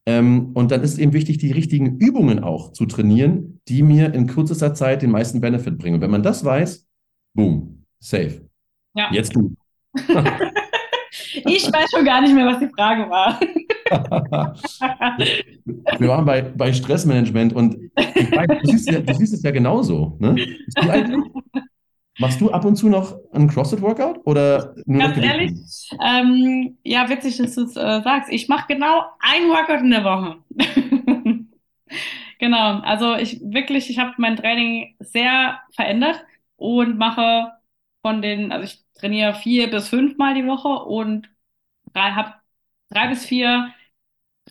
Ähm, 0.06 0.52
und 0.54 0.70
dann 0.70 0.82
ist 0.82 0.92
es 0.92 0.98
eben 0.98 1.12
wichtig, 1.12 1.38
die 1.38 1.52
richtigen 1.52 1.98
Übungen 1.98 2.42
auch 2.42 2.72
zu 2.72 2.86
trainieren, 2.86 3.60
die 3.68 3.82
mir 3.82 4.14
in 4.14 4.26
kürzester 4.26 4.72
Zeit 4.72 5.02
den 5.02 5.10
meisten 5.10 5.40
Benefit 5.40 5.78
bringen. 5.78 5.96
Und 5.96 6.00
wenn 6.00 6.10
man 6.10 6.22
das 6.22 6.44
weiß, 6.44 6.86
boom, 7.34 7.84
safe. 7.98 8.48
Ja. 8.94 9.10
Jetzt 9.12 9.34
du. 9.34 9.54
ich 11.46 11.72
weiß 11.72 11.90
schon 11.90 12.04
gar 12.04 12.20
nicht 12.20 12.34
mehr, 12.34 12.46
was 12.46 12.58
die 12.58 12.68
Frage 12.68 13.08
war. 13.08 13.40
Wir 15.98 16.08
waren 16.08 16.24
bei, 16.24 16.42
bei 16.42 16.72
Stressmanagement 16.72 17.52
und 17.52 17.76
weiß, 17.94 18.46
du, 18.62 18.70
siehst 18.70 18.90
ja, 18.90 19.00
du, 19.00 19.14
siehst 19.14 19.34
es 19.34 19.42
ja 19.42 19.50
genauso. 19.50 20.16
Ne? 20.18 20.36
Machst 22.18 22.40
du 22.40 22.50
ab 22.50 22.64
und 22.64 22.76
zu 22.76 22.88
noch 22.88 23.14
einen 23.32 23.48
CrossFit-Workout 23.48 24.26
oder 24.26 24.74
nur 24.86 25.02
Ganz 25.02 25.18
ehrlich, 25.18 25.90
ähm, 26.02 26.78
ja, 26.82 27.08
witzig, 27.10 27.36
dass 27.36 27.54
du 27.54 27.64
es 27.64 27.76
äh, 27.76 28.00
sagst. 28.02 28.32
Ich 28.32 28.48
mache 28.48 28.66
genau 28.68 29.04
ein 29.20 29.48
Workout 29.48 29.80
in 29.80 29.90
der 29.90 30.04
Woche. 30.04 30.38
genau, 32.38 32.80
also 32.80 33.16
ich 33.16 33.40
wirklich, 33.42 33.90
ich 33.90 33.98
habe 33.98 34.14
mein 34.16 34.36
Training 34.36 34.94
sehr 35.00 35.60
verändert 35.72 36.24
und 36.56 36.96
mache 36.96 37.52
von 38.00 38.22
den, 38.22 38.50
also 38.50 38.64
ich 38.64 38.85
trainiere 38.98 39.34
vier 39.34 39.70
bis 39.70 39.88
fünfmal 39.88 40.34
die 40.34 40.46
Woche 40.46 40.68
und 40.68 41.28
habe 41.94 42.34
drei 42.90 43.08
bis 43.08 43.24
vier 43.26 43.72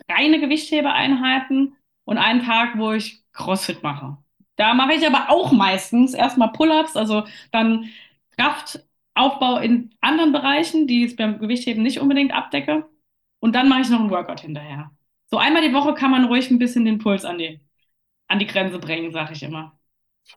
reine 0.09 0.39
Gewichthebeeinheiten 0.39 1.75
und 2.05 2.17
einen 2.17 2.43
Tag, 2.43 2.77
wo 2.77 2.91
ich 2.93 3.23
CrossFit 3.33 3.83
mache. 3.83 4.17
Da 4.55 4.73
mache 4.73 4.93
ich 4.93 5.05
aber 5.05 5.29
auch 5.29 5.51
meistens 5.51 6.13
erstmal 6.13 6.51
Pull-ups, 6.53 6.95
also 6.95 7.25
dann 7.51 7.89
Kraftaufbau 8.37 9.57
in 9.59 9.93
anderen 10.01 10.31
Bereichen, 10.31 10.87
die 10.87 11.05
ich 11.05 11.15
beim 11.15 11.39
Gewichtheben 11.39 11.83
nicht 11.83 11.99
unbedingt 11.99 12.33
abdecke. 12.33 12.85
Und 13.39 13.55
dann 13.55 13.69
mache 13.69 13.81
ich 13.81 13.89
noch 13.89 13.99
einen 13.99 14.09
Workout 14.11 14.41
hinterher. 14.41 14.91
So 15.29 15.37
einmal 15.37 15.61
die 15.67 15.73
Woche 15.73 15.93
kann 15.93 16.11
man 16.11 16.25
ruhig 16.25 16.49
ein 16.51 16.59
bisschen 16.59 16.85
den 16.85 16.99
Puls 16.99 17.25
an 17.25 17.37
die, 17.37 17.59
an 18.27 18.39
die 18.39 18.47
Grenze 18.47 18.79
bringen, 18.79 19.11
sage 19.11 19.33
ich 19.33 19.43
immer. 19.43 19.77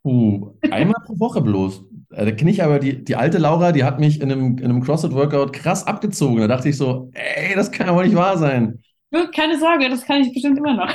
Puh, 0.02 0.54
einmal 0.70 1.00
pro 1.06 1.18
Woche 1.18 1.40
bloß. 1.40 1.82
Äh, 2.10 2.24
da 2.26 2.32
kenne 2.32 2.50
ich 2.50 2.62
aber 2.62 2.78
die, 2.78 3.04
die 3.04 3.16
alte 3.16 3.38
Laura, 3.38 3.72
die 3.72 3.84
hat 3.84 4.00
mich 4.00 4.20
in 4.20 4.30
einem, 4.32 4.58
in 4.58 4.64
einem 4.64 4.82
CrossFit-Workout 4.82 5.52
krass 5.52 5.86
abgezogen. 5.86 6.38
Da 6.40 6.48
dachte 6.48 6.68
ich 6.68 6.76
so, 6.76 7.10
ey, 7.14 7.54
das 7.54 7.70
kann 7.70 7.86
ja 7.86 7.94
wohl 7.94 8.04
nicht 8.06 8.16
wahr 8.16 8.38
sein. 8.38 8.82
Keine 9.34 9.58
Sorge, 9.58 9.88
das 9.88 10.04
kann 10.04 10.20
ich 10.20 10.32
bestimmt 10.32 10.58
immer 10.58 10.74
noch. 10.74 10.92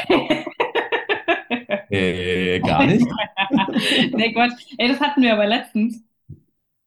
äh, 1.89 2.59
gar 2.59 2.85
nicht. 2.85 3.05
nee, 4.13 4.33
Quatsch. 4.33 4.53
Ey, 4.77 4.87
das 4.87 4.99
hatten 4.99 5.21
wir 5.21 5.33
aber 5.33 5.47
letztens. 5.47 6.03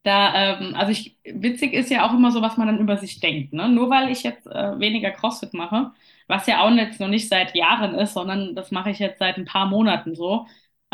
Da, 0.04 0.58
ähm, 0.60 0.74
also 0.76 0.92
ich, 0.92 1.18
witzig 1.24 1.72
ist 1.74 1.90
ja 1.90 2.06
auch 2.08 2.14
immer 2.14 2.30
so, 2.30 2.40
was 2.40 2.56
man 2.56 2.68
dann 2.68 2.78
über 2.78 2.96
sich 2.96 3.18
denkt. 3.20 3.52
Ne? 3.52 3.68
Nur 3.68 3.90
weil 3.90 4.10
ich 4.10 4.22
jetzt 4.22 4.46
äh, 4.46 4.78
weniger 4.78 5.10
CrossFit 5.10 5.52
mache, 5.52 5.92
was 6.28 6.46
ja 6.46 6.62
auch 6.62 6.70
jetzt 6.70 7.00
noch 7.00 7.08
nicht 7.08 7.28
seit 7.28 7.56
Jahren 7.56 7.94
ist, 7.96 8.14
sondern 8.14 8.54
das 8.54 8.70
mache 8.70 8.90
ich 8.90 9.00
jetzt 9.00 9.18
seit 9.18 9.36
ein 9.36 9.44
paar 9.46 9.66
Monaten 9.66 10.14
so, 10.14 10.46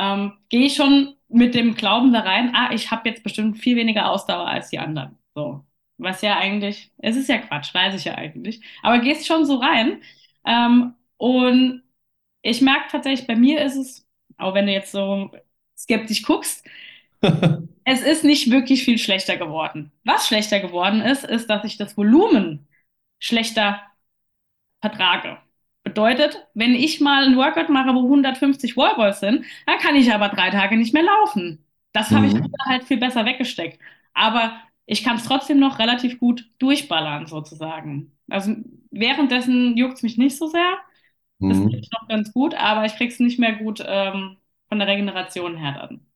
ähm, 0.02 0.34
gehe 0.50 0.66
ich 0.66 0.76
schon 0.76 1.16
mit 1.28 1.54
dem 1.54 1.74
Glauben 1.76 2.12
da 2.12 2.20
rein, 2.20 2.54
ah, 2.54 2.72
ich 2.74 2.90
habe 2.90 3.08
jetzt 3.08 3.22
bestimmt 3.24 3.58
viel 3.58 3.76
weniger 3.76 4.10
Ausdauer 4.10 4.48
als 4.48 4.70
die 4.70 4.78
anderen. 4.80 5.18
So. 5.34 5.64
Was 5.98 6.22
ja 6.22 6.38
eigentlich, 6.38 6.92
es 6.98 7.16
ist 7.16 7.28
ja 7.28 7.38
Quatsch, 7.38 7.74
weiß 7.74 7.94
ich 7.96 8.04
ja 8.06 8.16
eigentlich. 8.16 8.62
Aber 8.82 9.00
gehst 9.00 9.26
schon 9.26 9.46
so 9.46 9.56
rein. 9.56 10.02
Ähm, 10.46 10.94
und 11.18 11.82
Ich 12.42 12.60
merke 12.62 12.88
tatsächlich, 12.90 13.26
bei 13.26 13.36
mir 13.36 13.62
ist 13.62 13.76
es, 13.76 14.08
auch 14.38 14.54
wenn 14.54 14.66
du 14.66 14.72
jetzt 14.72 14.92
so 14.92 15.30
skeptisch 15.78 16.22
guckst, 16.22 16.66
es 17.84 18.02
ist 18.02 18.24
nicht 18.24 18.50
wirklich 18.50 18.84
viel 18.84 18.98
schlechter 18.98 19.36
geworden. 19.36 19.92
Was 20.04 20.26
schlechter 20.28 20.60
geworden 20.60 21.00
ist, 21.02 21.24
ist, 21.24 21.48
dass 21.50 21.64
ich 21.64 21.76
das 21.76 21.96
Volumen 21.96 22.68
schlechter 23.18 23.82
vertrage. 24.82 25.38
Bedeutet, 25.94 26.46
wenn 26.54 26.74
ich 26.74 27.00
mal 27.00 27.24
ein 27.26 27.36
Workout 27.36 27.68
mache, 27.70 27.94
wo 27.94 28.08
150 28.08 28.76
Wallballs 28.76 29.20
sind, 29.20 29.44
dann 29.66 29.78
kann 29.78 29.96
ich 29.96 30.12
aber 30.12 30.28
drei 30.28 30.50
Tage 30.50 30.76
nicht 30.76 30.94
mehr 30.94 31.02
laufen. 31.02 31.64
Das 31.92 32.12
habe 32.12 32.26
ich 32.26 32.32
Mhm. 32.32 32.58
halt 32.68 32.84
viel 32.84 32.98
besser 32.98 33.24
weggesteckt. 33.26 33.80
Aber 34.14 34.60
ich 34.86 35.04
kann 35.04 35.16
es 35.16 35.24
trotzdem 35.24 35.58
noch 35.60 35.78
relativ 35.78 36.18
gut 36.18 36.50
durchballern, 36.58 37.26
sozusagen. 37.26 38.12
Also 38.30 38.54
währenddessen 38.90 39.76
juckt 39.76 39.94
es 39.94 40.02
mich 40.02 40.18
nicht 40.18 40.36
so 40.36 40.46
sehr. 40.48 40.78
Das 41.46 41.60
Mhm. 41.60 41.68
geht 41.68 41.88
noch 41.92 42.08
ganz 42.08 42.32
gut, 42.32 42.54
aber 42.54 42.84
ich 42.86 42.96
krieg's 42.96 43.18
nicht 43.20 43.38
mehr 43.38 43.54
gut 43.56 43.82
ähm, 43.86 44.38
von 44.68 44.78
der 44.78 44.88
Regeneration 44.88 45.56
her 45.56 45.72
dann. 45.88 46.06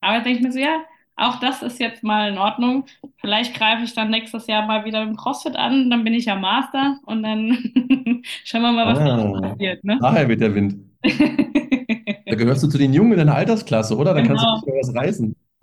Aber 0.00 0.20
denke 0.22 0.38
ich 0.38 0.44
mir 0.44 0.52
so, 0.52 0.58
ja, 0.58 0.84
auch 1.16 1.40
das 1.40 1.62
ist 1.62 1.80
jetzt 1.80 2.02
mal 2.04 2.30
in 2.30 2.38
Ordnung. 2.38 2.86
Vielleicht 3.18 3.54
greife 3.54 3.84
ich 3.84 3.94
dann 3.94 4.10
nächstes 4.10 4.46
Jahr 4.46 4.66
mal 4.66 4.84
wieder 4.84 5.02
im 5.02 5.16
CrossFit 5.16 5.56
an, 5.56 5.90
dann 5.90 6.04
bin 6.04 6.14
ich 6.14 6.26
ja 6.26 6.36
Master 6.36 6.98
und 7.06 7.22
dann 7.22 7.50
schauen 8.44 8.62
wir 8.62 8.72
mal, 8.72 8.86
was 8.86 9.02
da 9.02 9.10
Ah, 9.12 9.40
passiert, 9.40 9.84
ne? 9.84 10.00
daher 10.00 10.28
wird 10.28 10.40
der 10.40 10.54
Wind. 10.54 10.76
Da 12.28 12.36
gehörst 12.36 12.62
du 12.62 12.68
zu 12.68 12.78
den 12.78 12.92
Jungen 12.92 13.12
in 13.12 13.18
deiner 13.18 13.34
Altersklasse, 13.34 13.96
oder? 13.96 14.14
Da 14.14 14.22
kannst 14.22 14.44
du 14.44 14.48
Genau. 14.48 14.54
nicht 14.54 14.66
mehr 14.66 14.76
was 14.80 14.94
reißen. 14.94 15.34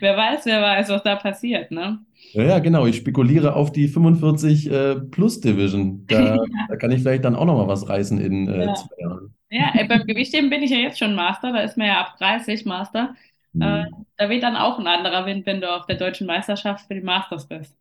Wer 0.00 0.16
weiß, 0.16 0.46
wer 0.46 0.62
weiß, 0.62 0.88
was 0.90 1.02
da 1.02 1.16
passiert, 1.16 1.70
ne? 1.70 2.04
Ja, 2.32 2.42
ja, 2.44 2.58
genau. 2.58 2.86
Ich 2.86 2.96
spekuliere 2.96 3.54
auf 3.54 3.72
die 3.72 3.88
45 3.88 4.70
äh, 4.70 4.96
Plus 5.00 5.40
Division. 5.40 6.06
Da, 6.06 6.36
da 6.68 6.76
kann 6.76 6.90
ich 6.92 7.00
vielleicht 7.00 7.24
dann 7.24 7.34
auch 7.36 7.46
noch 7.46 7.56
mal 7.56 7.68
was 7.68 7.88
reißen 7.88 8.18
in 8.20 8.48
äh, 8.48 8.66
Ja. 8.66 8.74
zwei 8.74 8.94
Jahren. 9.00 9.34
Ja, 9.50 9.72
äh, 9.74 9.86
beim 9.86 10.06
Gewichtheben 10.06 10.50
bin 10.50 10.62
ich 10.62 10.70
ja 10.70 10.78
jetzt 10.78 10.98
schon 10.98 11.14
Master, 11.14 11.52
da 11.52 11.60
ist 11.60 11.76
mir 11.76 11.86
ja 11.88 12.00
ab 12.00 12.16
30 12.18 12.64
Master. 12.66 13.14
Äh, 13.60 13.84
Hm. 13.86 14.06
da 14.16 14.28
weht 14.28 14.42
dann 14.42 14.56
auch 14.56 14.78
ein 14.78 14.86
anderer 14.86 15.26
Wind, 15.26 15.46
wenn 15.46 15.60
du 15.60 15.70
auf 15.74 15.86
der 15.86 15.96
deutschen 15.96 16.26
Meisterschaft 16.26 16.86
für 16.86 16.94
die 16.94 17.00
Masters 17.02 17.48
bist. 17.48 17.76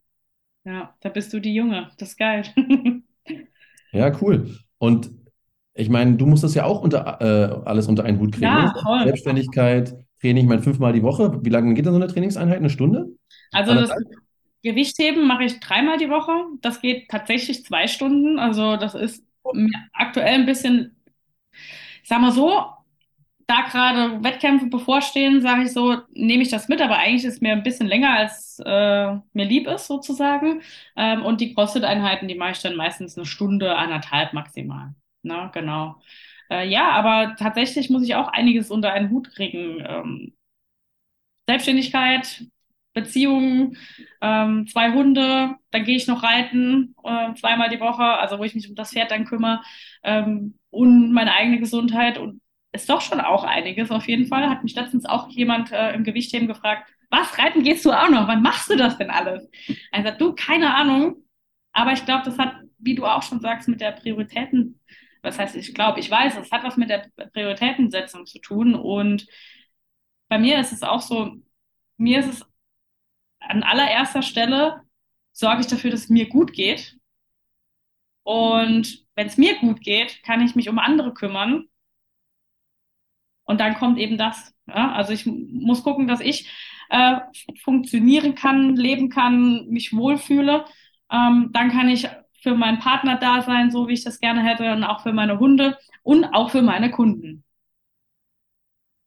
Ja, 0.65 0.95
da 1.01 1.09
bist 1.09 1.33
du 1.33 1.39
die 1.39 1.53
Junge. 1.55 1.91
Das 1.97 2.09
ist 2.09 2.17
geil. 2.17 2.43
Ja, 3.91 4.11
cool. 4.21 4.57
Und 4.77 5.11
ich 5.73 5.89
meine, 5.89 6.15
du 6.17 6.25
musst 6.25 6.43
das 6.43 6.53
ja 6.53 6.65
auch 6.65 6.81
unter, 6.81 7.19
äh, 7.21 7.67
alles 7.67 7.87
unter 7.87 8.03
einen 8.03 8.19
Hut 8.19 8.33
kriegen, 8.33 8.53
ne? 8.53 8.73
Ja, 8.75 8.81
voll. 8.83 9.03
Selbstständigkeit, 9.05 9.95
Training, 10.21 10.43
ich 10.43 10.49
meine, 10.49 10.61
fünfmal 10.61 10.93
die 10.93 11.03
Woche. 11.03 11.39
Wie 11.43 11.49
lange 11.49 11.73
geht 11.73 11.85
da 11.85 11.91
so 11.91 11.97
eine 11.97 12.07
Trainingseinheit? 12.07 12.57
Eine 12.57 12.69
Stunde? 12.69 13.09
Also 13.51 13.73
das? 13.73 13.91
Gewichtheben 14.63 15.27
mache 15.27 15.43
ich 15.43 15.59
dreimal 15.59 15.97
die 15.97 16.09
Woche. 16.09 16.31
Das 16.61 16.81
geht 16.81 17.09
tatsächlich 17.09 17.63
zwei 17.63 17.87
Stunden. 17.87 18.39
Also 18.39 18.77
das 18.77 18.95
ist 18.95 19.23
aktuell 19.93 20.33
ein 20.35 20.45
bisschen, 20.45 20.95
ich 22.01 22.09
sag 22.09 22.21
mal 22.21 22.31
so, 22.31 22.63
da 23.47 23.61
gerade 23.61 24.23
Wettkämpfe 24.23 24.67
bevorstehen, 24.67 25.41
sage 25.41 25.63
ich 25.63 25.73
so, 25.73 25.97
nehme 26.13 26.43
ich 26.43 26.49
das 26.49 26.67
mit, 26.67 26.81
aber 26.81 26.97
eigentlich 26.97 27.25
ist 27.25 27.35
es 27.35 27.41
mir 27.41 27.51
ein 27.53 27.63
bisschen 27.63 27.87
länger, 27.87 28.11
als 28.11 28.59
äh, 28.65 29.13
mir 29.33 29.45
lieb 29.45 29.67
ist, 29.67 29.87
sozusagen. 29.87 30.61
Ähm, 30.95 31.23
und 31.23 31.41
die 31.41 31.53
CrossFit-Einheiten, 31.53 32.27
die 32.27 32.35
mache 32.35 32.51
ich 32.51 32.61
dann 32.61 32.75
meistens 32.75 33.17
eine 33.17 33.25
Stunde, 33.25 33.75
anderthalb 33.75 34.33
maximal. 34.33 34.95
Ne, 35.23 35.49
genau. 35.53 36.01
Äh, 36.49 36.67
ja, 36.69 36.91
aber 36.91 37.35
tatsächlich 37.37 37.89
muss 37.89 38.03
ich 38.03 38.15
auch 38.15 38.27
einiges 38.29 38.71
unter 38.71 38.93
einen 38.93 39.09
Hut 39.11 39.31
kriegen. 39.33 39.83
Ähm, 39.87 40.33
Selbstständigkeit, 41.47 42.45
Beziehungen, 42.93 43.77
ähm, 44.21 44.67
zwei 44.67 44.93
Hunde, 44.93 45.55
dann 45.71 45.83
gehe 45.83 45.97
ich 45.97 46.07
noch 46.07 46.23
reiten, 46.23 46.95
äh, 47.03 47.33
zweimal 47.35 47.69
die 47.69 47.79
Woche, 47.79 48.03
also 48.03 48.39
wo 48.39 48.43
ich 48.43 48.55
mich 48.55 48.69
um 48.69 48.75
das 48.75 48.91
Pferd 48.91 49.11
dann 49.11 49.25
kümmere, 49.25 49.61
ähm, 50.03 50.57
und 50.69 51.11
meine 51.13 51.33
eigene 51.33 51.59
Gesundheit 51.59 52.17
und 52.17 52.41
ist 52.75 52.89
doch 52.89 53.01
schon 53.01 53.21
auch 53.21 53.43
einiges 53.43 53.91
auf 53.91 54.07
jeden 54.07 54.27
Fall. 54.27 54.49
Hat 54.49 54.63
mich 54.63 54.75
letztens 54.75 55.05
auch 55.05 55.29
jemand 55.29 55.71
äh, 55.71 55.93
im 55.93 56.03
Gewichtheben 56.03 56.47
gefragt, 56.47 56.91
was, 57.09 57.37
reiten 57.37 57.63
gehst 57.63 57.85
du 57.85 57.91
auch 57.91 58.09
noch? 58.09 58.27
Wann 58.27 58.41
machst 58.41 58.69
du 58.69 58.75
das 58.75 58.97
denn 58.97 59.09
alles? 59.09 59.49
Sagt, 59.93 60.21
du, 60.21 60.33
keine 60.33 60.75
Ahnung, 60.75 61.17
aber 61.71 61.93
ich 61.93 62.05
glaube, 62.05 62.23
das 62.25 62.37
hat, 62.37 62.55
wie 62.77 62.95
du 62.95 63.05
auch 63.05 63.23
schon 63.23 63.39
sagst, 63.41 63.67
mit 63.67 63.81
der 63.81 63.91
Prioritäten, 63.91 64.79
was 65.21 65.39
heißt, 65.39 65.55
ich 65.55 65.73
glaube, 65.73 65.99
ich 65.99 66.09
weiß, 66.09 66.37
es 66.37 66.51
hat 66.51 66.63
was 66.63 66.77
mit 66.77 66.89
der 66.89 67.09
Prioritätensetzung 67.33 68.25
zu 68.25 68.39
tun 68.39 68.75
und 68.75 69.27
bei 70.27 70.37
mir 70.39 70.59
ist 70.59 70.71
es 70.71 70.83
auch 70.83 71.01
so, 71.01 71.35
mir 71.97 72.19
ist 72.19 72.27
es 72.27 72.45
an 73.39 73.63
allererster 73.63 74.21
Stelle, 74.21 74.81
sorge 75.31 75.61
ich 75.61 75.67
dafür, 75.67 75.91
dass 75.91 76.01
es 76.01 76.09
mir 76.09 76.27
gut 76.29 76.53
geht. 76.53 76.97
Und 78.23 79.05
wenn 79.15 79.27
es 79.27 79.37
mir 79.37 79.57
gut 79.59 79.81
geht, 79.81 80.23
kann 80.23 80.41
ich 80.41 80.55
mich 80.55 80.69
um 80.69 80.79
andere 80.79 81.13
kümmern. 81.13 81.67
Und 83.45 83.59
dann 83.59 83.75
kommt 83.75 83.97
eben 83.97 84.17
das. 84.17 84.53
Ja? 84.67 84.91
Also 84.93 85.13
ich 85.13 85.25
muss 85.25 85.83
gucken, 85.83 86.07
dass 86.07 86.19
ich 86.19 86.49
äh, 86.89 87.17
funktionieren 87.63 88.35
kann, 88.35 88.75
leben 88.75 89.09
kann, 89.09 89.67
mich 89.67 89.93
wohlfühle. 89.93 90.65
Ähm, 91.11 91.49
dann 91.53 91.71
kann 91.71 91.89
ich 91.89 92.07
für 92.41 92.55
meinen 92.55 92.79
Partner 92.79 93.17
da 93.17 93.41
sein, 93.41 93.71
so 93.71 93.87
wie 93.87 93.93
ich 93.93 94.03
das 94.03 94.19
gerne 94.19 94.43
hätte, 94.43 94.71
und 94.71 94.83
auch 94.83 95.01
für 95.01 95.13
meine 95.13 95.39
Hunde 95.39 95.77
und 96.03 96.25
auch 96.25 96.51
für 96.51 96.61
meine 96.61 96.91
Kunden 96.91 97.43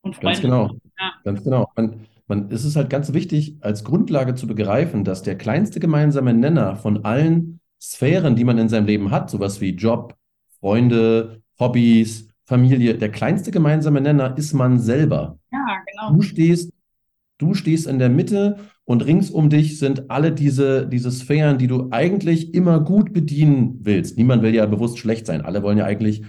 und 0.08 0.20
Ganz 0.20 0.40
Freunde. 0.40 0.42
genau. 0.42 0.80
Ja. 0.98 1.12
Ganz 1.24 1.44
genau. 1.44 1.70
Man, 1.76 2.06
man, 2.26 2.50
es 2.50 2.64
ist 2.64 2.76
halt 2.76 2.90
ganz 2.90 3.12
wichtig, 3.12 3.56
als 3.60 3.84
Grundlage 3.84 4.34
zu 4.34 4.46
begreifen, 4.46 5.04
dass 5.04 5.22
der 5.22 5.36
kleinste 5.36 5.80
gemeinsame 5.80 6.34
Nenner 6.34 6.76
von 6.76 7.04
allen 7.04 7.60
Sphären, 7.80 8.36
die 8.36 8.44
man 8.44 8.58
in 8.58 8.68
seinem 8.68 8.86
Leben 8.86 9.10
hat, 9.10 9.30
sowas 9.30 9.60
wie 9.60 9.70
Job, 9.70 10.16
Freunde, 10.60 11.42
Hobbys, 11.60 12.27
Familie, 12.48 12.96
der 12.96 13.10
kleinste 13.10 13.50
gemeinsame 13.50 14.00
Nenner 14.00 14.38
ist 14.38 14.54
man 14.54 14.78
selber. 14.78 15.38
Ja, 15.52 15.58
genau. 15.86 16.16
Du 16.16 16.22
stehst, 16.22 16.72
du 17.36 17.52
stehst 17.52 17.86
in 17.86 17.98
der 17.98 18.08
Mitte 18.08 18.56
und 18.84 19.04
rings 19.04 19.30
um 19.30 19.50
dich 19.50 19.78
sind 19.78 20.10
alle 20.10 20.32
diese, 20.32 20.88
diese 20.88 21.10
Sphären, 21.10 21.58
die 21.58 21.66
du 21.66 21.88
eigentlich 21.90 22.54
immer 22.54 22.80
gut 22.80 23.12
bedienen 23.12 23.80
willst. 23.82 24.16
Niemand 24.16 24.42
will 24.42 24.54
ja 24.54 24.64
bewusst 24.64 24.98
schlecht 24.98 25.26
sein. 25.26 25.42
Alle 25.42 25.62
wollen 25.62 25.76
ja 25.76 25.84
eigentlich 25.84 26.22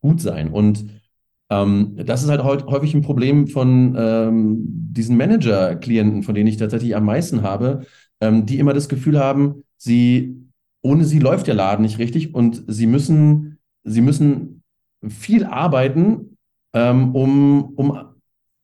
gut 0.00 0.22
sein. 0.22 0.50
Und 0.50 0.86
ähm, 1.50 1.92
das 2.06 2.22
ist 2.22 2.30
halt 2.30 2.42
häufig 2.42 2.94
ein 2.94 3.02
Problem 3.02 3.46
von 3.46 3.94
ähm, 3.98 4.64
diesen 4.66 5.18
Manager-Klienten, 5.18 6.22
von 6.22 6.34
denen 6.34 6.48
ich 6.48 6.56
tatsächlich 6.56 6.96
am 6.96 7.04
meisten 7.04 7.42
habe, 7.42 7.84
ähm, 8.22 8.46
die 8.46 8.58
immer 8.58 8.72
das 8.72 8.88
Gefühl 8.88 9.18
haben, 9.18 9.62
sie, 9.76 10.36
ohne 10.80 11.04
sie 11.04 11.18
läuft 11.18 11.48
der 11.48 11.54
Laden 11.54 11.82
nicht 11.82 11.98
richtig 11.98 12.34
und 12.34 12.64
sie 12.66 12.86
müssen, 12.86 13.58
sie 13.84 14.00
müssen 14.00 14.55
viel 15.10 15.44
arbeiten, 15.44 16.36
ähm, 16.74 17.14
um, 17.14 17.74
um, 17.76 17.98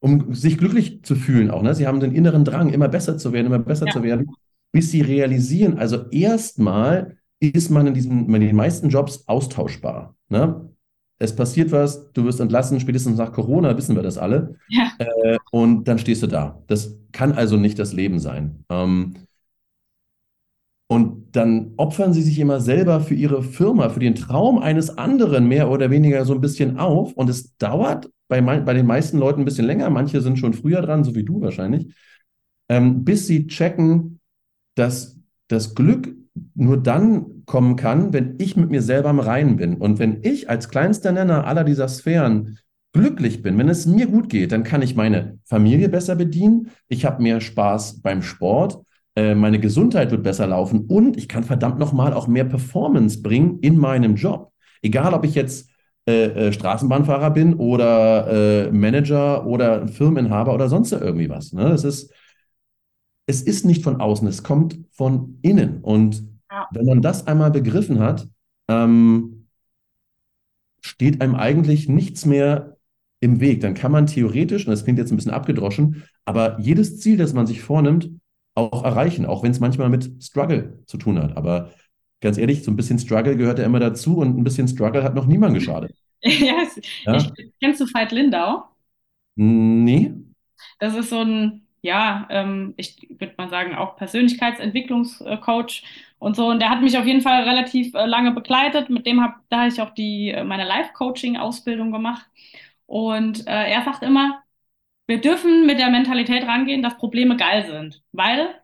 um 0.01 0.35
sich 0.35 0.59
glücklich 0.59 1.03
zu 1.03 1.15
fühlen 1.15 1.51
auch. 1.51 1.63
Ne? 1.63 1.75
Sie 1.75 1.87
haben 1.87 2.01
den 2.01 2.13
inneren 2.13 2.45
Drang, 2.45 2.71
immer 2.71 2.89
besser 2.89 3.19
zu 3.19 3.33
werden, 3.33 3.47
immer 3.47 3.59
besser 3.59 3.87
Ja. 3.87 3.93
zu 3.93 4.03
werden, 4.03 4.31
bis 4.73 4.91
sie 4.91 5.01
realisieren, 5.03 5.79
also 5.79 6.09
erstmal 6.11 7.17
ist 7.41 7.71
man 7.71 7.89
in 7.89 7.95
diesen, 7.95 8.33
in 8.33 8.41
den 8.41 8.57
meisten 8.57 8.89
Jobs 8.89 9.25
austauschbar. 9.27 10.15
Ne? 10.29 10.69
es 11.23 11.37
passiert 11.37 11.71
was, 11.71 12.13
du 12.13 12.25
wirst 12.25 12.41
entlassen, 12.41 12.81
spätestens 12.81 13.17
nach 13.17 13.33
Corona 13.33 13.77
wissen 13.77 13.95
wir 13.95 14.03
das 14.03 14.19
alle. 14.19 14.57
Ja. 14.69 14.91
Äh, 14.99 15.39
und 15.53 15.87
dann 15.87 15.99
stehst 15.99 16.23
du 16.23 16.27
da. 16.27 16.61
Das 16.67 16.97
kann 17.13 17.33
also 17.33 17.57
nicht 17.57 17.79
das 17.79 17.93
Leben 17.93 18.19
sein. 18.19 18.65
Ähm, 18.69 19.15
und 20.93 21.35
dann 21.35 21.73
opfern 21.79 22.13
sie 22.13 22.21
sich 22.21 22.39
immer 22.39 22.61
selber 22.61 23.01
für 23.01 23.15
ihre 23.15 23.43
Firma, 23.43 23.89
für 23.89 24.01
den 24.01 24.15
Traum 24.15 24.59
eines 24.59 24.99
anderen 24.99 25.49
mehr 25.49 25.71
oder 25.71 25.91
weniger 25.91 26.27
so 26.27 26.35
ein 26.35 26.43
bisschen 26.43 26.79
auf. 26.79 27.15
Und 27.15 27.31
es 27.31 27.57
dauert 27.57 28.11
bei, 28.29 28.43
bei 28.43 28.75
den 28.75 28.85
meisten 28.85 29.17
Leuten 29.17 29.41
ein 29.41 29.45
bisschen 29.47 29.65
länger. 29.65 29.89
Manche 29.89 30.21
sind 30.21 30.39
schon 30.39 30.53
früher 30.53 30.83
dran, 30.83 31.03
so 31.03 31.15
wie 31.15 31.25
du 31.25 31.41
wahrscheinlich, 31.41 31.95
ähm, 32.69 33.05
bis 33.05 33.27
sie 33.27 33.47
checken, 33.47 34.21
dass 34.75 35.19
das 35.49 35.75
Glück 35.75 36.15
nur 36.55 36.77
dann 36.77 37.47
kommen 37.47 37.77
kann, 37.77 38.13
wenn 38.13 38.35
ich 38.37 38.59
mit 38.59 38.69
mir 38.69 38.83
selber 38.83 39.09
im 39.09 39.21
Reinen 39.21 39.57
bin. 39.57 39.77
Und 39.77 39.99
wenn 39.99 40.19
ich 40.23 40.51
als 40.51 40.69
kleinster 40.69 41.11
Nenner 41.11 41.47
aller 41.47 41.65
dieser 41.65 41.89
Sphären 41.89 42.59
glücklich 42.93 43.41
bin, 43.41 43.57
wenn 43.57 43.71
es 43.71 43.87
mir 43.87 44.09
gut 44.09 44.29
geht, 44.29 44.53
dann 44.53 44.63
kann 44.63 44.83
ich 44.83 44.95
meine 44.95 45.39
Familie 45.47 45.89
besser 45.89 46.17
bedienen, 46.17 46.69
ich 46.89 47.07
habe 47.07 47.23
mehr 47.23 47.41
Spaß 47.41 48.03
beim 48.03 48.21
Sport, 48.21 48.85
äh, 49.17 49.35
meine 49.35 49.61
Gesundheit 49.61 50.11
wird 50.11 50.23
besser 50.23 50.47
laufen 50.47 50.87
und 50.87 51.17
ich 51.17 51.29
kann 51.29 51.45
verdammt 51.45 51.79
nochmal 51.79 52.13
auch 52.15 52.27
mehr 52.29 52.45
Performance 52.45 53.21
bringen 53.23 53.59
in 53.61 53.77
meinem 53.77 54.17
Job. 54.17 54.53
Egal, 54.83 55.15
ob 55.15 55.25
ich 55.25 55.35
jetzt 55.35 55.69
äh, 56.09 56.49
äh, 56.49 56.53
Straßenbahnfahrer 56.53 57.31
bin 57.31 57.55
oder 57.55 58.67
äh, 58.67 58.73
Manager 58.73 59.47
oder 59.47 59.87
Firmeninhaber 59.87 60.55
oder 60.55 60.69
sonst 60.69 60.93
irgendwie 60.93 61.29
was. 61.29 61.53
Ne? 61.53 61.69
Das 61.69 61.85
ist, 61.85 62.13
es 63.27 63.43
ist 63.43 63.65
nicht 63.65 63.83
von 63.85 64.01
außen, 64.01 64.27
es 64.29 64.43
kommt 64.43 64.79
von 64.91 65.39
innen. 65.43 65.81
Und 65.83 66.25
Ja. 66.51 66.69
wenn 66.73 66.87
man 66.87 67.03
das 67.03 67.27
einmal 67.27 67.51
begriffen 67.51 67.99
hat, 68.01 68.29
ähm, 68.69 69.47
steht 70.81 71.21
einem 71.21 71.35
eigentlich 71.35 71.89
nichts 71.89 72.27
mehr 72.27 72.77
im 73.21 73.41
Weg. 73.41 73.61
Dann 73.61 73.75
kann 73.75 73.93
man 73.93 74.07
theoretisch, 74.07 74.67
und 74.67 74.73
das 74.73 74.85
klingt 74.85 74.99
jetzt 74.99 75.13
ein 75.13 75.17
bisschen 75.17 75.31
abgedroschen, 75.33 76.03
aber 76.25 76.59
jedes 76.61 76.99
Ziel, 76.99 77.17
das 77.17 77.33
man 77.33 77.47
sich 77.47 77.63
vornimmt, 77.63 78.11
auch 78.55 78.85
erreichen, 78.85 79.27
auch 79.27 79.43
wenn 79.43 79.51
es 79.51 79.61
manchmal 79.61 79.89
mit 79.89 80.23
Struggle 80.23 80.79
zu 80.87 80.99
tun 80.99 81.21
hat. 81.23 81.37
Aber 81.37 81.71
ganz 82.21 82.39
ehrlich, 82.39 82.63
so 82.65 82.71
ein 82.71 82.77
bisschen 82.77 82.99
Struggle 82.99 83.37
gehört 83.37 83.59
ja 83.59 83.65
immer 83.65 83.81
dazu 83.81 84.19
und 84.19 84.39
ein 84.39 84.45
bisschen 84.45 84.69
Struggle 84.69 85.03
hat 85.03 85.15
noch 85.15 85.27
niemand 85.27 85.55
geschadet. 85.55 85.93
ja, 86.23 86.63
ja? 87.05 87.17
Ich, 87.17 87.31
kennst 87.61 87.81
du 87.81 87.87
Veit 87.87 88.13
Lindau? 88.13 88.65
Nee. 89.35 90.13
Das 90.79 90.95
ist 90.95 91.11
so 91.11 91.21
ein, 91.21 91.67
ja, 91.81 92.27
ähm, 92.31 92.75
ich 92.77 93.09
würde 93.19 93.35
mal 93.39 93.49
sagen, 93.49 93.75
auch 93.75 93.97
Persönlichkeitsentwicklungscoach 93.97 95.83
und 96.19 96.37
so. 96.37 96.47
Und 96.49 96.61
der 96.61 96.71
hat 96.71 96.83
mich 96.83 96.97
auf 96.97 97.07
jeden 97.07 97.23
Fall 97.23 97.43
relativ 97.43 97.95
äh, 97.95 98.07
lange 98.07 98.33
begleitet. 98.33 98.89
Mit 98.91 99.07
dem 99.07 99.21
habe 99.23 99.35
da 99.49 99.61
habe 99.61 99.69
ich 99.69 99.81
auch 99.81 99.91
die, 99.95 100.31
äh, 100.31 100.45
meine 100.45 100.65
Life-Coaching-Ausbildung 100.65 101.91
gemacht. 101.91 102.27
Und 102.87 103.47
äh, 103.47 103.71
er 103.71 103.85
sagt 103.85 104.03
immer, 104.03 104.43
wir 105.07 105.21
dürfen 105.21 105.67
mit 105.67 105.79
der 105.79 105.91
Mentalität 105.91 106.45
rangehen, 106.47 106.83
dass 106.83 106.97
Probleme 106.97 107.37
geil 107.37 107.67
sind, 107.67 108.03
weil 108.13 108.55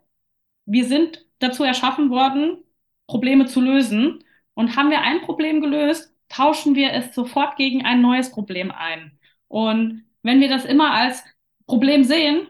wir 0.65 0.85
sind 0.85 1.25
dazu 1.39 1.63
erschaffen 1.63 2.09
worden, 2.09 2.63
Probleme 3.07 3.45
zu 3.45 3.61
lösen. 3.61 4.23
Und 4.53 4.75
haben 4.75 4.89
wir 4.89 5.01
ein 5.01 5.21
Problem 5.21 5.61
gelöst, 5.61 6.13
tauschen 6.29 6.75
wir 6.75 6.91
es 6.93 7.15
sofort 7.15 7.55
gegen 7.57 7.85
ein 7.85 8.01
neues 8.01 8.31
Problem 8.31 8.71
ein. 8.71 9.17
Und 9.47 10.05
wenn 10.21 10.41
wir 10.41 10.49
das 10.49 10.65
immer 10.65 10.91
als 10.93 11.23
Problem 11.65 12.03
sehen, 12.03 12.47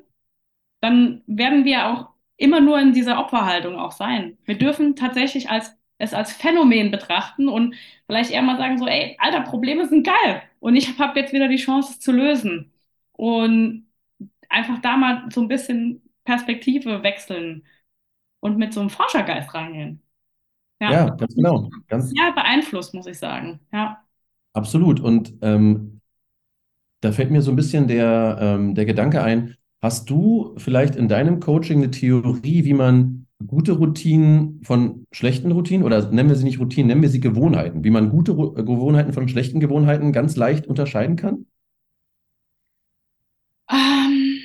dann 0.82 1.24
werden 1.28 1.66
wir 1.66 1.88
auch 1.88 2.10
immer 2.38 2.62
nur 2.62 2.80
in 2.80 2.94
dieser 2.94 3.20
Opferhaltung 3.20 3.76
auch 3.78 3.92
sein. 3.92 4.38
Wir 4.46 4.58
dürfen 4.58 4.96
tatsächlich 4.96 5.50
als, 5.50 5.76
es 5.98 6.14
als 6.14 6.34
Phänomen 6.34 6.92
betrachten 6.92 7.50
und 7.50 7.76
vielleicht 8.08 8.32
eher 8.32 8.42
mal 8.42 8.58
sagen 8.58 8.78
so, 8.78 8.88
ey, 8.88 9.18
alter, 9.20 9.42
Probleme 9.42 9.88
sind 9.88 10.06
geil 10.06 10.42
und 10.60 10.76
ich 10.76 10.98
habe 11.00 11.20
jetzt 11.20 11.34
wieder 11.34 11.48
die 11.50 11.58
Chance, 11.58 11.94
es 11.94 12.00
zu 12.00 12.12
lösen. 12.12 12.72
Und 13.20 13.86
einfach 14.48 14.80
da 14.80 14.96
mal 14.96 15.28
so 15.30 15.42
ein 15.42 15.50
bisschen 15.50 16.02
Perspektive 16.24 17.04
wechseln 17.04 17.66
und 18.40 18.58
mit 18.58 18.74
so 18.74 18.80
einem 18.80 18.90
Forschergeist 18.90 19.54
rangehen. 19.54 20.02
Ja, 20.80 20.92
ja 20.92 21.10
ganz 21.10 21.36
genau. 21.36 21.70
Ganz 21.90 22.14
ja, 22.16 22.32
beeinflusst, 22.32 22.94
muss 22.94 23.08
ich 23.08 23.20
sagen. 23.20 23.60
Ja. 23.74 24.02
Absolut. 24.54 25.02
Und 25.02 25.34
ähm, 25.42 26.00
da 27.02 27.12
fällt 27.12 27.30
mir 27.30 27.42
so 27.42 27.52
ein 27.52 27.58
bisschen 27.58 27.90
der, 27.90 28.38
ähm, 28.40 28.74
der 28.74 28.86
Gedanke 28.86 29.22
ein, 29.22 29.58
hast 29.82 30.10
du 30.10 30.56
vielleicht 30.56 30.96
in 30.96 31.10
deinem 31.10 31.42
Coaching 31.42 31.80
eine 31.80 31.92
Theorie, 31.92 32.64
wie 32.64 32.74
man 32.74 33.28
gute 33.46 33.74
Routinen 33.74 34.62
von 34.64 35.06
schlechten 35.12 35.52
Routinen 35.52 35.86
oder 35.86 36.10
nennen 36.10 36.30
wir 36.30 36.38
sie 36.38 36.46
nicht 36.46 36.62
Routinen, 36.62 36.88
nennen 36.88 37.02
wir 37.02 37.10
sie 37.10 37.20
Gewohnheiten, 37.20 37.84
wie 37.84 37.90
man 37.90 38.12
gute 38.12 38.34
Gewohnheiten 38.34 39.12
von 39.12 39.28
schlechten 39.28 39.60
Gewohnheiten 39.60 40.14
ganz 40.14 40.38
leicht 40.38 40.68
unterscheiden 40.68 41.18
kann? 41.18 41.48
Ähm, 43.70 44.44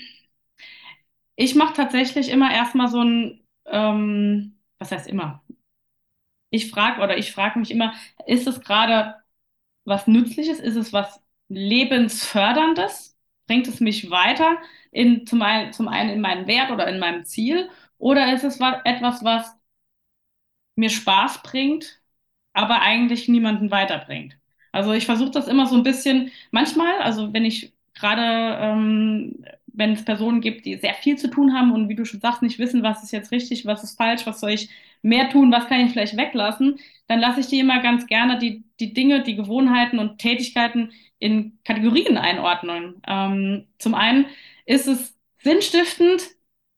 ich 1.36 1.54
mache 1.54 1.74
tatsächlich 1.74 2.28
immer 2.30 2.52
erstmal 2.52 2.88
so 2.88 3.02
ein, 3.02 3.40
ähm, 3.66 4.58
was 4.78 4.92
heißt 4.92 5.06
immer? 5.08 5.42
Ich 6.50 6.70
frage 6.70 7.02
oder 7.02 7.18
ich 7.18 7.32
frage 7.32 7.58
mich 7.58 7.70
immer, 7.70 7.94
ist 8.26 8.46
es 8.46 8.60
gerade 8.60 9.16
was 9.84 10.06
Nützliches? 10.08 10.60
Ist 10.60 10.76
es 10.76 10.92
was 10.94 11.22
Lebensförderndes? 11.48 13.18
Bringt 13.48 13.68
es 13.68 13.80
mich 13.80 14.10
weiter 14.10 14.58
in, 14.92 15.26
zum, 15.26 15.42
einen, 15.42 15.72
zum 15.74 15.88
einen 15.88 16.10
in 16.10 16.22
meinen 16.22 16.48
Wert 16.48 16.72
oder 16.72 16.88
in 16.88 17.00
meinem 17.00 17.24
Ziel? 17.26 17.70
Oder 17.98 18.34
ist 18.34 18.44
es 18.44 18.60
was, 18.60 18.78
etwas, 18.86 19.24
was 19.24 19.56
mir 20.76 20.90
Spaß 20.90 21.42
bringt, 21.42 22.00
aber 22.54 22.82
eigentlich 22.82 23.28
niemanden 23.28 23.70
weiterbringt? 23.70 24.38
Also 24.72 24.92
ich 24.92 25.06
versuche 25.06 25.30
das 25.32 25.48
immer 25.48 25.66
so 25.68 25.76
ein 25.76 25.84
bisschen, 25.84 26.32
manchmal, 26.50 26.98
also 27.02 27.32
wenn 27.32 27.44
ich 27.44 27.73
gerade 28.04 28.58
ähm, 28.60 29.44
wenn 29.66 29.92
es 29.92 30.04
Personen 30.04 30.40
gibt, 30.40 30.66
die 30.66 30.76
sehr 30.76 30.94
viel 30.94 31.16
zu 31.16 31.28
tun 31.30 31.54
haben 31.54 31.72
und 31.72 31.88
wie 31.88 31.94
du 31.96 32.04
schon 32.04 32.20
sagst, 32.20 32.42
nicht 32.42 32.58
wissen, 32.58 32.82
was 32.82 33.02
ist 33.02 33.12
jetzt 33.12 33.32
richtig, 33.32 33.66
was 33.66 33.82
ist 33.82 33.96
falsch, 33.96 34.26
was 34.26 34.40
soll 34.40 34.50
ich 34.50 34.68
mehr 35.02 35.30
tun, 35.30 35.50
was 35.52 35.66
kann 35.68 35.80
ich 35.80 35.92
vielleicht 35.92 36.16
weglassen, 36.16 36.78
dann 37.08 37.20
lasse 37.20 37.40
ich 37.40 37.46
die 37.48 37.58
immer 37.60 37.80
ganz 37.82 38.06
gerne 38.06 38.38
die, 38.38 38.64
die 38.80 38.94
Dinge, 38.94 39.22
die 39.22 39.36
Gewohnheiten 39.36 39.98
und 39.98 40.18
Tätigkeiten 40.18 40.92
in 41.18 41.58
Kategorien 41.64 42.16
einordnen. 42.18 43.00
Ähm, 43.06 43.66
zum 43.78 43.94
einen 43.94 44.26
ist 44.66 44.86
es 44.86 45.16
sinnstiftend 45.38 46.22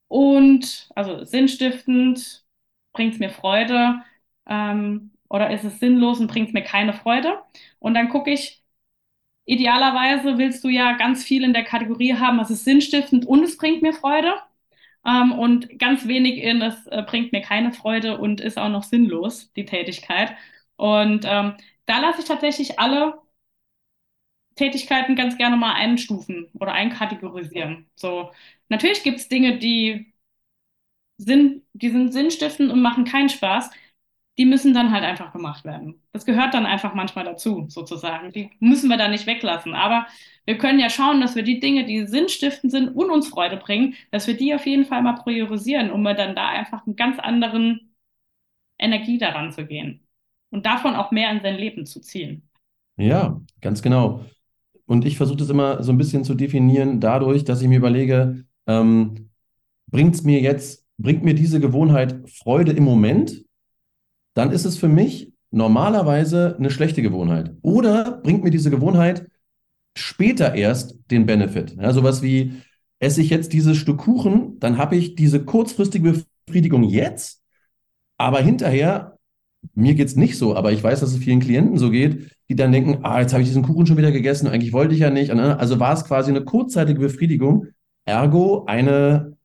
und, 0.09 0.89
also 0.95 1.25
sinnstiftend 1.25 2.45
bringt 2.93 3.15
es 3.15 3.19
mir 3.21 3.31
Freude 3.31 4.03
ähm, 4.49 5.11
oder 5.29 5.51
ist 5.51 5.65
es 5.65 5.81
sinnlos 5.81 6.21
und 6.21 6.29
bringt 6.29 6.49
es 6.49 6.55
mir 6.55 6.63
keine 6.63 6.93
Freude. 6.95 7.41
Und 7.79 7.95
dann 7.95 8.09
gucke 8.09 8.31
ich, 8.33 8.63
Idealerweise 9.47 10.39
willst 10.39 10.65
du 10.65 10.69
ja 10.69 10.93
ganz 10.97 11.25
viel 11.25 11.45
in 11.45 11.53
der 11.55 11.65
Kategorie 11.65 12.15
haben, 12.15 12.39
was 12.39 12.51
ist 12.51 12.65
sinnstiftend 12.65 13.27
und 13.27 13.43
es 13.45 13.57
bringt 13.57 13.83
mir 13.83 13.93
Freude. 13.95 14.35
Ähm, 15.07 15.33
und 15.33 15.79
ganz 15.79 16.07
wenig 16.09 16.39
in, 16.43 16.63
es 16.63 16.87
äh, 16.89 17.03
bringt 17.03 17.33
mir 17.33 17.43
keine 17.43 17.73
Freude 17.73 18.19
und 18.19 18.41
ist 18.41 18.59
auch 18.59 18.69
noch 18.71 18.83
sinnlos, 18.85 19.53
die 19.55 19.65
Tätigkeit. 19.67 20.33
Und 20.77 21.25
ähm, 21.27 21.55
da 21.87 22.01
lasse 22.01 22.21
ich 22.23 22.27
tatsächlich 22.27 22.79
alle 22.81 23.21
Tätigkeiten 24.57 25.17
ganz 25.17 25.37
gerne 25.37 25.57
mal 25.57 25.75
einstufen 25.75 26.49
oder 26.55 26.73
einkategorisieren. 26.73 27.89
So, 27.95 28.33
natürlich 28.69 29.03
gibt 29.03 29.19
es 29.19 29.29
Dinge, 29.29 29.59
die 29.59 30.13
sind, 31.19 31.63
die 31.73 31.91
sind 31.91 32.13
sinnstiftend 32.13 32.71
und 32.73 32.83
machen 32.83 33.05
keinen 33.05 33.29
Spaß 33.29 33.71
die 34.39 34.45
müssen 34.45 34.75
dann 34.75 34.93
halt 34.93 35.03
einfach 35.03 35.33
gemacht 35.33 35.65
werden. 35.65 36.03
Das 36.13 36.27
gehört 36.27 36.53
dann 36.53 36.67
einfach 36.67 36.95
manchmal 36.95 37.25
dazu, 37.25 37.67
sozusagen. 37.69 38.33
Die 38.33 38.51
müssen 38.61 38.91
wir 38.91 38.99
da 38.99 39.09
nicht 39.09 39.27
weglassen. 39.27 39.75
Aber 39.75 40.07
wir 40.45 40.59
können 40.59 40.79
ja 40.79 40.91
schauen, 40.91 41.21
dass 41.21 41.37
wir 41.37 41.43
die 41.43 41.59
Dinge, 41.59 41.87
die 41.87 42.07
sinnstiftend 42.07 42.71
sind 42.71 42.89
und 42.91 43.11
uns 43.11 43.29
Freude 43.29 43.57
bringen, 43.57 43.95
dass 44.11 44.27
wir 44.27 44.37
die 44.37 44.55
auf 44.55 44.67
jeden 44.67 44.85
Fall 44.85 45.03
mal 45.03 45.15
priorisieren, 45.15 45.91
um 45.91 46.05
dann 46.05 46.35
da 46.35 46.49
einfach 46.49 46.87
einen 46.87 46.97
ganz 46.97 47.19
anderen 47.19 47.95
Energie 48.79 49.19
daran 49.19 49.53
zu 49.53 49.67
gehen 49.67 50.07
und 50.51 50.67
davon 50.67 50.95
auch 50.95 51.11
mehr 51.11 51.31
in 51.31 51.41
sein 51.41 51.57
Leben 51.57 51.87
zu 51.87 52.01
ziehen. 52.01 52.49
Ja, 52.99 53.41
ganz 53.63 53.81
genau. 53.83 54.25
Und 54.85 55.05
ich 55.07 55.17
versuche 55.17 55.39
das 55.39 55.51
immer 55.51 55.83
so 55.83 55.93
ein 55.93 55.99
bisschen 55.99 56.25
zu 56.25 56.35
definieren 56.35 57.01
dadurch, 57.01 57.45
dass 57.45 57.63
ich 57.63 57.69
mir 57.69 57.79
überlege, 57.79 58.45
ähm, 58.67 59.31
bringt 59.87 60.15
es 60.15 60.23
mir 60.23 60.41
jetzt, 60.41 60.87
bringt 60.99 61.25
mir 61.25 61.35
diese 61.35 61.59
Gewohnheit 61.59 62.31
Freude 62.31 62.73
im 62.73 62.85
Moment 62.85 63.46
dann 64.37 64.53
ist 64.53 64.67
es 64.67 64.77
für 64.77 64.89
mich 64.89 65.33
normalerweise 65.51 66.57
eine 66.59 66.71
schlechte 66.71 67.01
Gewohnheit. 67.01 67.57
Oder 67.63 68.21
bringt 68.23 68.45
mir 68.45 68.51
diese 68.51 68.71
Gewohnheit 68.71 69.27
später 69.97 70.55
erst 70.55 70.99
den 71.11 71.25
Benefit. 71.25 71.77
Ja, 71.81 71.93
sowas 71.93 72.21
wie, 72.21 72.53
esse 72.99 73.23
ich 73.23 73.31
jetzt 73.31 73.55
dieses 73.55 73.79
Stück 73.79 73.99
Kuchen, 73.99 74.59
dann 74.61 74.77
habe 74.77 74.97
ich 74.97 75.15
diese 75.15 75.43
kurzfristige 75.43 76.23
Befriedigung 76.47 76.83
jetzt, 76.83 77.43
aber 78.19 78.41
hinterher, 78.41 79.19
mir 79.75 79.95
geht 79.95 80.09
es 80.09 80.17
nicht 80.17 80.37
so, 80.37 80.55
aber 80.55 80.71
ich 80.71 80.83
weiß, 80.83 81.01
dass 81.01 81.13
es 81.13 81.19
vielen 81.19 81.41
Klienten 81.41 81.79
so 81.79 81.91
geht, 81.91 82.31
die 82.51 82.57
dann 82.57 82.73
denken, 82.73 83.01
ah, 83.05 83.21
jetzt 83.21 83.33
habe 83.33 83.43
ich 83.43 83.49
diesen 83.49 83.63
Kuchen 83.63 83.87
schon 83.87 83.97
wieder 83.97 84.13
gegessen, 84.13 84.49
eigentlich 84.49 84.73
wollte 84.75 84.95
ich 84.95 85.01
ja 85.01 85.11
nicht. 85.11 85.31
Also 85.31 85.81
war 85.81 85.95
es 85.95 86.05
quasi 86.05 86.31
eine 86.31 86.45
kurzzeitige 86.45 87.01
Befriedigung, 87.01 87.69
ergo 88.05 88.65
eine 88.67 89.36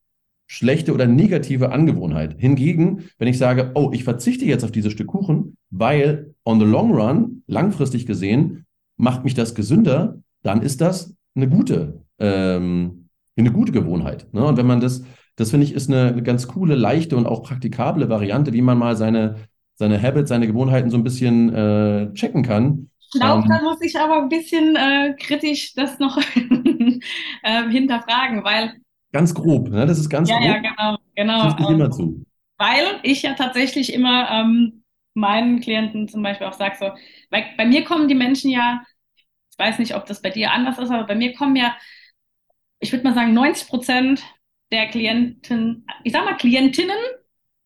schlechte 0.51 0.93
oder 0.93 1.07
negative 1.07 1.71
Angewohnheit. 1.71 2.35
Hingegen, 2.37 3.05
wenn 3.17 3.29
ich 3.29 3.37
sage, 3.37 3.71
oh, 3.73 3.91
ich 3.93 4.03
verzichte 4.03 4.43
jetzt 4.43 4.65
auf 4.65 4.71
dieses 4.73 4.91
Stück 4.91 5.07
Kuchen, 5.07 5.55
weil 5.69 6.35
on 6.43 6.59
the 6.59 6.65
long 6.65 6.91
run, 6.91 7.43
langfristig 7.47 8.05
gesehen, 8.05 8.65
macht 8.97 9.23
mich 9.23 9.33
das 9.33 9.55
gesünder, 9.55 10.21
dann 10.43 10.61
ist 10.61 10.81
das 10.81 11.15
eine 11.35 11.47
gute, 11.47 12.03
ähm, 12.19 13.07
eine 13.37 13.53
gute 13.53 13.71
Gewohnheit. 13.71 14.27
Ne? 14.33 14.43
Und 14.43 14.57
wenn 14.57 14.67
man 14.67 14.81
das, 14.81 15.05
das 15.37 15.51
finde 15.51 15.67
ich, 15.67 15.71
ist 15.73 15.89
eine, 15.89 16.09
eine, 16.09 16.21
ganz 16.21 16.49
coole, 16.49 16.75
leichte 16.75 17.15
und 17.15 17.27
auch 17.27 17.43
praktikable 17.43 18.09
Variante, 18.09 18.51
wie 18.51 18.61
man 18.61 18.77
mal 18.77 18.97
seine, 18.97 19.37
seine 19.75 20.03
Habits, 20.03 20.27
seine 20.27 20.47
Gewohnheiten 20.47 20.89
so 20.89 20.97
ein 20.97 21.05
bisschen 21.05 21.55
äh, 21.55 22.11
checken 22.13 22.43
kann. 22.43 22.89
Ich 22.99 23.21
glaube, 23.21 23.43
ähm, 23.43 23.47
da 23.47 23.61
muss 23.61 23.81
ich 23.81 23.97
aber 23.97 24.21
ein 24.21 24.27
bisschen 24.27 24.75
äh, 24.75 25.15
kritisch 25.17 25.75
das 25.75 25.97
noch 25.97 26.17
äh, 27.43 27.69
hinterfragen, 27.69 28.43
weil 28.43 28.73
Ganz 29.11 29.33
grob, 29.33 29.69
ne? 29.69 29.85
Das 29.85 29.99
ist 29.99 30.09
ganz 30.09 30.29
ja, 30.29 30.37
grob. 30.37 30.47
Ja, 30.47 30.57
genau, 30.57 30.97
genau. 31.15 31.43
Das 31.43 31.69
ähm, 31.69 31.75
immer 31.75 31.91
zu. 31.91 32.25
Weil 32.57 32.99
ich 33.03 33.23
ja 33.23 33.33
tatsächlich 33.33 33.93
immer 33.93 34.29
ähm, 34.29 34.83
meinen 35.13 35.59
Klienten 35.59 36.07
zum 36.07 36.23
Beispiel 36.23 36.47
auch 36.47 36.53
sage, 36.53 36.75
so, 36.79 36.91
weil 37.29 37.45
bei 37.57 37.65
mir 37.65 37.83
kommen 37.83 38.07
die 38.07 38.15
Menschen 38.15 38.51
ja, 38.51 38.83
ich 39.17 39.59
weiß 39.59 39.79
nicht, 39.79 39.95
ob 39.95 40.05
das 40.05 40.21
bei 40.21 40.29
dir 40.29 40.51
anders 40.51 40.77
ist, 40.77 40.89
aber 40.89 41.05
bei 41.05 41.15
mir 41.15 41.33
kommen 41.33 41.55
ja, 41.55 41.75
ich 42.79 42.91
würde 42.91 43.03
mal 43.03 43.13
sagen, 43.13 43.33
90 43.33 43.67
Prozent 43.67 44.23
der 44.71 44.87
Klienten, 44.87 45.85
ich 46.03 46.13
sag 46.13 46.23
mal 46.23 46.37
Klientinnen 46.37 46.97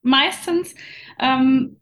meistens, 0.02 0.76
ähm, 1.20 1.80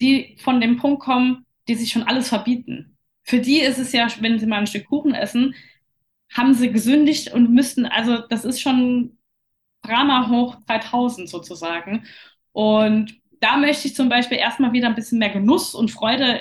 die 0.00 0.36
von 0.40 0.60
dem 0.60 0.76
Punkt 0.76 1.02
kommen, 1.02 1.46
die 1.68 1.74
sich 1.74 1.90
schon 1.90 2.02
alles 2.02 2.28
verbieten. 2.28 2.98
Für 3.22 3.40
die 3.40 3.60
ist 3.60 3.78
es 3.78 3.92
ja, 3.92 4.06
wenn 4.20 4.38
sie 4.38 4.46
mal 4.46 4.58
ein 4.58 4.66
Stück 4.66 4.86
Kuchen 4.86 5.14
essen, 5.14 5.54
haben 6.36 6.54
sie 6.54 6.70
gesündigt 6.70 7.32
und 7.32 7.52
müssten, 7.52 7.86
also 7.86 8.18
das 8.28 8.44
ist 8.44 8.60
schon 8.60 9.16
Drama 9.82 10.28
hoch 10.30 10.56
3000 10.66 11.28
sozusagen. 11.28 12.04
Und 12.52 13.14
da 13.40 13.56
möchte 13.56 13.88
ich 13.88 13.94
zum 13.94 14.08
Beispiel 14.08 14.38
erstmal 14.38 14.72
wieder 14.72 14.88
ein 14.88 14.94
bisschen 14.94 15.18
mehr 15.18 15.30
Genuss 15.30 15.74
und 15.74 15.90
Freude 15.90 16.40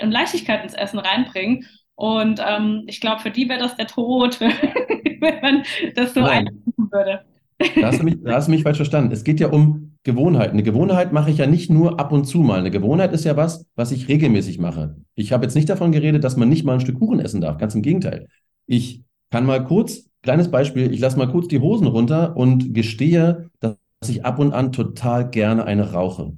und 0.00 0.10
Leichtigkeit 0.10 0.62
ins 0.62 0.74
Essen 0.74 0.98
reinbringen. 0.98 1.66
Und 1.94 2.40
ähm, 2.46 2.84
ich 2.86 3.00
glaube, 3.00 3.22
für 3.22 3.30
die 3.30 3.48
wäre 3.48 3.60
das 3.60 3.76
der 3.76 3.86
Tod, 3.86 4.40
wenn 4.40 5.40
man 5.40 5.62
das 5.94 6.14
so 6.14 6.22
einführen 6.22 6.90
würde. 6.90 7.24
Da 7.58 7.86
hast, 7.86 8.00
du 8.00 8.04
mich, 8.04 8.16
da 8.22 8.34
hast 8.34 8.48
du 8.48 8.50
mich 8.50 8.62
falsch 8.62 8.76
verstanden. 8.76 9.12
Es 9.12 9.24
geht 9.24 9.40
ja 9.40 9.48
um 9.48 9.96
Gewohnheiten. 10.02 10.52
Eine 10.52 10.62
Gewohnheit 10.62 11.12
mache 11.12 11.30
ich 11.30 11.38
ja 11.38 11.46
nicht 11.46 11.70
nur 11.70 11.98
ab 11.98 12.12
und 12.12 12.26
zu 12.26 12.40
mal. 12.40 12.60
Eine 12.60 12.70
Gewohnheit 12.70 13.12
ist 13.14 13.24
ja 13.24 13.36
was, 13.36 13.66
was 13.76 13.92
ich 13.92 14.08
regelmäßig 14.08 14.58
mache. 14.58 14.96
Ich 15.14 15.32
habe 15.32 15.44
jetzt 15.44 15.54
nicht 15.54 15.70
davon 15.70 15.90
geredet, 15.90 16.22
dass 16.22 16.36
man 16.36 16.50
nicht 16.50 16.64
mal 16.64 16.74
ein 16.74 16.80
Stück 16.80 16.98
Kuchen 16.98 17.18
essen 17.18 17.40
darf. 17.40 17.56
Ganz 17.56 17.74
im 17.74 17.80
Gegenteil. 17.80 18.28
Ich 18.66 19.05
kann 19.30 19.46
mal 19.46 19.64
kurz, 19.64 20.08
kleines 20.22 20.50
Beispiel, 20.50 20.92
ich 20.92 21.00
lasse 21.00 21.18
mal 21.18 21.30
kurz 21.30 21.48
die 21.48 21.60
Hosen 21.60 21.86
runter 21.86 22.36
und 22.36 22.74
gestehe, 22.74 23.50
dass 23.60 23.76
ich 24.08 24.24
ab 24.24 24.38
und 24.38 24.52
an 24.52 24.72
total 24.72 25.30
gerne 25.30 25.64
eine 25.64 25.92
rauche. 25.92 26.36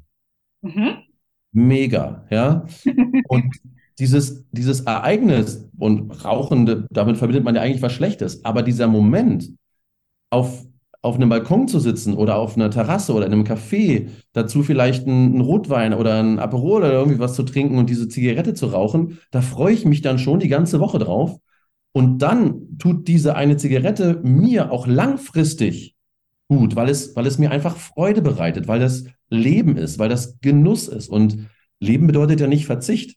Mhm. 0.62 0.99
Mega, 1.53 2.26
ja. 2.30 2.66
Und 3.28 3.57
dieses, 3.99 4.45
dieses 4.53 4.82
Ereignis 4.82 5.68
und 5.78 6.24
Rauchende, 6.24 6.86
damit 6.91 7.16
verbindet 7.16 7.45
man 7.45 7.55
ja 7.57 7.62
eigentlich 7.62 7.82
was 7.82 7.93
Schlechtes. 7.93 8.45
Aber 8.45 8.62
dieser 8.62 8.86
Moment, 8.86 9.51
auf 10.30 10.66
auf 11.01 11.14
einem 11.14 11.28
Balkon 11.28 11.68
zu 11.68 11.78
sitzen 11.78 12.14
oder 12.14 12.36
auf 12.36 12.57
einer 12.57 12.70
Terrasse 12.70 13.12
oder 13.12 13.26
in 13.26 13.32
einem 13.32 13.45
Café, 13.45 14.09
dazu 14.32 14.62
vielleicht 14.64 15.07
einen 15.07 15.41
Rotwein 15.41 15.95
oder 15.95 16.20
ein 16.20 16.39
Aperol 16.41 16.82
oder 16.82 16.93
irgendwie 16.93 17.20
was 17.20 17.34
zu 17.34 17.45
trinken 17.45 17.78
und 17.78 17.89
diese 17.89 18.09
Zigarette 18.09 18.53
zu 18.55 18.66
rauchen, 18.66 19.18
da 19.30 19.41
freue 19.41 19.72
ich 19.72 19.84
mich 19.84 20.03
dann 20.03 20.18
schon 20.18 20.41
die 20.41 20.49
ganze 20.49 20.80
Woche 20.80 20.99
drauf. 20.99 21.39
Und 21.93 22.18
dann 22.18 22.78
tut 22.78 23.09
diese 23.09 23.34
eine 23.34 23.57
Zigarette 23.57 24.20
mir 24.22 24.70
auch 24.70 24.86
langfristig 24.86 25.97
gut, 26.49 26.76
weil 26.76 26.89
es, 26.89 27.14
weil 27.14 27.26
es 27.26 27.39
mir 27.39 27.51
einfach 27.51 27.76
Freude 27.76 28.22
bereitet, 28.22 28.68
weil 28.68 28.80
das 28.80 29.05
Leben 29.28 29.76
ist, 29.76 29.99
weil 29.99 30.09
das 30.09 30.41
Genuss 30.41 30.89
ist. 30.89 31.09
Und 31.09 31.49
Leben 31.80 32.07
bedeutet 32.07 32.41
ja 32.41 32.47
nicht 32.47 32.66
Verzicht. 32.66 33.16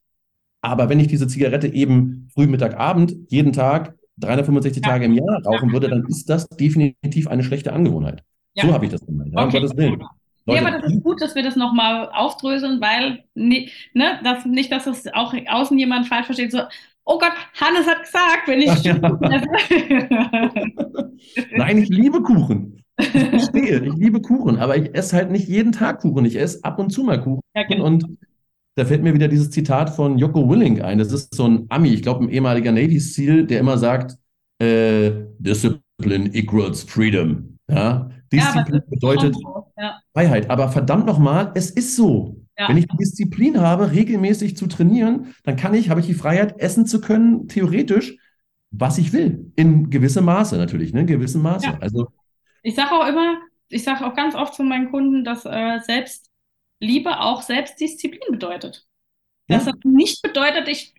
Aber 0.62 0.90
wenn 0.90 1.00
ich 1.00 1.08
diese 1.08 1.28
Zigarette 1.28 1.68
eben 1.68 2.30
früh, 2.34 2.48
Mittag, 2.48 2.78
Abend 2.78 3.16
jeden 3.30 3.54
Tag 3.54 3.96
365 4.18 4.84
ja. 4.84 4.92
Tage 4.92 5.06
im 5.06 5.14
Jahr 5.14 5.42
rauchen 5.44 5.70
ja. 5.70 5.74
würde, 5.74 5.90
dann 5.90 6.06
ist 6.06 6.30
das 6.30 6.48
definitiv 6.50 7.28
eine 7.28 7.44
schlechte 7.44 7.74
Angewohnheit. 7.74 8.24
Ja. 8.54 8.66
So 8.66 8.74
habe 8.74 8.86
ich 8.86 8.92
das 8.92 9.06
gemeint. 9.06 9.34
Ja, 9.34 9.46
okay. 9.46 9.58
um 9.58 9.64
Gottes 9.64 9.78
Willen. 9.78 10.04
Ja, 10.48 10.62
aber 10.62 10.72
das 10.72 10.92
ist 10.92 11.04
gut, 11.04 11.22
dass 11.22 11.36
wir 11.36 11.44
das 11.44 11.56
nochmal 11.56 12.10
aufdröseln, 12.14 12.82
weil 12.82 13.24
ne, 13.36 13.70
das, 14.24 14.46
nicht, 14.46 14.72
dass 14.72 14.86
das 14.86 15.08
auch 15.14 15.34
außen 15.48 15.78
jemand 15.78 16.08
falsch 16.08 16.26
versteht, 16.26 16.52
so, 16.52 16.62
oh 17.06 17.18
Gott, 17.18 17.34
Hannes 17.60 17.88
hat 17.88 18.04
gesagt, 18.04 18.48
wenn 18.48 18.62
ich. 18.62 18.84
Nein, 21.58 21.78
ich 21.78 21.90
liebe 21.90 22.22
Kuchen. 22.22 22.82
Ich 23.00 23.10
verstehe, 23.10 23.84
ich 23.84 23.94
liebe 23.96 24.22
Kuchen, 24.22 24.58
aber 24.58 24.78
ich 24.78 24.94
esse 24.94 25.16
halt 25.16 25.32
nicht 25.32 25.48
jeden 25.48 25.72
Tag 25.72 26.02
Kuchen. 26.02 26.26
Ich 26.26 26.38
esse 26.38 26.64
ab 26.64 26.80
und 26.80 26.92
zu 26.92 27.04
mal 27.04 27.22
Kuchen. 27.22 27.42
Ja, 27.56 27.64
genau. 27.64 27.86
Und 27.86 28.06
da 28.76 28.86
fällt 28.86 29.04
mir 29.04 29.14
wieder 29.14 29.28
dieses 29.28 29.50
Zitat 29.50 29.90
von 29.90 30.18
Jocko 30.18 30.50
Willing 30.50 30.82
ein. 30.82 30.98
Das 30.98 31.12
ist 31.12 31.36
so 31.36 31.46
ein 31.46 31.66
Ami, 31.70 31.90
ich 31.90 32.04
glaube, 32.04 32.24
ein 32.24 32.30
ehemaliger 32.30 32.72
Navy 32.72 33.00
SEAL, 33.00 33.46
der 33.46 33.60
immer 33.60 33.78
sagt, 33.78 34.18
äh, 34.60 35.12
Discipline 35.40 36.34
equals 36.34 36.84
freedom. 36.84 37.58
Ja? 37.70 38.10
Disziplin 38.32 38.76
ja, 38.76 38.90
bedeutet 38.90 39.36
ja. 39.78 40.00
Freiheit. 40.14 40.50
Aber 40.50 40.70
verdammt 40.70 41.06
nochmal, 41.06 41.52
es 41.56 41.72
ist 41.72 41.96
so. 41.96 42.41
Ja. 42.62 42.70
Wenn 42.70 42.78
ich 42.78 42.88
die 42.88 42.98
Disziplin 42.98 43.60
habe, 43.60 43.92
regelmäßig 43.92 44.56
zu 44.56 44.68
trainieren, 44.68 45.34
dann 45.44 45.56
kann 45.56 45.74
ich, 45.74 45.90
habe 45.90 46.00
ich 46.00 46.06
die 46.06 46.14
Freiheit, 46.14 46.60
essen 46.60 46.86
zu 46.86 47.02
können, 47.02 47.48
theoretisch, 47.48 48.18
was 48.70 49.00
ich 49.00 49.14
will. 49.14 49.52
In 49.56 49.90
gewissem 49.90 50.26
Maße 50.26 50.58
natürlich, 50.58 50.94
ne? 50.94 51.02
In 51.02 51.08
gewissem 51.08 51.42
Maße. 51.42 51.80
Also, 51.82 52.10
ich 52.62 52.76
sage 52.76 52.92
auch 52.92 53.08
immer, 53.08 53.40
ich 53.70 53.84
sage 53.84 54.06
auch 54.06 54.14
ganz 54.14 54.36
oft 54.36 54.54
zu 54.54 54.62
meinen 54.62 54.92
Kunden, 54.92 55.24
dass 55.24 55.44
äh, 55.44 55.80
selbst 55.80 56.30
Liebe 56.80 57.20
auch 57.20 57.42
Selbstdisziplin 57.42 58.30
bedeutet. 58.30 58.86
Ja. 59.50 59.58
Das 59.58 59.74
nicht 59.84 60.22
bedeutet, 60.22 60.68
ich 60.68 60.94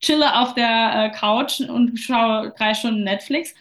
chille 0.00 0.40
auf 0.40 0.54
der 0.54 1.12
äh, 1.12 1.16
Couch 1.16 1.60
und 1.60 1.96
schaue 1.96 2.52
drei 2.58 2.74
Stunden 2.74 3.04
Netflix. 3.04 3.54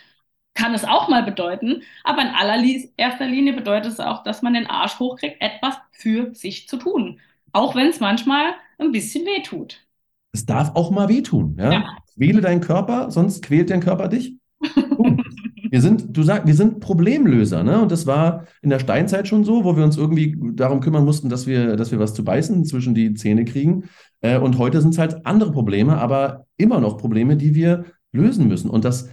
Kann 0.55 0.73
es 0.73 0.85
auch 0.85 1.07
mal 1.07 1.21
bedeuten, 1.21 1.83
aber 2.03 2.23
in 2.23 2.29
allererster 2.29 3.27
Linie 3.27 3.53
bedeutet 3.53 3.91
es 3.93 3.99
auch, 3.99 4.23
dass 4.23 4.41
man 4.41 4.55
den 4.55 4.65
Arsch 4.65 4.97
hochkriegt, 4.97 5.39
etwas 5.39 5.75
für 5.91 6.33
sich 6.33 6.67
zu 6.67 6.77
tun. 6.77 7.19
Auch 7.53 7.75
wenn 7.75 7.87
es 7.87 7.99
manchmal 7.99 8.53
ein 8.79 8.91
bisschen 8.91 9.25
weh 9.25 9.41
tut. 9.43 9.79
Es 10.33 10.45
darf 10.45 10.71
auch 10.73 10.91
mal 10.91 11.07
wehtun. 11.07 11.55
Ja? 11.57 11.71
ja. 11.71 11.97
Wähle 12.15 12.41
deinen 12.41 12.61
Körper, 12.61 13.11
sonst 13.11 13.43
quält 13.43 13.69
dein 13.69 13.79
Körper 13.79 14.07
dich. 14.09 14.35
Wir 15.73 15.81
sind, 15.81 16.15
du 16.15 16.21
sagst, 16.21 16.45
wir 16.45 16.53
sind 16.53 16.81
Problemlöser, 16.81 17.63
ne? 17.63 17.81
Und 17.81 17.91
das 17.91 18.05
war 18.05 18.45
in 18.61 18.69
der 18.69 18.77
Steinzeit 18.77 19.27
schon 19.27 19.43
so, 19.43 19.63
wo 19.63 19.75
wir 19.75 19.83
uns 19.83 19.97
irgendwie 19.97 20.37
darum 20.53 20.81
kümmern 20.81 21.03
mussten, 21.03 21.29
dass 21.29 21.47
wir, 21.47 21.75
dass 21.75 21.91
wir 21.91 21.97
was 21.97 22.13
zu 22.13 22.23
beißen 22.23 22.63
zwischen 22.65 22.93
die 22.93 23.15
Zähne 23.15 23.43
kriegen. 23.43 23.85
Äh, 24.21 24.37
und 24.37 24.59
heute 24.59 24.81
sind 24.81 24.91
es 24.93 24.99
halt 24.99 25.25
andere 25.25 25.51
Probleme, 25.51 25.97
aber 25.97 26.45
immer 26.57 26.79
noch 26.79 26.99
Probleme, 26.99 27.37
die 27.37 27.55
wir 27.55 27.85
lösen 28.11 28.47
müssen. 28.47 28.69
Und 28.69 28.85
das 28.85 29.09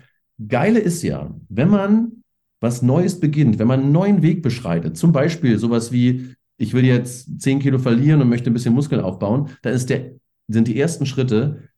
Geile 0.48 0.80
ist 0.80 1.02
ja, 1.02 1.34
wenn 1.48 1.70
man 1.70 2.22
was 2.60 2.82
Neues 2.82 3.20
beginnt, 3.20 3.58
wenn 3.58 3.68
man 3.68 3.80
einen 3.80 3.92
neuen 3.92 4.20
Weg 4.20 4.42
beschreitet, 4.42 4.98
zum 4.98 5.12
Beispiel 5.12 5.58
sowas 5.58 5.92
wie, 5.92 6.34
ich 6.60 6.74
will 6.74 6.84
jetzt 6.84 7.40
10 7.40 7.58
Kilo 7.58 7.78
verlieren 7.78 8.20
und 8.20 8.28
möchte 8.28 8.50
ein 8.50 8.52
bisschen 8.52 8.74
Muskeln 8.74 9.00
aufbauen, 9.00 9.48
dann 9.62 9.72
ist 9.72 9.88
der, 9.88 10.12
sind 10.46 10.68
die 10.68 10.78
ersten 10.78 11.06
Schritte 11.06 11.70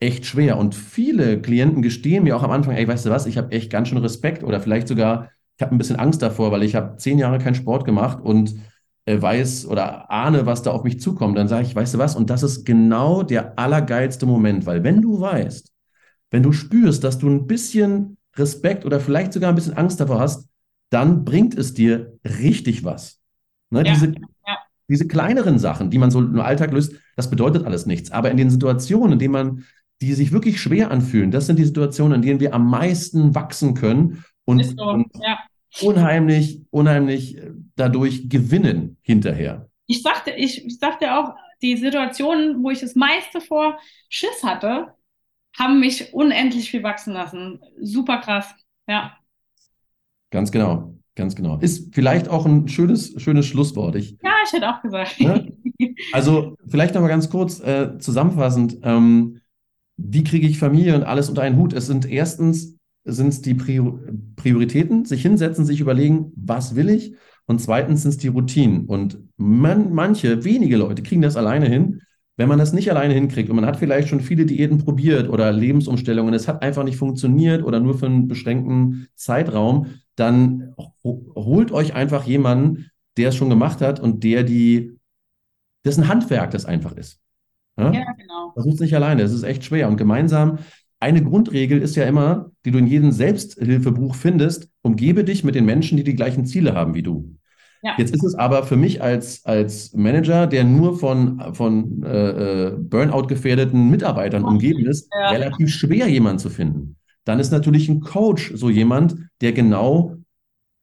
echt 0.00 0.24
schwer. 0.24 0.56
Und 0.56 0.74
viele 0.74 1.42
Klienten 1.42 1.82
gestehen 1.82 2.24
mir 2.24 2.36
auch 2.36 2.42
am 2.42 2.50
Anfang, 2.50 2.74
ey, 2.74 2.88
weißt 2.88 3.04
du 3.06 3.10
was, 3.10 3.26
ich 3.26 3.36
habe 3.36 3.52
echt 3.52 3.70
ganz 3.70 3.88
schön 3.88 3.98
Respekt 3.98 4.42
oder 4.42 4.60
vielleicht 4.60 4.88
sogar, 4.88 5.30
ich 5.56 5.62
habe 5.62 5.74
ein 5.74 5.78
bisschen 5.78 5.96
Angst 5.96 6.22
davor, 6.22 6.52
weil 6.52 6.62
ich 6.62 6.74
habe 6.74 6.96
zehn 6.96 7.18
Jahre 7.18 7.38
keinen 7.38 7.54
Sport 7.54 7.84
gemacht 7.84 8.18
und 8.22 8.54
äh, 9.04 9.20
weiß 9.20 9.66
oder 9.66 10.10
ahne, 10.10 10.46
was 10.46 10.62
da 10.62 10.70
auf 10.70 10.84
mich 10.84 11.00
zukommt. 11.00 11.36
Dann 11.36 11.48
sage 11.48 11.66
ich, 11.66 11.76
weißt 11.76 11.94
du 11.94 11.98
was, 11.98 12.16
und 12.16 12.30
das 12.30 12.42
ist 12.42 12.64
genau 12.64 13.22
der 13.22 13.58
allergeilste 13.58 14.24
Moment, 14.24 14.64
weil 14.64 14.82
wenn 14.84 15.02
du 15.02 15.20
weißt, 15.20 15.70
wenn 16.30 16.42
du 16.42 16.52
spürst, 16.52 17.04
dass 17.04 17.18
du 17.18 17.28
ein 17.28 17.46
bisschen 17.46 18.16
Respekt 18.36 18.86
oder 18.86 19.00
vielleicht 19.00 19.34
sogar 19.34 19.50
ein 19.50 19.54
bisschen 19.54 19.76
Angst 19.76 20.00
davor 20.00 20.18
hast, 20.18 20.48
dann 20.90 21.24
bringt 21.26 21.56
es 21.56 21.74
dir 21.74 22.18
richtig 22.24 22.84
was. 22.84 23.20
Ne, 23.70 23.84
ja, 23.84 23.92
diese, 23.92 24.06
ja. 24.46 24.58
diese 24.88 25.06
kleineren 25.06 25.58
Sachen, 25.58 25.90
die 25.90 25.98
man 25.98 26.10
so 26.10 26.20
im 26.20 26.40
Alltag 26.40 26.72
löst, 26.72 26.94
das 27.16 27.30
bedeutet 27.30 27.64
alles 27.64 27.86
nichts. 27.86 28.10
Aber 28.10 28.30
in 28.30 28.36
den 28.36 28.50
Situationen, 28.50 29.14
in 29.14 29.18
denen 29.18 29.32
man 29.32 29.64
die 30.00 30.12
sich 30.14 30.32
wirklich 30.32 30.60
schwer 30.60 30.90
anfühlen. 30.90 31.30
Das 31.30 31.46
sind 31.46 31.58
die 31.58 31.64
Situationen, 31.64 32.16
in 32.16 32.22
denen 32.22 32.40
wir 32.40 32.54
am 32.54 32.68
meisten 32.68 33.34
wachsen 33.34 33.74
können 33.74 34.24
und, 34.44 34.62
so, 34.62 34.84
und 34.84 35.06
ja. 35.22 35.38
unheimlich, 35.80 36.62
unheimlich 36.70 37.38
äh, 37.38 37.52
dadurch 37.76 38.28
gewinnen 38.28 38.98
hinterher. 39.02 39.70
Ich 39.86 40.02
sagte, 40.02 40.32
ich, 40.32 40.64
ich 40.64 40.78
sagte 40.78 41.16
auch, 41.16 41.34
die 41.62 41.76
Situationen, 41.76 42.62
wo 42.62 42.70
ich 42.70 42.80
das 42.80 42.94
meiste 42.94 43.40
vor 43.40 43.78
Schiss 44.08 44.42
hatte, 44.42 44.94
haben 45.56 45.80
mich 45.80 46.12
unendlich 46.12 46.70
viel 46.70 46.82
wachsen 46.82 47.14
lassen. 47.14 47.60
Super 47.80 48.18
krass, 48.18 48.54
ja. 48.86 49.16
Ganz 50.30 50.50
genau, 50.50 50.94
ganz 51.14 51.34
genau. 51.34 51.58
Ist 51.58 51.94
vielleicht 51.94 52.28
auch 52.28 52.46
ein 52.46 52.68
schönes, 52.68 53.14
schönes 53.20 53.46
Schlusswort. 53.46 53.96
Ich, 53.96 54.18
ja, 54.22 54.32
ich 54.46 54.52
hätte 54.52 54.68
auch 54.68 54.82
gesagt. 54.82 55.20
Ne? 55.20 55.52
Also 56.12 56.56
vielleicht 56.68 56.94
nochmal 56.94 57.10
ganz 57.10 57.30
kurz 57.30 57.60
äh, 57.60 57.98
zusammenfassend. 57.98 58.78
Ähm, 58.82 59.40
wie 59.96 60.24
kriege 60.24 60.46
ich 60.46 60.58
Familie 60.58 60.94
und 60.94 61.02
alles 61.02 61.28
unter 61.28 61.42
einen 61.42 61.56
Hut? 61.56 61.72
Es 61.72 61.86
sind 61.86 62.08
erstens 62.08 62.76
sind 63.04 63.28
es 63.28 63.42
die 63.42 63.54
Prioritäten, 63.54 65.04
sich 65.04 65.22
hinsetzen, 65.22 65.64
sich 65.64 65.80
überlegen, 65.80 66.32
was 66.36 66.74
will 66.74 66.88
ich? 66.88 67.14
Und 67.46 67.60
zweitens 67.60 68.02
sind 68.02 68.10
es 68.12 68.16
die 68.16 68.28
Routinen. 68.28 68.86
Und 68.86 69.18
man, 69.36 69.92
manche, 69.92 70.44
wenige 70.44 70.76
Leute 70.76 71.02
kriegen 71.02 71.22
das 71.22 71.36
alleine 71.36 71.68
hin. 71.68 72.00
Wenn 72.36 72.48
man 72.48 72.58
das 72.58 72.72
nicht 72.72 72.90
alleine 72.90 73.14
hinkriegt 73.14 73.48
und 73.50 73.56
man 73.56 73.66
hat 73.66 73.76
vielleicht 73.76 74.08
schon 74.08 74.20
viele 74.20 74.46
Diäten 74.46 74.78
probiert 74.78 75.28
oder 75.28 75.52
Lebensumstellungen, 75.52 76.34
es 76.34 76.48
hat 76.48 76.62
einfach 76.62 76.82
nicht 76.82 76.96
funktioniert 76.96 77.62
oder 77.62 77.78
nur 77.78 77.96
für 77.96 78.06
einen 78.06 78.26
beschränkten 78.26 79.06
Zeitraum, 79.14 79.86
dann 80.16 80.74
holt 81.04 81.72
euch 81.72 81.94
einfach 81.94 82.24
jemanden, 82.24 82.90
der 83.16 83.30
es 83.30 83.36
schon 83.36 83.50
gemacht 83.50 83.80
hat 83.80 84.00
und 84.00 84.24
der 84.24 84.42
die, 84.42 84.98
dessen 85.84 86.08
Handwerk 86.08 86.50
das 86.50 86.64
einfach 86.64 86.92
ist. 86.92 87.20
Ja, 87.76 87.92
ja 87.92 88.12
genau. 88.16 88.52
Versucht 88.54 88.74
es 88.74 88.80
nicht 88.80 88.94
alleine, 88.94 89.22
es 89.22 89.32
ist 89.32 89.42
echt 89.42 89.64
schwer. 89.64 89.88
Und 89.88 89.96
gemeinsam, 89.96 90.58
eine 91.00 91.22
Grundregel 91.22 91.82
ist 91.82 91.96
ja 91.96 92.04
immer, 92.04 92.50
die 92.64 92.70
du 92.70 92.78
in 92.78 92.86
jedem 92.86 93.12
Selbsthilfebuch 93.12 94.14
findest, 94.14 94.68
umgebe 94.82 95.24
dich 95.24 95.44
mit 95.44 95.54
den 95.54 95.64
Menschen, 95.64 95.96
die 95.96 96.04
die 96.04 96.14
gleichen 96.14 96.46
Ziele 96.46 96.74
haben 96.74 96.94
wie 96.94 97.02
du. 97.02 97.36
Ja. 97.82 97.92
Jetzt 97.98 98.14
ist 98.14 98.24
es 98.24 98.34
aber 98.34 98.62
für 98.62 98.76
mich 98.76 99.02
als, 99.02 99.44
als 99.44 99.92
Manager, 99.92 100.46
der 100.46 100.64
nur 100.64 100.98
von, 100.98 101.54
von 101.54 102.02
äh, 102.02 102.68
äh 102.68 102.76
Burnout-gefährdeten 102.78 103.90
Mitarbeitern 103.90 104.44
umgeben 104.44 104.86
ist, 104.86 105.10
ja. 105.12 105.28
relativ 105.28 105.68
schwer, 105.68 106.08
jemanden 106.08 106.38
zu 106.38 106.48
finden. 106.48 106.96
Dann 107.24 107.40
ist 107.40 107.50
natürlich 107.50 107.88
ein 107.88 108.00
Coach 108.00 108.52
so 108.54 108.70
jemand, 108.70 109.16
der 109.40 109.52
genau 109.52 110.16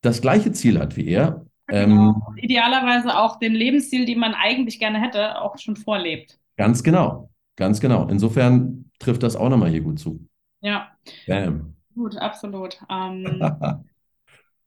das 0.02 0.22
gleiche 0.22 0.52
Ziel 0.52 0.80
hat 0.80 0.98
wie 0.98 1.08
er. 1.08 1.46
Genau. 1.68 2.32
Ähm, 2.34 2.38
Idealerweise 2.38 3.18
auch 3.18 3.40
den 3.40 3.54
Lebensstil, 3.54 4.06
den 4.06 4.20
man 4.20 4.34
eigentlich 4.34 4.80
gerne 4.80 5.00
hätte, 5.00 5.40
auch 5.40 5.58
schon 5.58 5.76
vorlebt. 5.76 6.38
Ganz 6.58 6.84
genau, 6.84 7.30
ganz 7.56 7.80
genau. 7.80 8.08
Insofern 8.08 8.92
trifft 9.00 9.24
das 9.24 9.36
auch 9.36 9.50
nochmal 9.50 9.70
hier 9.70 9.82
gut 9.82 10.00
zu. 10.00 10.26
Ja. 10.62 10.90
Bam. 11.28 11.76
Gut, 11.96 12.18
absolut. 12.18 12.80
Ähm, 12.90 13.42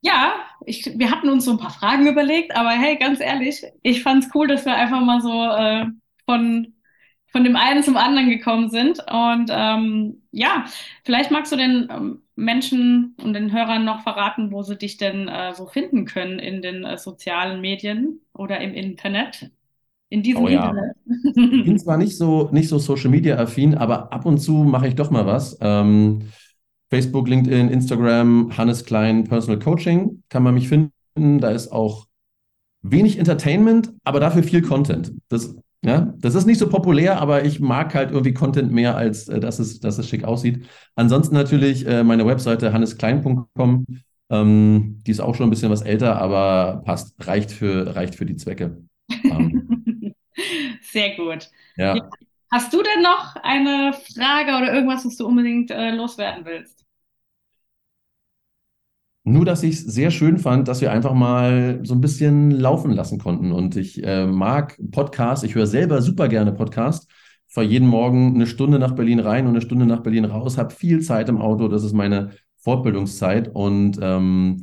ja, 0.01 0.33
ich, 0.65 0.85
wir 0.97 1.11
hatten 1.11 1.29
uns 1.29 1.45
so 1.45 1.51
ein 1.51 1.57
paar 1.57 1.71
Fragen 1.71 2.07
überlegt, 2.07 2.55
aber 2.55 2.71
hey, 2.71 2.97
ganz 2.97 3.19
ehrlich, 3.19 3.63
ich 3.81 4.03
fand 4.03 4.23
es 4.23 4.31
cool, 4.33 4.47
dass 4.47 4.65
wir 4.65 4.75
einfach 4.75 5.01
mal 5.01 5.21
so 5.21 5.43
äh, 5.43 5.85
von, 6.25 6.73
von 7.35 7.43
dem 7.43 7.57
einen 7.57 7.83
zum 7.83 7.97
anderen 7.97 8.29
gekommen 8.29 8.69
sind. 8.69 8.99
Und 9.11 9.51
ähm, 9.51 10.21
ja, 10.31 10.63
vielleicht 11.03 11.31
magst 11.31 11.51
du 11.51 11.57
den 11.57 11.89
ähm, 11.91 12.21
Menschen 12.37 13.13
und 13.21 13.33
den 13.33 13.51
Hörern 13.51 13.83
noch 13.83 14.03
verraten, 14.03 14.53
wo 14.53 14.63
sie 14.63 14.77
dich 14.77 14.95
denn 14.95 15.27
äh, 15.27 15.53
so 15.53 15.65
finden 15.65 16.05
können 16.05 16.39
in 16.39 16.61
den 16.61 16.85
äh, 16.85 16.97
sozialen 16.97 17.59
Medien 17.59 18.21
oder 18.31 18.61
im 18.61 18.73
Internet? 18.73 19.51
In 20.07 20.23
diesem 20.23 20.45
oh, 20.45 20.47
ja. 20.47 20.69
Internet? 20.69 20.95
ich 21.35 21.65
bin 21.65 21.77
zwar 21.77 21.97
nicht 21.97 22.15
so, 22.15 22.47
nicht 22.53 22.69
so 22.69 22.79
Social 22.79 23.09
Media 23.09 23.35
affin, 23.35 23.75
aber 23.75 24.13
ab 24.13 24.25
und 24.25 24.37
zu 24.37 24.53
mache 24.53 24.87
ich 24.87 24.95
doch 24.95 25.11
mal 25.11 25.25
was. 25.25 25.57
Ähm, 25.59 26.29
Facebook, 26.89 27.27
LinkedIn, 27.27 27.67
Instagram, 27.67 28.55
Hannes 28.57 28.85
Klein, 28.85 29.25
Personal 29.25 29.59
Coaching, 29.59 30.23
kann 30.29 30.41
man 30.41 30.53
mich 30.53 30.69
finden. 30.69 31.39
Da 31.41 31.49
ist 31.49 31.73
auch 31.73 32.05
wenig 32.81 33.19
Entertainment, 33.19 33.91
aber 34.05 34.21
dafür 34.21 34.43
viel 34.43 34.61
Content. 34.61 35.11
Das 35.27 35.57
ja, 35.83 36.13
das 36.17 36.35
ist 36.35 36.45
nicht 36.45 36.57
so 36.57 36.67
populär, 36.69 37.19
aber 37.19 37.45
ich 37.45 37.59
mag 37.59 37.93
halt 37.93 38.11
irgendwie 38.11 38.33
Content 38.33 38.71
mehr, 38.71 38.95
als 38.95 39.27
äh, 39.27 39.39
dass, 39.39 39.59
es, 39.59 39.79
dass 39.79 39.97
es 39.97 40.09
schick 40.09 40.23
aussieht. 40.23 40.67
Ansonsten 40.95 41.35
natürlich 41.35 41.85
äh, 41.85 42.03
meine 42.03 42.25
Webseite 42.25 42.73
hannesklein.com. 42.73 43.85
Ähm, 44.31 45.01
die 45.05 45.11
ist 45.11 45.19
auch 45.19 45.35
schon 45.35 45.47
ein 45.47 45.51
bisschen 45.51 45.69
was 45.69 45.83
älter, 45.83 46.19
aber 46.19 46.81
passt, 46.85 47.15
reicht 47.27 47.51
für, 47.51 47.95
reicht 47.95 48.15
für 48.15 48.25
die 48.25 48.35
Zwecke. 48.35 48.81
Ähm. 49.23 50.15
Sehr 50.81 51.15
gut. 51.15 51.49
Ja. 51.77 51.95
Hast 52.51 52.73
du 52.73 52.81
denn 52.81 53.03
noch 53.03 53.35
eine 53.35 53.93
Frage 53.93 54.55
oder 54.55 54.73
irgendwas, 54.73 55.05
was 55.05 55.17
du 55.17 55.27
unbedingt 55.27 55.71
äh, 55.71 55.91
loswerden 55.91 56.45
willst? 56.45 56.84
Nur, 59.27 59.43
dass 59.43 59.63
ich 59.63 59.75
es 59.75 59.81
sehr 59.81 60.11
schön 60.11 60.37
fand, 60.37 60.67
dass 60.67 60.81
wir 60.81 60.91
einfach 60.91 61.13
mal 61.13 61.79
so 61.83 61.95
ein 61.95 62.01
bisschen 62.01 62.51
laufen 62.51 62.91
lassen 62.91 63.17
konnten. 63.17 63.51
Und 63.51 63.75
ich 63.75 64.03
äh, 64.03 64.27
mag 64.27 64.77
Podcasts. 64.91 65.43
Ich 65.43 65.55
höre 65.55 65.65
selber 65.65 66.03
super 66.03 66.27
gerne 66.27 66.51
Podcasts. 66.51 67.07
Fahre 67.47 67.65
jeden 67.65 67.87
Morgen 67.87 68.35
eine 68.35 68.45
Stunde 68.45 68.77
nach 68.77 68.91
Berlin 68.91 69.19
rein 69.19 69.45
und 69.45 69.51
eine 69.53 69.61
Stunde 69.61 69.87
nach 69.87 70.01
Berlin 70.01 70.25
raus, 70.25 70.59
habe 70.59 70.71
viel 70.73 71.01
Zeit 71.01 71.27
im 71.27 71.41
Auto. 71.41 71.67
Das 71.67 71.83
ist 71.83 71.93
meine 71.93 72.33
Fortbildungszeit. 72.57 73.49
Und 73.51 73.97
ähm, 73.99 74.61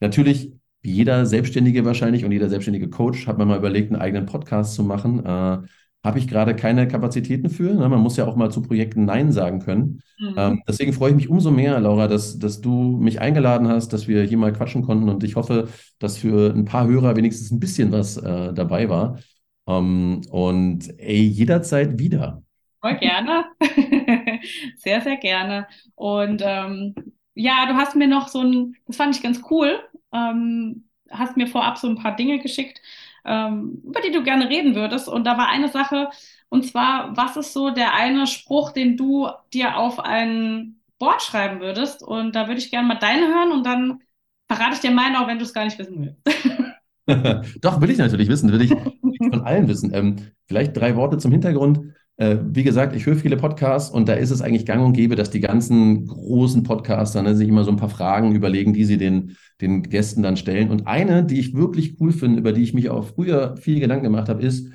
natürlich, 0.00 0.50
jeder 0.80 1.26
Selbstständige 1.26 1.84
wahrscheinlich 1.84 2.24
und 2.24 2.32
jeder 2.32 2.48
selbstständige 2.48 2.88
Coach, 2.88 3.26
hat 3.26 3.36
man 3.36 3.48
mal 3.48 3.58
überlegt, 3.58 3.92
einen 3.92 4.00
eigenen 4.00 4.24
Podcast 4.24 4.76
zu 4.76 4.82
machen. 4.82 5.26
Äh, 5.26 5.58
habe 6.02 6.18
ich 6.18 6.28
gerade 6.28 6.56
keine 6.56 6.88
Kapazitäten 6.88 7.50
für. 7.50 7.74
Ne? 7.74 7.88
Man 7.88 8.00
muss 8.00 8.16
ja 8.16 8.26
auch 8.26 8.36
mal 8.36 8.50
zu 8.50 8.62
Projekten 8.62 9.04
Nein 9.04 9.32
sagen 9.32 9.60
können. 9.60 10.02
Mhm. 10.18 10.34
Ähm, 10.36 10.62
deswegen 10.66 10.92
freue 10.92 11.10
ich 11.10 11.16
mich 11.16 11.28
umso 11.28 11.50
mehr, 11.50 11.78
Laura, 11.78 12.08
dass, 12.08 12.38
dass 12.38 12.60
du 12.60 12.96
mich 12.98 13.20
eingeladen 13.20 13.68
hast, 13.68 13.92
dass 13.92 14.08
wir 14.08 14.22
hier 14.22 14.38
mal 14.38 14.52
quatschen 14.52 14.82
konnten 14.82 15.08
und 15.08 15.22
ich 15.24 15.36
hoffe, 15.36 15.68
dass 15.98 16.16
für 16.16 16.54
ein 16.54 16.64
paar 16.64 16.86
Hörer 16.86 17.16
wenigstens 17.16 17.50
ein 17.50 17.60
bisschen 17.60 17.92
was 17.92 18.16
äh, 18.16 18.54
dabei 18.54 18.88
war. 18.88 19.18
Ähm, 19.66 20.22
und 20.30 20.88
ey, 20.98 21.20
jederzeit 21.20 21.98
wieder. 21.98 22.42
Voll 22.80 22.96
gerne. 22.96 23.44
sehr, 24.76 25.02
sehr 25.02 25.18
gerne. 25.18 25.66
Und 25.96 26.42
ähm, 26.42 26.94
ja, 27.34 27.66
du 27.66 27.74
hast 27.74 27.94
mir 27.94 28.08
noch 28.08 28.28
so 28.28 28.40
ein, 28.40 28.74
das 28.86 28.96
fand 28.96 29.14
ich 29.14 29.22
ganz 29.22 29.42
cool, 29.50 29.78
ähm, 30.12 30.84
hast 31.10 31.36
mir 31.36 31.46
vorab 31.46 31.76
so 31.76 31.88
ein 31.88 31.96
paar 31.96 32.16
Dinge 32.16 32.38
geschickt 32.38 32.80
ähm, 33.24 33.80
über 33.84 34.00
die 34.00 34.12
du 34.12 34.22
gerne 34.22 34.48
reden 34.48 34.74
würdest. 34.74 35.08
Und 35.08 35.24
da 35.24 35.38
war 35.38 35.48
eine 35.48 35.68
Sache, 35.68 36.10
und 36.48 36.66
zwar, 36.66 37.16
was 37.16 37.36
ist 37.36 37.52
so 37.52 37.70
der 37.70 37.94
eine 37.94 38.26
Spruch, 38.26 38.72
den 38.72 38.96
du 38.96 39.28
dir 39.52 39.76
auf 39.76 40.00
ein 40.00 40.80
Board 40.98 41.22
schreiben 41.22 41.60
würdest? 41.60 42.02
Und 42.02 42.34
da 42.34 42.48
würde 42.48 42.60
ich 42.60 42.70
gerne 42.70 42.88
mal 42.88 42.98
deine 42.98 43.28
hören 43.28 43.52
und 43.52 43.64
dann 43.66 44.00
verrate 44.48 44.74
ich 44.74 44.80
dir 44.80 44.90
meine, 44.90 45.20
auch 45.20 45.28
wenn 45.28 45.38
du 45.38 45.44
es 45.44 45.54
gar 45.54 45.64
nicht 45.64 45.78
wissen 45.78 46.16
willst. 46.24 46.40
Doch, 47.60 47.80
will 47.80 47.90
ich 47.90 47.98
natürlich 47.98 48.28
wissen, 48.28 48.52
will 48.52 48.62
ich 48.62 48.70
von 48.70 49.42
allen 49.42 49.68
wissen. 49.68 49.92
Ähm, 49.94 50.16
vielleicht 50.46 50.76
drei 50.76 50.96
Worte 50.96 51.18
zum 51.18 51.32
Hintergrund. 51.32 51.80
Äh, 52.20 52.36
wie 52.52 52.64
gesagt, 52.64 52.94
ich 52.94 53.06
höre 53.06 53.16
viele 53.16 53.38
Podcasts 53.38 53.90
und 53.90 54.06
da 54.06 54.12
ist 54.12 54.30
es 54.30 54.42
eigentlich 54.42 54.66
gang 54.66 54.84
und 54.84 54.92
gäbe, 54.92 55.16
dass 55.16 55.30
die 55.30 55.40
ganzen 55.40 56.06
großen 56.06 56.64
Podcaster 56.64 57.22
ne, 57.22 57.34
sich 57.34 57.48
immer 57.48 57.64
so 57.64 57.70
ein 57.70 57.78
paar 57.78 57.88
Fragen 57.88 58.34
überlegen, 58.34 58.74
die 58.74 58.84
sie 58.84 58.98
den, 58.98 59.38
den 59.62 59.82
Gästen 59.84 60.22
dann 60.22 60.36
stellen. 60.36 60.70
Und 60.70 60.86
eine, 60.86 61.24
die 61.24 61.40
ich 61.40 61.54
wirklich 61.54 61.98
cool 61.98 62.12
finde, 62.12 62.38
über 62.38 62.52
die 62.52 62.62
ich 62.62 62.74
mich 62.74 62.90
auch 62.90 63.06
früher 63.06 63.56
viel 63.56 63.80
Gedanken 63.80 64.04
gemacht 64.04 64.28
habe, 64.28 64.42
ist, 64.42 64.70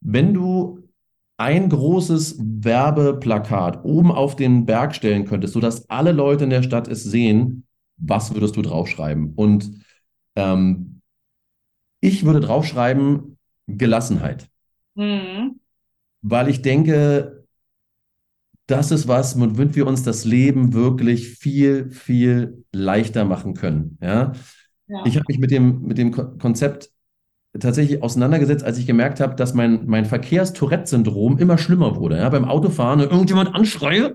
wenn 0.00 0.34
du 0.34 0.80
ein 1.36 1.68
großes 1.68 2.40
Werbeplakat 2.40 3.84
oben 3.84 4.10
auf 4.10 4.34
den 4.34 4.66
Berg 4.66 4.92
stellen 4.96 5.26
könntest, 5.26 5.54
sodass 5.54 5.88
alle 5.90 6.10
Leute 6.10 6.42
in 6.42 6.50
der 6.50 6.64
Stadt 6.64 6.88
es 6.88 7.04
sehen, 7.04 7.68
was 7.98 8.34
würdest 8.34 8.56
du 8.56 8.62
draufschreiben? 8.62 9.34
Und 9.36 9.70
ähm, 10.34 11.02
ich 12.00 12.24
würde 12.24 12.40
draufschreiben 12.40 13.38
Gelassenheit. 13.68 14.48
Mhm 14.96 15.60
weil 16.22 16.48
ich 16.48 16.62
denke, 16.62 17.46
das 18.66 18.90
ist 18.92 19.08
was, 19.08 19.38
womit 19.38 19.74
wir 19.74 19.86
uns 19.86 20.02
das 20.02 20.24
Leben 20.24 20.72
wirklich 20.72 21.30
viel, 21.30 21.90
viel 21.90 22.64
leichter 22.72 23.24
machen 23.24 23.54
können. 23.54 23.98
Ja? 24.00 24.32
ja. 24.86 25.04
Ich 25.06 25.16
habe 25.16 25.24
mich 25.28 25.38
mit 25.38 25.50
dem, 25.50 25.82
mit 25.82 25.98
dem 25.98 26.12
Konzept 26.12 26.90
tatsächlich 27.58 28.02
auseinandergesetzt, 28.02 28.62
als 28.62 28.78
ich 28.78 28.86
gemerkt 28.86 29.18
habe, 29.18 29.34
dass 29.34 29.54
mein, 29.54 29.86
mein 29.86 30.04
Verkehrstourette-Syndrom 30.04 31.38
immer 31.38 31.58
schlimmer 31.58 31.96
wurde. 31.96 32.18
Ja? 32.18 32.28
Beim 32.28 32.44
Autofahren 32.44 33.00
irgendjemand 33.00 33.54
anschreie, 33.54 34.14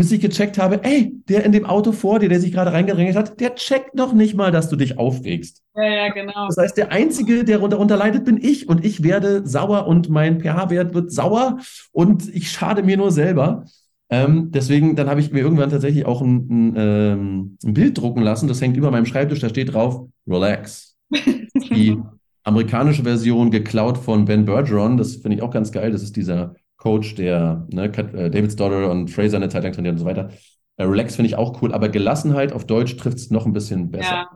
bis 0.00 0.12
ich 0.12 0.20
gecheckt 0.22 0.56
habe, 0.56 0.82
ey, 0.82 1.12
der 1.28 1.44
in 1.44 1.52
dem 1.52 1.66
Auto 1.66 1.92
vor 1.92 2.20
dir, 2.20 2.30
der 2.30 2.40
sich 2.40 2.52
gerade 2.52 2.72
reingedrängelt 2.72 3.16
hat, 3.16 3.38
der 3.38 3.54
checkt 3.54 3.94
noch 3.94 4.14
nicht 4.14 4.34
mal, 4.34 4.50
dass 4.50 4.70
du 4.70 4.76
dich 4.76 4.98
aufregst. 4.98 5.62
Ja, 5.76 5.84
ja, 5.84 6.08
genau. 6.08 6.46
Das 6.46 6.56
heißt, 6.56 6.78
der 6.78 6.90
Einzige, 6.90 7.44
der 7.44 7.58
darunter 7.58 7.98
leidet, 7.98 8.24
bin 8.24 8.38
ich 8.42 8.66
und 8.66 8.82
ich 8.82 9.02
werde 9.02 9.46
sauer 9.46 9.86
und 9.86 10.08
mein 10.08 10.40
pH-Wert 10.40 10.94
wird 10.94 11.12
sauer 11.12 11.58
und 11.92 12.34
ich 12.34 12.50
schade 12.50 12.82
mir 12.82 12.96
nur 12.96 13.10
selber. 13.12 13.66
Ähm, 14.08 14.50
deswegen, 14.50 14.96
dann 14.96 15.10
habe 15.10 15.20
ich 15.20 15.32
mir 15.32 15.40
irgendwann 15.40 15.68
tatsächlich 15.68 16.06
auch 16.06 16.22
ein, 16.22 16.46
ein, 16.48 16.74
ähm, 16.78 17.58
ein, 17.62 17.74
Bild 17.74 17.98
drucken 17.98 18.22
lassen. 18.22 18.48
Das 18.48 18.62
hängt 18.62 18.78
über 18.78 18.90
meinem 18.90 19.04
Schreibtisch, 19.04 19.40
da 19.40 19.50
steht 19.50 19.74
drauf, 19.74 20.08
relax. 20.26 20.96
Die 21.12 21.98
amerikanische 22.42 23.02
Version 23.02 23.50
geklaut 23.50 23.98
von 23.98 24.24
Ben 24.24 24.46
Bergeron, 24.46 24.96
das 24.96 25.16
finde 25.16 25.36
ich 25.36 25.42
auch 25.42 25.50
ganz 25.50 25.72
geil. 25.72 25.92
Das 25.92 26.02
ist 26.02 26.16
dieser 26.16 26.54
Coach, 26.80 27.14
der 27.14 27.66
ne, 27.70 27.84
äh, 27.84 28.30
David 28.30 28.52
Stoddard 28.52 28.90
und 28.90 29.08
Fraser 29.08 29.36
eine 29.36 29.50
Zeit 29.50 29.62
lang 29.62 29.72
trainiert 29.72 29.92
und 29.92 29.98
so 29.98 30.06
weiter. 30.06 30.30
Äh, 30.76 30.84
Relax 30.84 31.14
finde 31.14 31.28
ich 31.28 31.36
auch 31.36 31.62
cool, 31.62 31.72
aber 31.72 31.90
Gelassenheit 31.90 32.52
auf 32.52 32.66
Deutsch 32.66 32.96
trifft 32.96 33.18
es 33.18 33.30
noch 33.30 33.46
ein 33.46 33.52
bisschen 33.52 33.90
besser. 33.90 34.10
Ja, 34.10 34.30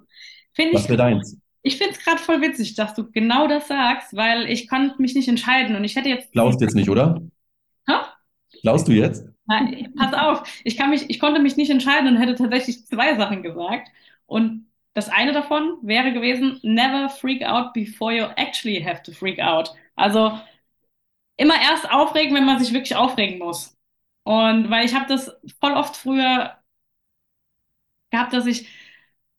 finde 0.53 0.75
Was 0.75 0.89
wäre 0.89 0.99
deins? 0.99 1.39
Ich 1.63 1.79
finde 1.79 1.95
es 1.95 2.05
gerade 2.05 2.19
voll 2.19 2.43
witzig, 2.43 2.75
dass 2.75 2.93
du 2.93 3.11
genau 3.11 3.49
das 3.49 3.67
sagst, 3.67 4.15
weil 4.15 4.51
ich 4.51 4.69
konnte 4.69 5.01
mich 5.01 5.15
nicht 5.15 5.29
entscheiden 5.29 5.75
und 5.75 5.85
ich 5.85 5.97
hätte 5.97 6.11
jetzt. 6.11 6.31
Glaubst 6.33 6.61
jetzt 6.61 6.75
nicht, 6.75 6.91
oder? 6.91 7.23
Hä? 7.89 7.95
Glaubst 8.61 8.87
du 8.87 8.93
jetzt? 8.93 9.27
Nein, 9.47 9.93
pass 9.97 10.13
auf, 10.13 10.43
ich, 10.65 10.77
kann 10.77 10.91
mich, 10.91 11.09
ich 11.09 11.19
konnte 11.19 11.41
mich 11.41 11.57
nicht 11.57 11.71
entscheiden 11.71 12.09
und 12.09 12.21
hätte 12.21 12.35
tatsächlich 12.35 12.85
zwei 12.87 13.17
Sachen 13.17 13.43
gesagt. 13.43 13.89
Und 14.27 14.67
das 14.93 15.09
eine 15.09 15.33
davon 15.33 15.79
wäre 15.83 16.13
gewesen, 16.13 16.61
never 16.63 17.09
freak 17.09 17.43
out 17.43 17.73
before 17.73 18.13
you 18.13 18.25
actually 18.37 18.83
have 18.83 19.03
to 19.03 19.13
freak 19.13 19.39
out. 19.39 19.71
Also 19.97 20.39
immer 21.37 21.61
erst 21.61 21.91
aufregen, 21.91 22.35
wenn 22.35 22.47
man 22.47 22.59
sich 22.59 22.73
wirklich 22.73 22.97
aufregen 22.97 23.39
muss. 23.39 23.77
Und 24.25 24.71
weil 24.71 24.85
ich 24.87 24.95
habe 24.95 25.07
das 25.09 25.33
voll 25.61 25.73
oft 25.73 25.97
früher 25.97 26.59
gehabt, 28.11 28.33
dass 28.33 28.47
ich 28.47 28.69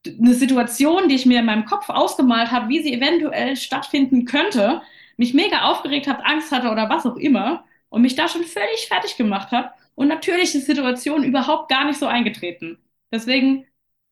eine 0.08 0.34
Situation, 0.36 1.10
die 1.10 1.16
ich 1.16 1.26
mir 1.26 1.39
in 1.39 1.46
meinem 1.46 1.66
Kopf 1.66 1.89
ausgemalt 1.89 2.52
habe, 2.52 2.70
wie 2.70 2.82
sie 2.84 2.93
eventuell 2.93 3.56
stattfinden 3.56 4.26
könnte, 4.26 4.82
mich 5.18 5.34
mega 5.34 5.64
aufgeregt 5.72 6.08
habe, 6.08 6.26
Angst 6.26 6.52
hatte 6.52 6.70
oder 6.70 6.89
was 6.89 7.06
auch 7.06 7.16
immer 7.16 7.66
und 7.89 8.02
mich 8.04 8.16
da 8.16 8.28
schon 8.28 8.43
völlig 8.43 8.88
fertig 8.88 9.18
gemacht 9.18 9.52
habe 9.52 9.72
und 9.96 10.08
natürlich 10.08 10.43
ist 10.46 10.54
die 10.54 10.60
Situation 10.60 11.24
überhaupt 11.24 11.70
gar 11.70 11.86
nicht 11.86 12.00
so 12.00 12.06
eingetreten. 12.08 12.78
Deswegen 13.12 13.66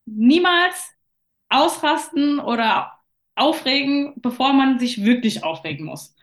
niemals 0.06 0.92
ausrasten 1.48 2.40
oder 2.40 2.98
aufregen, 3.36 4.14
bevor 4.16 4.52
man 4.52 4.78
sich 4.78 5.04
wirklich 5.04 5.44
aufregen 5.44 5.86
muss. 5.86 6.13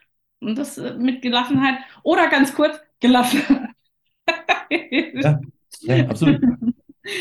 Und 0.41 0.57
das 0.57 0.77
äh, 0.77 0.95
mit 0.95 1.21
Gelassenheit 1.21 1.75
oder 2.03 2.29
ganz 2.29 2.53
kurz 2.53 2.77
gelassen. 2.99 3.41
ja, 4.69 5.39
ja, 5.81 6.07
absolut. 6.07 6.41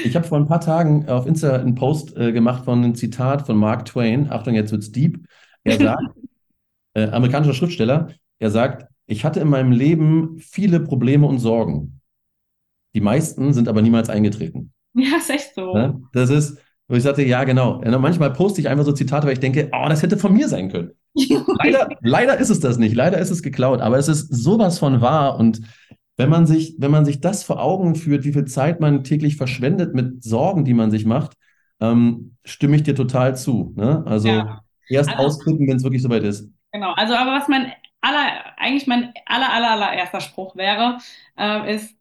Ich 0.04 0.14
habe 0.14 0.26
vor 0.26 0.38
ein 0.38 0.46
paar 0.46 0.60
Tagen 0.60 1.08
auf 1.08 1.26
Insta 1.26 1.56
einen 1.56 1.74
Post 1.74 2.16
äh, 2.16 2.32
gemacht 2.32 2.64
von 2.64 2.82
einem 2.82 2.94
Zitat 2.94 3.46
von 3.46 3.56
Mark 3.56 3.86
Twain. 3.86 4.30
Achtung, 4.30 4.54
jetzt 4.54 4.72
wird's 4.72 4.92
deep. 4.92 5.24
Er 5.64 5.78
sagt, 5.78 6.02
äh, 6.94 7.08
amerikanischer 7.08 7.54
Schriftsteller, 7.54 8.08
er 8.38 8.50
sagt, 8.50 8.86
ich 9.06 9.24
hatte 9.24 9.40
in 9.40 9.48
meinem 9.48 9.72
Leben 9.72 10.38
viele 10.38 10.80
Probleme 10.80 11.26
und 11.26 11.38
Sorgen. 11.38 12.00
Die 12.94 13.00
meisten 13.00 13.52
sind 13.52 13.68
aber 13.68 13.82
niemals 13.82 14.10
eingetreten. 14.10 14.72
Ja, 14.94 15.16
ist 15.18 15.30
echt 15.30 15.54
so. 15.54 15.76
Ja, 15.76 15.94
das 16.12 16.30
ist, 16.30 16.58
wo 16.88 16.96
ich 16.96 17.02
sagte, 17.02 17.22
ja, 17.22 17.44
genau. 17.44 17.82
Ja, 17.82 17.96
manchmal 17.98 18.32
poste 18.32 18.60
ich 18.60 18.68
einfach 18.68 18.84
so 18.84 18.92
Zitate, 18.92 19.26
weil 19.26 19.34
ich 19.34 19.40
denke, 19.40 19.70
oh, 19.72 19.86
das 19.88 20.02
hätte 20.02 20.16
von 20.16 20.32
mir 20.32 20.48
sein 20.48 20.70
können. 20.70 20.92
Leider, 21.14 21.88
leider 22.00 22.38
ist 22.38 22.50
es 22.50 22.60
das 22.60 22.78
nicht. 22.78 22.94
Leider 22.94 23.18
ist 23.18 23.30
es 23.30 23.42
geklaut. 23.42 23.80
Aber 23.80 23.98
es 23.98 24.08
ist 24.08 24.28
sowas 24.28 24.78
von 24.78 25.00
wahr. 25.00 25.38
Und 25.38 25.60
wenn 26.16 26.28
man 26.28 26.46
sich, 26.46 26.76
wenn 26.78 26.90
man 26.90 27.04
sich 27.04 27.20
das 27.20 27.42
vor 27.42 27.62
Augen 27.62 27.94
führt, 27.94 28.24
wie 28.24 28.32
viel 28.32 28.44
Zeit 28.44 28.80
man 28.80 29.04
täglich 29.04 29.36
verschwendet 29.36 29.94
mit 29.94 30.22
Sorgen, 30.22 30.64
die 30.64 30.74
man 30.74 30.90
sich 30.90 31.04
macht, 31.04 31.32
ähm, 31.80 32.36
stimme 32.44 32.76
ich 32.76 32.82
dir 32.82 32.94
total 32.94 33.36
zu. 33.36 33.72
Ne? 33.76 34.04
Also 34.06 34.28
ja. 34.28 34.60
erst 34.88 35.10
also, 35.10 35.24
ausklicken, 35.24 35.66
wenn 35.66 35.76
es 35.76 35.82
wirklich 35.82 36.02
soweit 36.02 36.22
ist. 36.22 36.48
Genau. 36.72 36.92
Also, 36.92 37.14
aber 37.14 37.32
was 37.32 37.48
mein 37.48 37.72
aller, 38.00 38.58
eigentlich 38.58 38.86
mein 38.86 39.12
aller, 39.26 39.52
aller, 39.52 39.70
allererster 39.70 40.20
Spruch 40.20 40.56
wäre, 40.56 40.98
äh, 41.38 41.74
ist, 41.74 41.94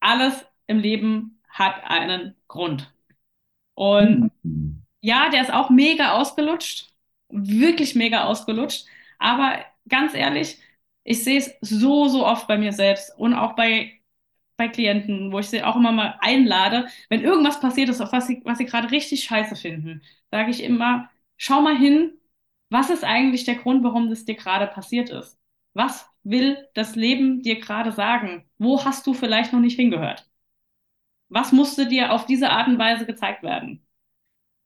alles 0.00 0.44
im 0.66 0.78
Leben 0.78 1.38
hat 1.48 1.74
einen 1.84 2.34
Grund. 2.48 2.92
Und 3.74 4.30
mhm. 4.42 4.82
ja, 5.00 5.30
der 5.30 5.42
ist 5.42 5.52
auch 5.52 5.70
mega 5.70 6.12
ausgelutscht, 6.12 6.91
wirklich 7.32 7.94
mega 7.94 8.24
ausgelutscht. 8.24 8.86
Aber 9.18 9.64
ganz 9.88 10.14
ehrlich, 10.14 10.58
ich 11.04 11.24
sehe 11.24 11.38
es 11.38 11.54
so, 11.60 12.08
so 12.08 12.26
oft 12.26 12.46
bei 12.48 12.58
mir 12.58 12.72
selbst 12.72 13.12
und 13.18 13.34
auch 13.34 13.54
bei, 13.56 14.00
bei 14.56 14.68
Klienten, 14.68 15.32
wo 15.32 15.38
ich 15.40 15.48
sie 15.48 15.62
auch 15.62 15.76
immer 15.76 15.92
mal 15.92 16.18
einlade, 16.20 16.88
wenn 17.08 17.22
irgendwas 17.22 17.60
passiert 17.60 17.88
ist, 17.88 18.00
auf 18.00 18.12
was 18.12 18.26
sie, 18.28 18.42
was 18.44 18.58
sie 18.58 18.66
gerade 18.66 18.90
richtig 18.90 19.24
scheiße 19.24 19.56
finden, 19.56 20.02
sage 20.30 20.50
ich 20.50 20.62
immer, 20.62 21.10
schau 21.36 21.62
mal 21.62 21.76
hin, 21.76 22.12
was 22.70 22.90
ist 22.90 23.04
eigentlich 23.04 23.44
der 23.44 23.56
Grund, 23.56 23.84
warum 23.84 24.08
das 24.10 24.24
dir 24.24 24.36
gerade 24.36 24.66
passiert 24.66 25.10
ist? 25.10 25.38
Was 25.74 26.06
will 26.22 26.68
das 26.74 26.96
Leben 26.96 27.42
dir 27.42 27.60
gerade 27.60 27.92
sagen? 27.92 28.48
Wo 28.58 28.84
hast 28.84 29.06
du 29.06 29.14
vielleicht 29.14 29.52
noch 29.52 29.60
nicht 29.60 29.76
hingehört? 29.76 30.28
Was 31.28 31.52
musste 31.52 31.86
dir 31.88 32.12
auf 32.12 32.26
diese 32.26 32.50
Art 32.50 32.68
und 32.68 32.78
Weise 32.78 33.06
gezeigt 33.06 33.42
werden? 33.42 33.86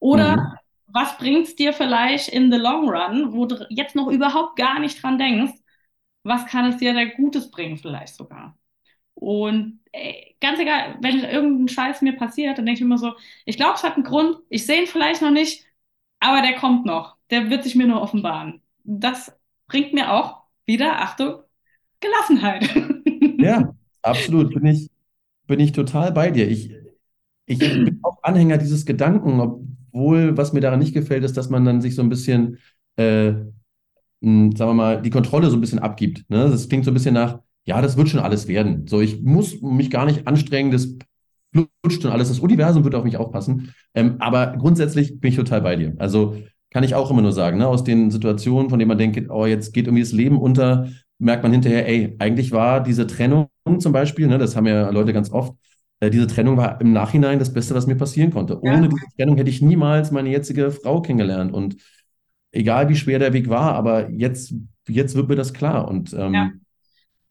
Oder 0.00 0.36
mhm. 0.36 0.58
Was 0.88 1.18
bringt 1.18 1.48
es 1.48 1.56
dir 1.56 1.72
vielleicht 1.72 2.28
in 2.28 2.50
the 2.52 2.58
long 2.58 2.88
run, 2.88 3.32
wo 3.32 3.46
du 3.46 3.66
jetzt 3.70 3.94
noch 3.94 4.08
überhaupt 4.08 4.56
gar 4.56 4.78
nicht 4.80 5.02
dran 5.02 5.18
denkst? 5.18 5.54
Was 6.22 6.46
kann 6.46 6.66
es 6.66 6.78
dir 6.78 6.94
da 6.94 7.04
Gutes 7.04 7.50
bringen 7.50 7.76
vielleicht 7.76 8.14
sogar? 8.14 8.56
Und 9.14 9.80
ey, 9.92 10.36
ganz 10.40 10.58
egal, 10.60 10.98
wenn 11.00 11.20
irgendein 11.20 11.68
Scheiß 11.68 12.02
mir 12.02 12.16
passiert, 12.16 12.58
dann 12.58 12.66
denke 12.66 12.78
ich 12.78 12.82
immer 12.82 12.98
so, 12.98 13.14
ich 13.46 13.56
glaube, 13.56 13.74
es 13.76 13.82
hat 13.82 13.94
einen 13.94 14.04
Grund, 14.04 14.38
ich 14.50 14.66
sehe 14.66 14.82
ihn 14.82 14.86
vielleicht 14.86 15.22
noch 15.22 15.30
nicht, 15.30 15.64
aber 16.20 16.42
der 16.42 16.56
kommt 16.56 16.84
noch. 16.86 17.16
Der 17.30 17.50
wird 17.50 17.64
sich 17.64 17.74
mir 17.74 17.86
nur 17.86 18.02
offenbaren. 18.02 18.62
Das 18.84 19.36
bringt 19.68 19.94
mir 19.94 20.12
auch 20.12 20.42
wieder, 20.66 21.00
Achtung, 21.00 21.42
Gelassenheit. 22.00 22.68
Ja, 23.38 23.74
absolut. 24.02 24.54
Bin 24.54 24.64
ich, 24.66 24.90
bin 25.46 25.60
ich 25.60 25.72
total 25.72 26.10
bei 26.12 26.30
dir. 26.30 26.48
Ich, 26.48 26.70
ich 27.44 27.58
bin 27.58 28.00
auch 28.02 28.22
Anhänger 28.22 28.58
dieses 28.58 28.86
Gedanken, 28.86 29.75
obwohl, 29.96 30.36
was 30.36 30.52
mir 30.52 30.60
daran 30.60 30.78
nicht 30.78 30.92
gefällt, 30.92 31.24
ist, 31.24 31.36
dass 31.36 31.48
man 31.48 31.64
dann 31.64 31.80
sich 31.80 31.94
so 31.94 32.02
ein 32.02 32.10
bisschen, 32.10 32.58
äh, 32.96 33.32
sagen 34.20 34.58
wir 34.58 34.74
mal, 34.74 35.02
die 35.02 35.10
Kontrolle 35.10 35.48
so 35.48 35.56
ein 35.56 35.60
bisschen 35.60 35.78
abgibt. 35.78 36.28
Ne? 36.28 36.50
Das 36.50 36.68
klingt 36.68 36.84
so 36.84 36.90
ein 36.90 36.94
bisschen 36.94 37.14
nach, 37.14 37.40
ja, 37.64 37.80
das 37.80 37.96
wird 37.96 38.08
schon 38.08 38.20
alles 38.20 38.46
werden. 38.46 38.86
So, 38.86 39.00
ich 39.00 39.22
muss 39.22 39.60
mich 39.62 39.90
gar 39.90 40.04
nicht 40.04 40.26
anstrengen, 40.26 40.70
das 40.70 40.96
flutscht 41.52 42.04
und 42.04 42.10
alles. 42.10 42.28
Das 42.28 42.40
Universum 42.40 42.84
wird 42.84 42.94
auf 42.94 43.04
mich 43.04 43.16
aufpassen. 43.16 43.74
Ähm, 43.94 44.16
aber 44.18 44.56
grundsätzlich 44.58 45.18
bin 45.18 45.30
ich 45.30 45.36
total 45.36 45.62
bei 45.62 45.76
dir. 45.76 45.94
Also 45.98 46.36
kann 46.70 46.84
ich 46.84 46.94
auch 46.94 47.10
immer 47.10 47.22
nur 47.22 47.32
sagen, 47.32 47.58
ne? 47.58 47.66
aus 47.66 47.82
den 47.82 48.10
Situationen, 48.10 48.68
von 48.68 48.78
denen 48.78 48.88
man 48.88 48.98
denkt, 48.98 49.30
oh, 49.30 49.46
jetzt 49.46 49.72
geht 49.72 49.86
irgendwie 49.86 50.02
das 50.02 50.12
Leben 50.12 50.38
unter, 50.38 50.88
merkt 51.18 51.42
man 51.42 51.52
hinterher, 51.52 51.88
ey, 51.88 52.16
eigentlich 52.18 52.52
war 52.52 52.82
diese 52.82 53.06
Trennung 53.06 53.48
zum 53.78 53.92
Beispiel, 53.92 54.26
ne, 54.26 54.36
das 54.36 54.54
haben 54.54 54.66
ja 54.66 54.90
Leute 54.90 55.14
ganz 55.14 55.32
oft, 55.32 55.54
äh, 56.00 56.10
diese 56.10 56.26
Trennung 56.26 56.56
war 56.56 56.80
im 56.80 56.92
Nachhinein 56.92 57.38
das 57.38 57.52
Beste, 57.52 57.74
was 57.74 57.86
mir 57.86 57.96
passieren 57.96 58.30
konnte. 58.30 58.60
Ja. 58.62 58.74
Ohne 58.74 58.88
diese 58.88 59.06
Trennung 59.16 59.36
hätte 59.36 59.50
ich 59.50 59.62
niemals 59.62 60.10
meine 60.10 60.30
jetzige 60.30 60.70
Frau 60.70 61.00
kennengelernt. 61.00 61.52
Und 61.52 61.76
egal 62.52 62.88
wie 62.88 62.96
schwer 62.96 63.18
der 63.18 63.32
Weg 63.32 63.48
war, 63.48 63.74
aber 63.74 64.10
jetzt, 64.10 64.54
jetzt 64.88 65.14
wird 65.14 65.28
mir 65.28 65.36
das 65.36 65.54
klar. 65.54 65.88
Und 65.88 66.12
ähm, 66.12 66.34
ja. 66.34 66.50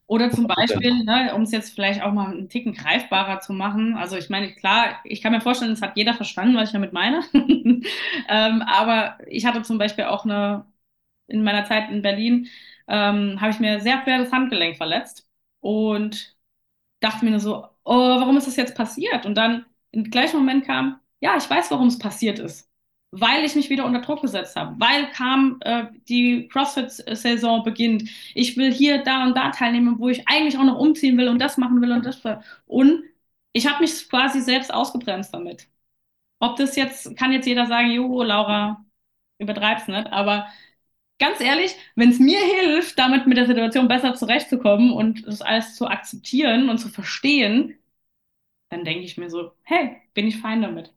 Oder 0.07 0.31
zum 0.31 0.47
Beispiel, 0.47 1.03
ne, 1.03 1.33
um 1.35 1.43
es 1.43 1.51
jetzt 1.51 1.73
vielleicht 1.73 2.01
auch 2.01 2.11
mal 2.11 2.31
einen 2.31 2.49
Ticken 2.49 2.73
greifbarer 2.73 3.39
zu 3.39 3.53
machen. 3.53 3.95
Also 3.95 4.17
ich 4.17 4.29
meine, 4.29 4.53
klar, 4.53 4.99
ich 5.03 5.21
kann 5.21 5.31
mir 5.31 5.41
vorstellen, 5.41 5.71
das 5.71 5.81
hat 5.81 5.97
jeder 5.97 6.13
verstanden, 6.13 6.55
was 6.55 6.69
ich 6.69 6.73
damit 6.73 6.93
meine. 6.93 7.21
ähm, 7.33 8.61
aber 8.61 9.17
ich 9.27 9.45
hatte 9.45 9.61
zum 9.61 9.77
Beispiel 9.77 10.05
auch 10.05 10.25
eine, 10.25 10.65
in 11.27 11.43
meiner 11.43 11.65
Zeit 11.65 11.89
in 11.91 12.01
Berlin, 12.01 12.47
ähm, 12.87 13.41
habe 13.41 13.51
ich 13.51 13.59
mir 13.59 13.79
sehr 13.81 14.01
schwer 14.03 14.19
das 14.19 14.31
Handgelenk 14.31 14.77
verletzt 14.77 15.27
und 15.59 16.35
dachte 16.99 17.25
mir 17.25 17.31
nur 17.31 17.39
so, 17.39 17.67
oh, 17.85 18.19
warum 18.19 18.37
ist 18.37 18.47
das 18.47 18.55
jetzt 18.57 18.75
passiert? 18.75 19.25
Und 19.25 19.35
dann 19.35 19.65
im 19.91 20.05
gleichen 20.05 20.37
Moment 20.37 20.65
kam, 20.65 20.99
ja, 21.21 21.37
ich 21.37 21.49
weiß, 21.49 21.71
warum 21.71 21.87
es 21.87 21.99
passiert 21.99 22.39
ist 22.39 22.69
weil 23.17 23.45
ich 23.45 23.55
mich 23.55 23.69
wieder 23.69 23.85
unter 23.85 24.01
Druck 24.01 24.21
gesetzt 24.21 24.55
habe, 24.55 24.75
weil 24.79 25.09
kam 25.11 25.57
äh, 25.61 25.85
die 26.09 26.47
CrossFit-Saison 26.49 27.63
beginnt. 27.63 28.09
Ich 28.33 28.57
will 28.57 28.73
hier, 28.73 29.03
da 29.03 29.23
und 29.25 29.35
da 29.37 29.51
teilnehmen, 29.51 29.99
wo 29.99 30.09
ich 30.09 30.27
eigentlich 30.27 30.57
auch 30.57 30.63
noch 30.63 30.77
umziehen 30.79 31.17
will 31.17 31.29
und 31.29 31.39
das 31.39 31.57
machen 31.57 31.81
will 31.81 31.91
und 31.91 32.05
das. 32.05 32.21
Und 32.65 33.03
ich 33.53 33.67
habe 33.67 33.81
mich 33.81 34.09
quasi 34.09 34.41
selbst 34.41 34.73
ausgebremst 34.73 35.33
damit. 35.33 35.67
Ob 36.39 36.57
das 36.57 36.75
jetzt, 36.75 37.15
kann 37.17 37.31
jetzt 37.31 37.47
jeder 37.47 37.67
sagen, 37.67 37.91
jo, 37.91 38.23
Laura, 38.23 38.85
übertreib's 39.39 39.87
nicht, 39.87 40.07
aber 40.07 40.47
ganz 41.19 41.39
ehrlich, 41.41 41.75
wenn 41.95 42.09
es 42.09 42.19
mir 42.19 42.39
hilft, 42.39 42.97
damit 42.99 43.27
mit 43.27 43.37
der 43.37 43.47
Situation 43.47 43.87
besser 43.87 44.15
zurechtzukommen 44.15 44.91
und 44.91 45.25
das 45.27 45.41
alles 45.41 45.75
zu 45.75 45.87
akzeptieren 45.87 46.69
und 46.69 46.77
zu 46.79 46.89
verstehen, 46.89 47.77
dann 48.69 48.83
denke 48.85 49.05
ich 49.05 49.17
mir 49.17 49.29
so, 49.29 49.51
hey, 49.63 49.97
bin 50.13 50.27
ich 50.27 50.37
fein 50.37 50.61
damit 50.61 50.93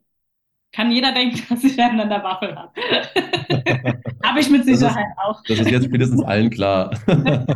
kann 0.72 0.90
jeder 0.90 1.12
denken, 1.12 1.40
dass 1.48 1.64
ich 1.64 1.80
einen 1.80 2.00
an 2.00 2.08
der 2.08 2.22
Waffel 2.22 2.54
habe. 2.54 2.72
habe 4.24 4.40
ich 4.40 4.50
mit 4.50 4.64
Sicherheit 4.64 5.06
das 5.16 5.28
ist, 5.30 5.38
auch. 5.38 5.42
Das 5.48 5.58
ist 5.60 5.70
jetzt 5.70 5.84
spätestens 5.86 6.22
allen 6.22 6.50
klar. 6.50 6.90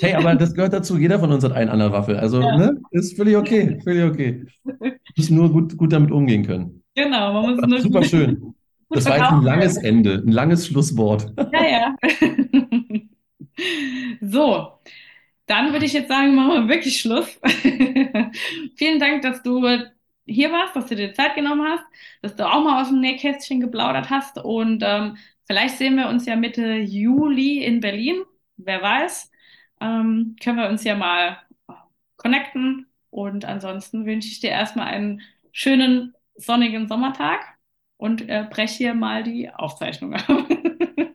hey, 0.00 0.14
aber 0.14 0.34
das 0.34 0.54
gehört 0.54 0.72
dazu. 0.72 0.98
Jeder 0.98 1.18
von 1.18 1.32
uns 1.32 1.44
hat 1.44 1.52
einen 1.52 1.70
an 1.70 1.78
der 1.78 1.92
Waffel. 1.92 2.16
Also, 2.16 2.40
ja. 2.40 2.56
ne, 2.56 2.80
ist 2.90 3.16
völlig 3.16 3.36
okay. 3.36 3.78
Völlig 3.84 4.04
okay. 4.04 4.46
Musst 5.16 5.30
nur 5.30 5.52
gut, 5.52 5.76
gut 5.76 5.92
damit 5.92 6.10
umgehen 6.10 6.44
können. 6.44 6.82
Genau, 6.94 7.32
man 7.32 7.54
muss 7.54 7.66
nur 7.66 7.80
Super 7.80 8.02
schön. 8.02 8.54
Das 8.92 9.06
war 9.06 9.18
jetzt 9.18 9.32
ein 9.32 9.42
langes 9.42 9.76
Ende, 9.76 10.14
ein 10.14 10.32
langes 10.32 10.66
Schlusswort. 10.66 11.32
Ja, 11.52 11.66
ja. 11.66 11.96
so, 14.20 14.72
dann 15.46 15.72
würde 15.72 15.86
ich 15.86 15.92
jetzt 15.92 16.08
sagen, 16.08 16.34
machen 16.34 16.62
wir 16.62 16.74
wirklich 16.74 17.00
Schluss. 17.00 17.40
Vielen 18.76 18.98
Dank, 18.98 19.22
dass 19.22 19.42
du 19.42 19.62
hier 20.26 20.52
warst, 20.52 20.76
dass 20.76 20.86
du 20.86 20.96
dir 20.96 21.14
Zeit 21.14 21.34
genommen 21.34 21.66
hast, 21.66 21.84
dass 22.22 22.36
du 22.36 22.48
auch 22.48 22.62
mal 22.62 22.80
aus 22.80 22.88
dem 22.88 23.00
Nähkästchen 23.00 23.60
geplaudert 23.60 24.10
hast. 24.10 24.38
Und 24.38 24.82
ähm, 24.84 25.16
vielleicht 25.46 25.78
sehen 25.78 25.96
wir 25.96 26.08
uns 26.08 26.26
ja 26.26 26.36
Mitte 26.36 26.76
Juli 26.76 27.64
in 27.64 27.80
Berlin. 27.80 28.22
Wer 28.56 28.82
weiß. 28.82 29.30
Ähm, 29.80 30.36
können 30.42 30.58
wir 30.58 30.68
uns 30.68 30.84
ja 30.84 30.94
mal 30.96 31.38
connecten. 32.16 32.86
Und 33.10 33.44
ansonsten 33.44 34.06
wünsche 34.06 34.28
ich 34.28 34.40
dir 34.40 34.50
erstmal 34.50 34.86
einen 34.86 35.22
schönen 35.52 36.14
sonnigen 36.36 36.88
Sommertag 36.88 37.51
und 38.02 38.28
äh, 38.28 38.44
breche 38.50 38.78
hier 38.78 38.94
mal 38.94 39.22
die 39.22 39.48
Aufzeichnung 39.48 40.14
ab. 40.14 40.26